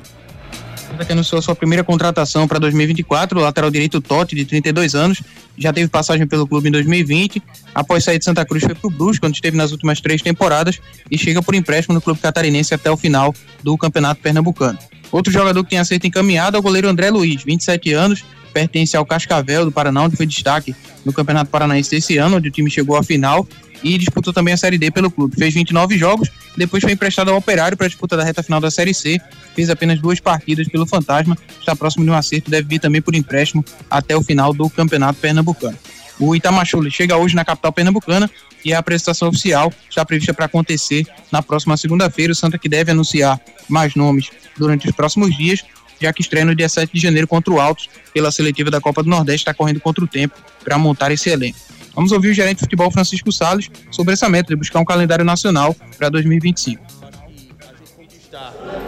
Que 1.05 1.13
anunciou 1.13 1.41
sua 1.41 1.55
primeira 1.55 1.85
contratação 1.85 2.47
para 2.47 2.59
2024, 2.59 3.39
o 3.39 3.43
lateral 3.43 3.71
direito 3.71 4.01
Totti, 4.01 4.35
de 4.35 4.45
32 4.45 4.95
anos, 4.95 5.23
já 5.57 5.73
teve 5.73 5.89
passagem 5.89 6.27
pelo 6.27 6.47
clube 6.47 6.69
em 6.69 6.73
2020. 6.73 7.43
Após 7.75 8.05
sair 8.05 8.19
de 8.19 8.25
Santa 8.25 8.45
Cruz, 8.45 8.63
foi 8.65 8.75
para 8.75 8.87
o 8.87 8.91
Brusque, 8.91 9.27
onde 9.27 9.37
esteve 9.37 9.57
nas 9.57 9.73
últimas 9.73 10.01
três 10.01 10.23
temporadas, 10.23 10.81
e 11.11 11.19
chega 11.19 11.43
por 11.43 11.55
empréstimo 11.55 11.95
no 11.95 12.01
clube 12.01 12.21
catarinense 12.21 12.75
até 12.75 12.91
o 12.91 12.97
final 12.97 13.35
do 13.63 13.77
Campeonato 13.77 14.21
Pernambucano. 14.21 14.79
Outro 15.13 15.33
jogador 15.33 15.63
que 15.65 15.71
tem 15.71 15.79
aceito 15.79 16.07
encaminhado 16.07 16.57
é 16.57 16.61
o 16.61 16.63
goleiro 16.63 16.89
André 16.89 17.11
Luiz, 17.11 17.43
27 17.43 17.93
anos, 17.93 18.25
pertence 18.51 18.97
ao 18.97 19.07
Cascavel 19.07 19.65
do 19.65 19.73
Paraná, 19.73 20.03
onde 20.03 20.17
foi 20.17 20.27
destaque 20.27 20.75
no 21.05 21.13
Campeonato 21.13 21.51
Paranaense 21.51 21.91
desse 21.91 22.17
ano, 22.19 22.37
onde 22.37 22.49
o 22.49 22.51
time 22.51 22.71
chegou 22.71 22.97
à 22.97 23.03
final 23.03 23.47
e 23.83 23.97
disputou 23.97 24.33
também 24.33 24.53
a 24.55 24.57
Série 24.57 24.79
D 24.79 24.91
pelo 24.91 25.11
clube. 25.11 25.37
Fez 25.37 25.55
29 25.55 25.97
jogos, 25.97 26.31
depois 26.57 26.83
foi 26.83 26.93
emprestado 26.93 27.31
ao 27.31 27.37
Operário 27.37 27.77
para 27.77 27.87
a 27.87 27.89
disputa 27.89 28.17
da 28.17 28.25
reta 28.25 28.43
final 28.43 28.61
da 28.61 28.71
Série 28.71 28.93
C, 28.93 29.21
fez 29.55 29.71
apenas 29.71 29.99
duas 30.01 30.21
partidas 30.21 30.69
pelo 30.69 30.87
Fantasma, 30.87 31.37
está 31.59 31.75
próximo 31.75 32.05
de 32.05 32.11
um 32.11 32.15
acerto, 32.15 32.51
deve 32.51 32.69
vir 32.69 32.79
também 32.79 33.01
por 33.01 33.15
empréstimo 33.15 33.65
até 33.91 34.17
o 34.17 34.23
final 34.23 34.53
do 34.53 34.69
Campeonato 34.69 35.19
Pernambucano. 35.19 35.79
O 36.19 36.37
Itamachule 36.37 36.91
chega 36.91 37.17
hoje 37.17 37.35
na 37.35 37.47
capital 37.47 37.73
pernambucana 37.73 38.31
e 38.63 38.75
a 38.75 38.79
apresentação 38.79 39.29
oficial 39.29 39.73
está 39.89 40.05
prevista 40.05 40.35
para 40.35 40.45
acontecer 40.45 41.07
na 41.33 41.43
próxima 41.43 41.79
segunda-feira. 41.79 42.33
O 42.33 42.37
Santa 42.37 42.59
que 42.59 42.69
deve 42.69 42.91
anunciar 42.93 43.41
mais 43.67 43.95
nomes 43.95 44.29
durante 44.59 44.87
os 44.87 44.95
próximos 44.95 45.35
dias, 45.35 45.65
já 46.01 46.13
que 46.13 46.23
estreia 46.23 46.45
no 46.45 46.55
dia 46.55 46.69
7 46.69 46.93
de 46.93 47.01
janeiro 47.01 47.29
contra 47.29 47.53
o 47.53 47.61
Altos 47.61 47.89
pela 48.13 48.33
seletiva 48.33 48.71
da 48.71 48.81
Copa 48.81 49.03
do 49.03 49.11
Nordeste, 49.11 49.43
está 49.43 49.55
correndo 49.55 49.81
contra 49.81 50.03
o 50.05 50.09
tempo 50.09 50.35
para 50.65 50.79
montar 50.79 51.13
esse 51.13 51.29
elenco. 51.29 51.59
Vamos 51.95 52.13
ouvir 52.13 52.31
o 52.31 52.35
gerente 52.35 52.57
de 52.57 52.61
futebol 52.61 52.91
Francisco 52.91 53.31
Salles 53.33 53.71
sobre 53.91 54.15
essa 54.15 54.29
meta 54.29 54.49
de 54.49 54.57
buscar 54.57 54.81
um 54.81 54.85
calendário 54.85 55.25
nacional 55.25 55.75
para 55.99 56.09
2025. 56.09 56.83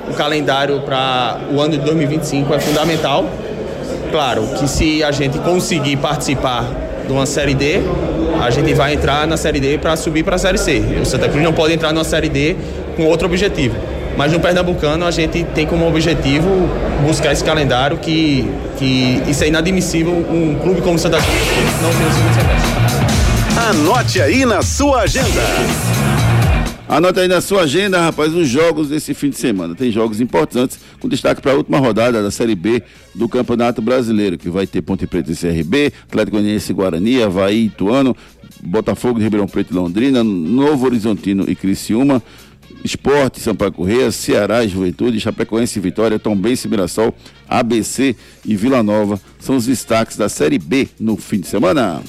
O 0.09 0.15
calendário 0.15 0.81
para 0.83 1.41
o 1.53 1.61
ano 1.61 1.73
de 1.73 1.85
2025 1.85 2.55
é 2.55 2.61
fundamental. 2.61 3.29
Claro 4.11 4.47
que 4.59 4.69
se 4.69 5.03
a 5.03 5.11
gente 5.11 5.39
conseguir 5.39 5.97
participar 5.97 6.65
de 7.07 7.13
uma 7.13 7.27
Série 7.27 7.55
D, 7.55 7.81
a 8.41 8.51
gente 8.51 8.73
vai 8.75 8.95
entrar 8.95 9.27
na 9.27 9.37
Série 9.37 9.61
D 9.61 9.79
para 9.79 9.97
subir 9.97 10.23
para 10.25 10.37
a 10.37 10.39
Série 10.39 10.59
C. 10.59 10.81
O 11.01 11.05
Santa 11.05 11.29
Cruz 11.29 11.43
não 11.43 11.53
pode 11.53 11.75
entrar 11.75 11.93
na 11.93 12.05
Série 12.05 12.29
D 12.29 12.57
com 12.97 13.07
outro 13.07 13.27
objetivo. 13.27 13.75
Mas 14.23 14.31
no 14.31 14.39
Pernambucano 14.39 15.05
a 15.05 15.11
gente 15.11 15.43
tem 15.47 15.67
como 15.67 15.85
objetivo 15.85 16.69
buscar 17.05 17.33
esse 17.33 17.43
calendário 17.43 17.99
que, 17.99 18.49
que 18.79 19.21
isso 19.27 19.43
é 19.43 19.49
inadmissível 19.49 20.13
um 20.13 20.57
clube 20.63 20.81
como 20.81 20.95
o 20.95 20.99
Santa 21.01 21.17
Cruz 21.17 21.83
não 21.83 21.91
ter 21.91 22.05
o 22.05 22.13
segundo 22.13 22.35
semestre. 22.37 23.69
Anote 23.69 24.23
aí 24.23 24.47
na 24.47 24.63
sua 24.63 25.01
agenda. 25.01 25.43
Anota 26.89 27.23
aí 27.23 27.27
na 27.27 27.41
sua 27.41 27.63
agenda, 27.63 28.01
rapaz, 28.01 28.33
os 28.33 28.47
jogos 28.47 28.91
desse 28.91 29.13
fim 29.13 29.29
de 29.29 29.39
semana. 29.39 29.75
Tem 29.75 29.91
jogos 29.91 30.21
importantes, 30.21 30.79
com 31.01 31.09
destaque 31.09 31.43
para 31.43 31.51
a 31.51 31.57
última 31.57 31.79
rodada 31.79 32.23
da 32.23 32.31
Série 32.31 32.55
B 32.55 32.81
do 33.13 33.29
Campeonato 33.29 33.83
Brasileiro, 33.83 34.39
que 34.39 34.49
vai 34.49 34.69
ter 34.69 34.83
Ponte 34.83 35.05
Preta 35.05 35.33
e 35.33 35.35
CRB, 35.35 35.93
Atlético 36.09 36.37
Goianiense 36.37 36.71
e 36.71 36.75
Guarani, 36.77 37.21
Havaí 37.21 37.57
e 37.57 37.67
Ituano, 37.67 38.17
Botafogo 38.63 39.19
de 39.19 39.25
Ribeirão 39.25 39.49
Preto 39.49 39.73
e 39.73 39.75
Londrina, 39.75 40.23
Novo 40.23 40.87
Horizontino 40.87 41.45
e 41.49 41.57
Criciúma, 41.57 42.23
Esporte, 42.85 43.41
Sampaio 43.41 43.73
Correia, 43.73 44.11
Ceará 44.11 44.65
e 44.65 44.69
Juventude, 44.69 45.21
Chapecoense 45.21 45.79
e 45.79 45.83
Vitória, 45.83 46.19
Tombense 46.19 46.67
e 46.67 46.71
Mirassol, 46.71 47.15
ABC 47.49 48.17
e 48.45 48.57
Vila 48.57 48.83
Nova 48.83 49.21
são 49.39 49.57
os 49.57 49.67
destaques 49.67 50.17
da 50.17 50.29
Série 50.29 50.59
B 50.59 50.89
no 50.99 51.17
fim 51.17 51.41
de 51.41 51.47
semana. 51.47 52.03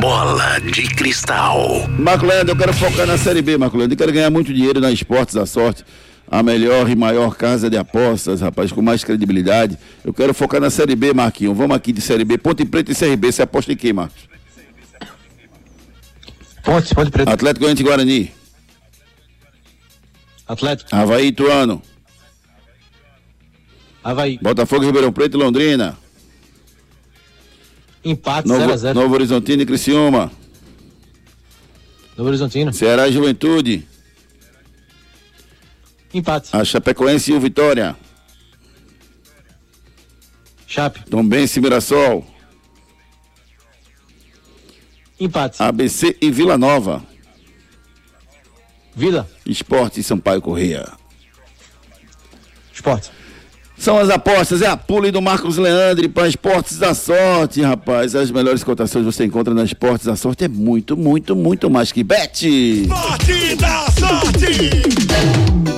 Bola 0.00 0.58
de 0.58 0.82
cristal. 0.94 1.88
Marco 1.98 2.26
Leandro, 2.26 2.52
eu 2.52 2.58
quero 2.58 2.72
focar 2.74 3.06
na 3.06 3.16
Série 3.16 3.40
B, 3.40 3.56
Marco 3.56 3.76
Leandro. 3.76 3.94
Eu 3.94 3.98
quero 3.98 4.12
ganhar 4.12 4.30
muito 4.30 4.52
dinheiro 4.52 4.80
na 4.80 4.90
Esportes 4.90 5.34
da 5.34 5.46
Sorte. 5.46 5.84
A 6.30 6.42
melhor 6.42 6.88
e 6.90 6.96
maior 6.96 7.36
casa 7.36 7.70
de 7.70 7.76
apostas, 7.76 8.40
rapaz, 8.40 8.72
com 8.72 8.82
mais 8.82 9.04
credibilidade. 9.04 9.78
Eu 10.04 10.12
quero 10.12 10.34
focar 10.34 10.60
na 10.60 10.70
Série 10.70 10.96
B, 10.96 11.12
Marquinhos. 11.12 11.56
Vamos 11.56 11.76
aqui 11.76 11.92
de 11.92 12.00
Série 12.00 12.24
B. 12.24 12.38
Ponte 12.38 12.64
Preta 12.64 12.92
e 12.92 12.94
CRB. 12.94 13.30
Você 13.30 13.42
aposta 13.42 13.72
em 13.72 13.76
quem, 13.76 13.92
Marcos? 13.92 14.28
Ponte, 16.64 16.94
Ponte 16.94 17.10
Preta. 17.10 17.30
Atlético 17.30 17.60
Goianiense 17.60 17.82
e 17.82 17.86
Guarani. 17.86 18.43
Atlético. 20.54 20.94
Havaí 20.94 21.26
Ituano. 21.28 21.82
Havaí. 24.02 24.38
Botafogo, 24.40 24.84
Ribeirão 24.84 25.12
Preto 25.12 25.36
e 25.36 25.40
Londrina. 25.40 25.98
Empate 28.04 28.46
Novo, 28.46 28.72
0x0. 28.72 28.94
Novo 28.94 29.14
Horizontino 29.14 29.62
e 29.62 29.66
Criciúma. 29.66 30.30
Novo 32.16 32.28
Horizontino. 32.28 32.72
Ceará 32.72 33.08
e 33.08 33.12
Juventude. 33.12 33.88
Empate. 36.12 36.50
A 36.52 36.64
Chapecoense 36.64 37.32
e 37.32 37.34
o 37.34 37.40
Vitória. 37.40 37.96
Chape. 40.66 41.04
Tombense 41.08 41.58
e 41.58 41.62
Mirassol. 41.62 42.26
Empate. 45.18 45.62
ABC 45.62 46.16
e 46.20 46.30
Vila 46.30 46.58
Nova. 46.58 47.13
Vila. 48.94 49.28
Esporte 49.46 50.02
Sampaio 50.02 50.40
Correia. 50.40 50.88
Esporte. 52.72 53.10
São 53.76 53.98
as 53.98 54.08
apostas, 54.08 54.62
é 54.62 54.68
a 54.68 54.76
pule 54.76 55.10
do 55.10 55.20
Marcos 55.20 55.56
Leandre 55.56 56.08
para 56.08 56.28
Esportes 56.28 56.78
da 56.78 56.94
Sorte, 56.94 57.60
rapaz. 57.60 58.14
As 58.14 58.30
melhores 58.30 58.62
cotações 58.62 59.04
você 59.04 59.24
encontra 59.24 59.52
na 59.52 59.64
Esportes 59.64 60.06
da 60.06 60.14
Sorte. 60.14 60.44
É 60.44 60.48
muito, 60.48 60.96
muito, 60.96 61.34
muito 61.34 61.68
mais 61.68 61.90
que 61.90 62.04
bet. 62.04 62.46
Esporte 62.46 63.56
da 63.56 63.86
sorte! 63.90 64.82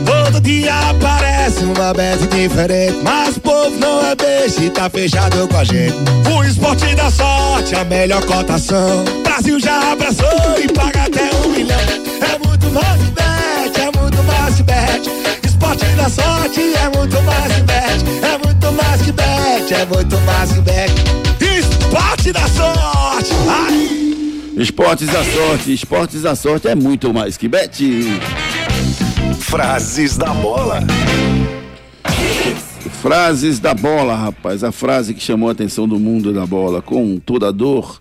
Todo 0.05 0.27
Todo 0.37 0.41
dia 0.41 0.75
aparece 0.91 1.65
uma 1.65 1.95
bet 1.95 2.27
diferente. 2.27 2.99
Mas 3.03 3.39
o 3.39 3.41
povo 3.41 3.79
não 3.79 4.05
é 4.05 4.15
beijo 4.15 4.63
e 4.63 4.69
tá 4.69 4.91
fechado 4.91 5.49
com 5.49 5.57
a 5.57 5.65
gente. 5.65 5.95
O 6.31 6.45
esporte 6.45 6.95
da 6.95 7.11
sorte, 7.11 7.75
a 7.75 7.85
melhor 7.85 8.23
cotação. 8.27 9.03
Brasil 9.23 9.59
já 9.59 9.93
abraçou 9.93 10.59
e 10.63 10.71
paga 10.71 11.05
até 11.05 11.31
um 11.37 11.49
milhão. 11.53 12.06
É 12.21 12.39
muito 12.39 12.71
mais 12.71 13.03
que 13.03 13.11
bet, 13.11 13.81
é 13.81 14.01
muito 14.01 14.23
mais 14.25 14.55
que 14.57 14.63
bet. 14.63 15.11
Esporte 15.45 15.85
da 15.97 16.09
sorte 16.09 16.61
é 16.61 16.89
muito 16.97 17.23
mais 17.23 17.53
que 17.55 17.63
bet. 17.63 18.05
É 18.23 18.39
muito 18.47 18.73
mais 18.73 19.03
que 19.03 19.13
bet, 19.13 19.75
é 19.75 19.87
muito 19.87 20.21
mais 20.21 20.53
que 20.53 20.61
bet. 20.61 20.93
Esporte 21.59 22.33
da 22.33 22.49
sorte! 22.49 23.33
Ai! 23.49 24.07
Esportes 24.57 25.09
da 25.09 25.23
sorte, 25.23 25.73
esportes 25.73 26.23
da 26.23 26.35
sorte 26.35 26.69
é 26.69 26.75
muito 26.75 27.13
mais 27.13 27.37
que 27.37 27.47
bet. 27.47 28.21
Frases 29.39 30.17
da 30.17 30.33
bola. 30.33 30.81
Frases 33.03 33.61
da 33.61 33.75
bola, 33.75 34.17
rapaz. 34.17 34.65
A 34.65 34.73
frase 34.73 35.15
que 35.15 35.23
chamou 35.23 35.49
a 35.49 35.53
atenção 35.53 35.87
do 35.87 35.99
mundo 35.99 36.33
da 36.33 36.47
bola. 36.47 36.81
Com 36.81 37.19
toda 37.19 37.49
a 37.49 37.53
dor 37.53 38.01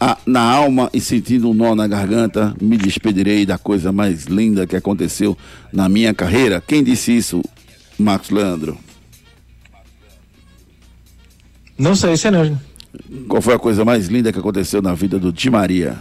a- 0.00 0.16
na 0.26 0.40
alma 0.40 0.88
e 0.94 1.00
sentindo 1.00 1.50
um 1.50 1.54
nó 1.54 1.74
na 1.74 1.86
garganta, 1.86 2.54
me 2.60 2.76
despedirei 2.76 3.44
da 3.44 3.58
coisa 3.58 3.92
mais 3.92 4.24
linda 4.24 4.66
que 4.66 4.74
aconteceu 4.74 5.36
na 5.72 5.88
minha 5.88 6.14
carreira. 6.14 6.62
Quem 6.66 6.82
disse 6.82 7.14
isso? 7.16 7.42
Marcos 7.98 8.30
Leandro. 8.30 8.78
Não 11.78 11.94
sei 11.94 12.16
se 12.16 12.28
é 12.28 12.30
não. 12.30 12.44
gente. 12.44 12.60
Qual 13.28 13.40
foi 13.40 13.54
a 13.54 13.58
coisa 13.58 13.84
mais 13.84 14.08
linda 14.08 14.32
que 14.32 14.38
aconteceu 14.38 14.82
na 14.82 14.94
vida 14.94 15.18
do 15.18 15.32
Di 15.32 15.48
Maria? 15.48 15.98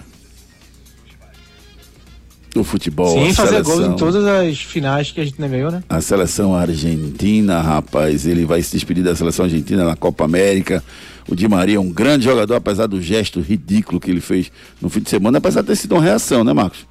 O 2.56 2.64
futebol, 2.64 3.14
Sim, 3.14 3.30
a 3.30 3.34
fazer 3.36 3.50
seleção. 3.64 3.76
gols 3.78 3.94
em 3.94 3.96
todas 3.96 4.26
as 4.26 4.60
finais 4.60 5.12
que 5.12 5.22
a 5.22 5.24
gente 5.24 5.38
ganhou, 5.38 5.70
né? 5.72 5.84
A 5.88 6.02
seleção 6.02 6.56
argentina, 6.56 7.62
rapaz, 7.62 8.26
ele 8.26 8.44
vai 8.44 8.62
se 8.64 8.72
despedir 8.72 9.04
da 9.04 9.16
seleção 9.16 9.46
argentina 9.46 9.86
na 9.86 9.96
Copa 9.96 10.26
América. 10.26 10.84
O 11.30 11.36
Di 11.36 11.48
Maria 11.48 11.76
é 11.76 11.80
um 11.80 11.92
grande 11.92 12.26
jogador, 12.26 12.56
apesar 12.56 12.88
do 12.88 13.00
gesto 13.00 13.40
ridículo 13.40 14.00
que 14.00 14.10
ele 14.10 14.20
fez 14.20 14.52
no 14.82 14.90
fim 14.90 15.00
de 15.00 15.12
semana, 15.12 15.38
apesar 15.38 15.62
de 15.62 15.68
ter 15.68 15.76
sido 15.76 15.94
uma 15.94 16.02
reação, 16.02 16.44
né, 16.44 16.52
Marcos? 16.54 16.88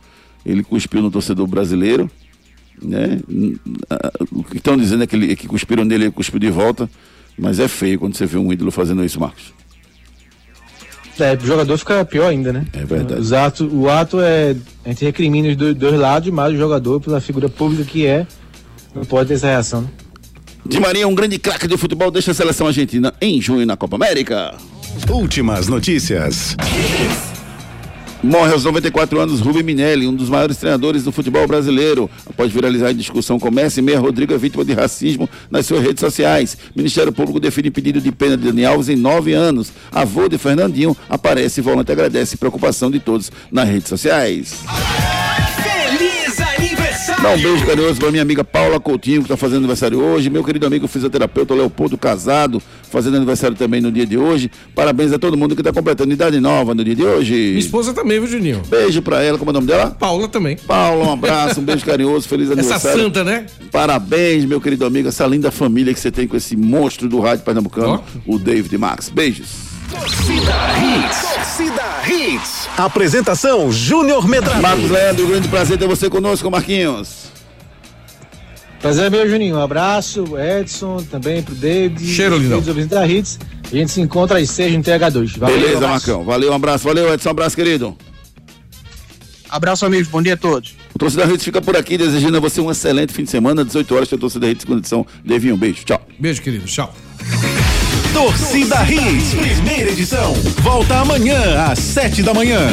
Ele 0.47 0.63
cuspiu 0.63 1.03
no 1.03 1.11
torcedor 1.11 1.45
brasileiro, 1.49 2.09
né? 2.81 3.19
O 4.31 4.45
que 4.45 4.59
estão 4.59 4.77
dizendo 4.77 5.03
é 5.03 5.07
que, 5.09 5.17
ele, 5.17 5.35
que 5.35 5.49
cuspiram 5.49 5.85
nele, 5.85 6.05
ele 6.05 6.13
cuspiu 6.13 6.39
de 6.39 6.51
volta, 6.51 6.89
mas 7.37 7.59
é 7.59 7.67
feio 7.67 7.99
quando 7.99 8.15
você 8.15 8.27
vê 8.27 8.39
um 8.39 8.53
ídolo 8.53 8.71
fazendo 8.71 9.05
isso, 9.05 9.19
Marcos. 9.19 9.53
É, 11.19 11.35
o 11.35 11.45
jogador 11.45 11.77
fica 11.77 12.05
pior 12.05 12.29
ainda, 12.29 12.53
né? 12.53 12.65
É 12.73 12.85
verdade. 12.85 13.21
Os 13.21 13.33
atos, 13.33 13.69
o 13.73 13.89
ato 13.89 14.21
é. 14.21 14.55
A 14.85 14.91
gente 14.91 15.05
recrimina 15.05 15.49
os 15.49 15.57
dois, 15.57 15.75
dois 15.75 15.99
lados, 15.99 16.31
mas 16.31 16.55
o 16.55 16.57
jogador, 16.57 17.01
pela 17.01 17.21
figura 17.21 17.49
pública 17.49 17.83
que 17.83 18.07
é, 18.07 18.25
não 18.95 19.05
pode 19.05 19.27
ter 19.27 19.35
essa 19.35 19.49
reação. 19.49 19.81
Né? 19.81 19.89
Di 20.65 20.81
Maria 20.81 21.05
é 21.05 21.07
um 21.07 21.15
grande 21.15 21.39
craque 21.39 21.67
de 21.67 21.77
futebol, 21.77 22.11
deixa 22.11 22.31
a 22.31 22.35
seleção 22.35 22.67
argentina 22.67 23.15
em 23.21 23.41
junho 23.41 23.65
na 23.67 23.77
Copa 23.77 23.97
América. 23.97 24.55
Últimas 25.11 25.69
notícias. 25.69 26.57
Morre 28.23 28.53
aos 28.53 28.65
94 28.65 29.21
anos 29.21 29.41
Rubem 29.41 29.63
Minelli, 29.63 30.09
um 30.09 30.15
dos 30.15 30.29
maiores 30.29 30.57
treinadores 30.57 31.05
do 31.05 31.13
futebol 31.13 31.47
brasileiro. 31.47 32.11
Após 32.29 32.51
viralizar 32.51 32.91
em 32.91 32.97
discussão 32.97 33.39
com 33.39 33.49
Messi, 33.49 33.81
Meia 33.81 34.01
Rodrigo 34.01 34.35
é 34.35 34.39
vítima 34.39 34.65
de 34.65 34.73
racismo 34.73 35.31
nas 35.49 35.67
suas 35.67 35.83
redes 35.83 36.01
sociais. 36.01 36.59
Ministério 36.75 37.13
Público 37.13 37.39
define 37.39 37.71
pedido 37.71 38.01
de 38.01 38.11
pena 38.11 38.37
de 38.37 38.45
Dani 38.45 38.65
Alves 38.65 38.89
em 38.89 38.97
nove 38.97 39.35
anos. 39.35 39.73
Avô 39.93 40.29
de 40.29 40.37
Fernandinho 40.37 40.97
aparece 41.09 41.61
e 41.61 41.63
volante 41.63 41.93
agradece 41.93 42.37
preocupação 42.37 42.91
de 42.91 42.99
todos 42.99 43.31
nas 43.53 43.69
redes 43.69 43.89
sociais. 43.89 44.65
Dá 47.23 47.31
um 47.33 47.39
beijo 47.39 47.67
carinhoso 47.67 47.99
pra 47.99 48.11
minha 48.13 48.23
amiga 48.23 48.45
Paula 48.45 48.79
Coutinho, 48.79 49.19
que 49.21 49.25
está 49.25 49.37
fazendo 49.37 49.59
aniversário 49.59 50.01
hoje. 50.01 50.31
Meu 50.31 50.45
querido 50.45 50.65
amigo 50.67 50.87
fisioterapeuta 50.87 51.53
Leopoldo 51.53 51.99
Casado, 51.99 52.63
fazendo 52.91 53.17
aniversário 53.17 53.57
também 53.57 53.81
no 53.81 53.91
dia 53.91 54.07
de 54.07 54.17
hoje. 54.17 54.49
Parabéns 54.73 55.13
a 55.13 55.19
todo 55.19 55.37
mundo 55.37 55.57
que 55.57 55.61
está 55.61 55.73
completando 55.73 56.13
idade 56.13 56.39
nova 56.39 56.75
no 56.77 56.85
dia 56.85 56.95
de 56.95 57.05
hoje. 57.05 57.35
Minha 57.35 57.59
esposa 57.59 57.93
também, 57.93 58.21
viu, 58.21 58.29
Juninho? 58.29 58.63
Beijo 58.69 59.03
pra 59.03 59.21
ela, 59.21 59.37
como 59.37 59.51
é 59.51 59.53
o 59.53 59.55
nome 59.55 59.67
dela? 59.67 59.91
Paula 59.99 60.29
também. 60.29 60.57
Paula, 60.57 61.07
um 61.09 61.13
abraço, 61.13 61.61
um 61.61 61.65
beijo 61.65 61.85
carinhoso, 61.85 62.29
feliz 62.29 62.51
Essa 62.53 62.61
aniversário. 62.61 63.03
santa, 63.03 63.25
né? 63.25 63.47
Parabéns, 63.73 64.45
meu 64.45 64.61
querido 64.61 64.87
amigo, 64.87 65.09
essa 65.09 65.27
linda 65.27 65.51
família 65.51 65.93
que 65.93 65.99
você 66.01 66.13
tem 66.13 66.29
com 66.29 66.37
esse 66.37 66.57
monstro 66.57 67.09
do 67.09 67.19
rádio 67.19 67.45
pernambucano, 67.45 68.03
o 68.27 68.39
David 68.39 68.79
Max. 68.79 69.09
Beijos. 69.11 69.78
Torcida 69.91 70.55
Hits. 70.79 71.35
Torcida 71.35 71.83
Hits. 72.07 72.69
Apresentação 72.77 73.73
Júnior 73.73 74.29
Medrado. 74.29 74.61
Marcos 74.61 74.91
Leandro, 74.91 75.27
grande 75.27 75.49
prazer 75.49 75.79
ter 75.79 75.87
você 75.87 76.11
conosco, 76.11 76.51
Marquinhos. 76.51 77.29
Prazer 78.81 79.07
é 79.07 79.11
meu, 79.11 79.29
Juninho. 79.29 79.57
Um 79.57 79.63
abraço, 79.63 80.25
Edson, 80.39 80.99
também 81.11 81.43
pro 81.43 81.55
David. 81.55 82.07
Cheiro, 82.07 82.37
lindão. 82.37 82.59
ouvintes 82.59 82.87
da 82.89 83.07
Hits. 83.07 83.39
A 83.73 83.75
gente 83.75 83.91
se 83.91 84.01
encontra 84.01 84.39
às 84.39 84.51
seis 84.51 84.73
no 84.73 84.83
TH2. 84.83 85.39
Valeu, 85.39 85.59
Beleza, 85.61 85.87
um. 85.87 85.89
Marcão. 85.89 86.25
Valeu, 86.25 86.53
um 86.53 86.55
abraço. 86.55 86.85
Valeu, 86.85 87.13
Edson. 87.13 87.29
Um 87.29 87.33
abraço, 87.33 87.57
querido. 87.57 87.97
Abraço, 89.51 89.85
amigos. 89.87 90.09
Bom 90.09 90.23
dia 90.23 90.35
a 90.35 90.37
todos. 90.37 90.77
O 90.95 90.99
Torcida 90.99 91.25
Hits 91.25 91.43
fica 91.45 91.61
por 91.61 91.77
aqui, 91.77 91.97
desejando 91.97 92.37
a 92.37 92.41
você 92.41 92.61
um 92.61 92.71
excelente 92.71 93.13
fim 93.13 93.25
de 93.25 93.31
semana. 93.31 93.65
18 93.65 93.95
horas, 93.95 94.09
tem 94.09 94.17
o 94.17 94.21
Torcida 94.21 94.49
Hits, 94.49 94.63
segunda 94.63 94.81
edição. 94.81 95.07
Devinho, 95.25 95.55
um 95.55 95.59
beijo. 95.59 95.85
Tchau. 95.85 96.01
Beijo, 96.19 96.43
querido. 96.43 96.67
Tchau. 96.67 96.95
Torcida 98.13 98.85
Hits, 98.91 99.35
primeira 99.35 99.91
edição. 99.91 100.33
Volta 100.63 100.97
amanhã 101.01 101.65
às 101.71 101.79
sete 101.79 102.23
da 102.23 102.35
manhã. 102.35 102.69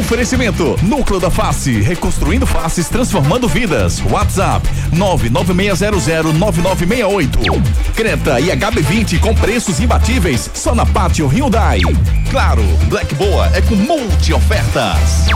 Oferecimento 0.00 0.76
Núcleo 0.82 1.20
da 1.20 1.30
Face, 1.30 1.80
reconstruindo 1.80 2.46
faces, 2.46 2.88
transformando 2.88 3.46
vidas. 3.46 4.02
WhatsApp 4.10 4.66
996009968. 4.94 7.62
Creta 7.94 8.40
e 8.40 8.46
HB20 8.46 9.20
com 9.20 9.34
preços 9.34 9.80
imbatíveis 9.80 10.48
só 10.54 10.74
na 10.74 10.86
Pátio 10.86 11.26
Hyundai. 11.26 11.80
Claro, 12.30 12.62
Black 12.88 13.14
Boa 13.14 13.50
é 13.54 13.60
com 13.60 13.76
multi 13.76 14.32
ofertas. 14.32 15.26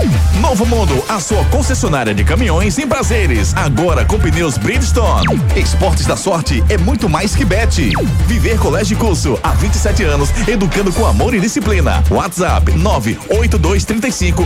Novo 0.41 0.65
Mundo, 0.65 1.05
a 1.07 1.21
sua 1.21 1.45
concessionária 1.47 2.15
de 2.15 2.25
caminhões 2.25 2.79
em 2.79 2.89
prazeres, 2.89 3.55
agora 3.55 4.07
com 4.07 4.19
pneus 4.19 4.57
Bridgestone. 4.57 5.39
Esportes 5.55 6.07
da 6.07 6.17
Sorte 6.17 6.65
é 6.71 6.79
muito 6.79 7.11
mais 7.11 7.37
que 7.37 7.45
bet. 7.45 7.93
Viver 8.27 8.59
Colégio 8.59 8.97
Curso 8.97 9.39
há 9.43 9.51
27 9.51 10.03
anos, 10.05 10.31
educando 10.49 10.91
com 10.93 11.05
amor 11.05 11.35
e 11.35 11.41
disciplina. 11.41 12.03
WhatsApp 12.11 12.73
98235 12.73 14.46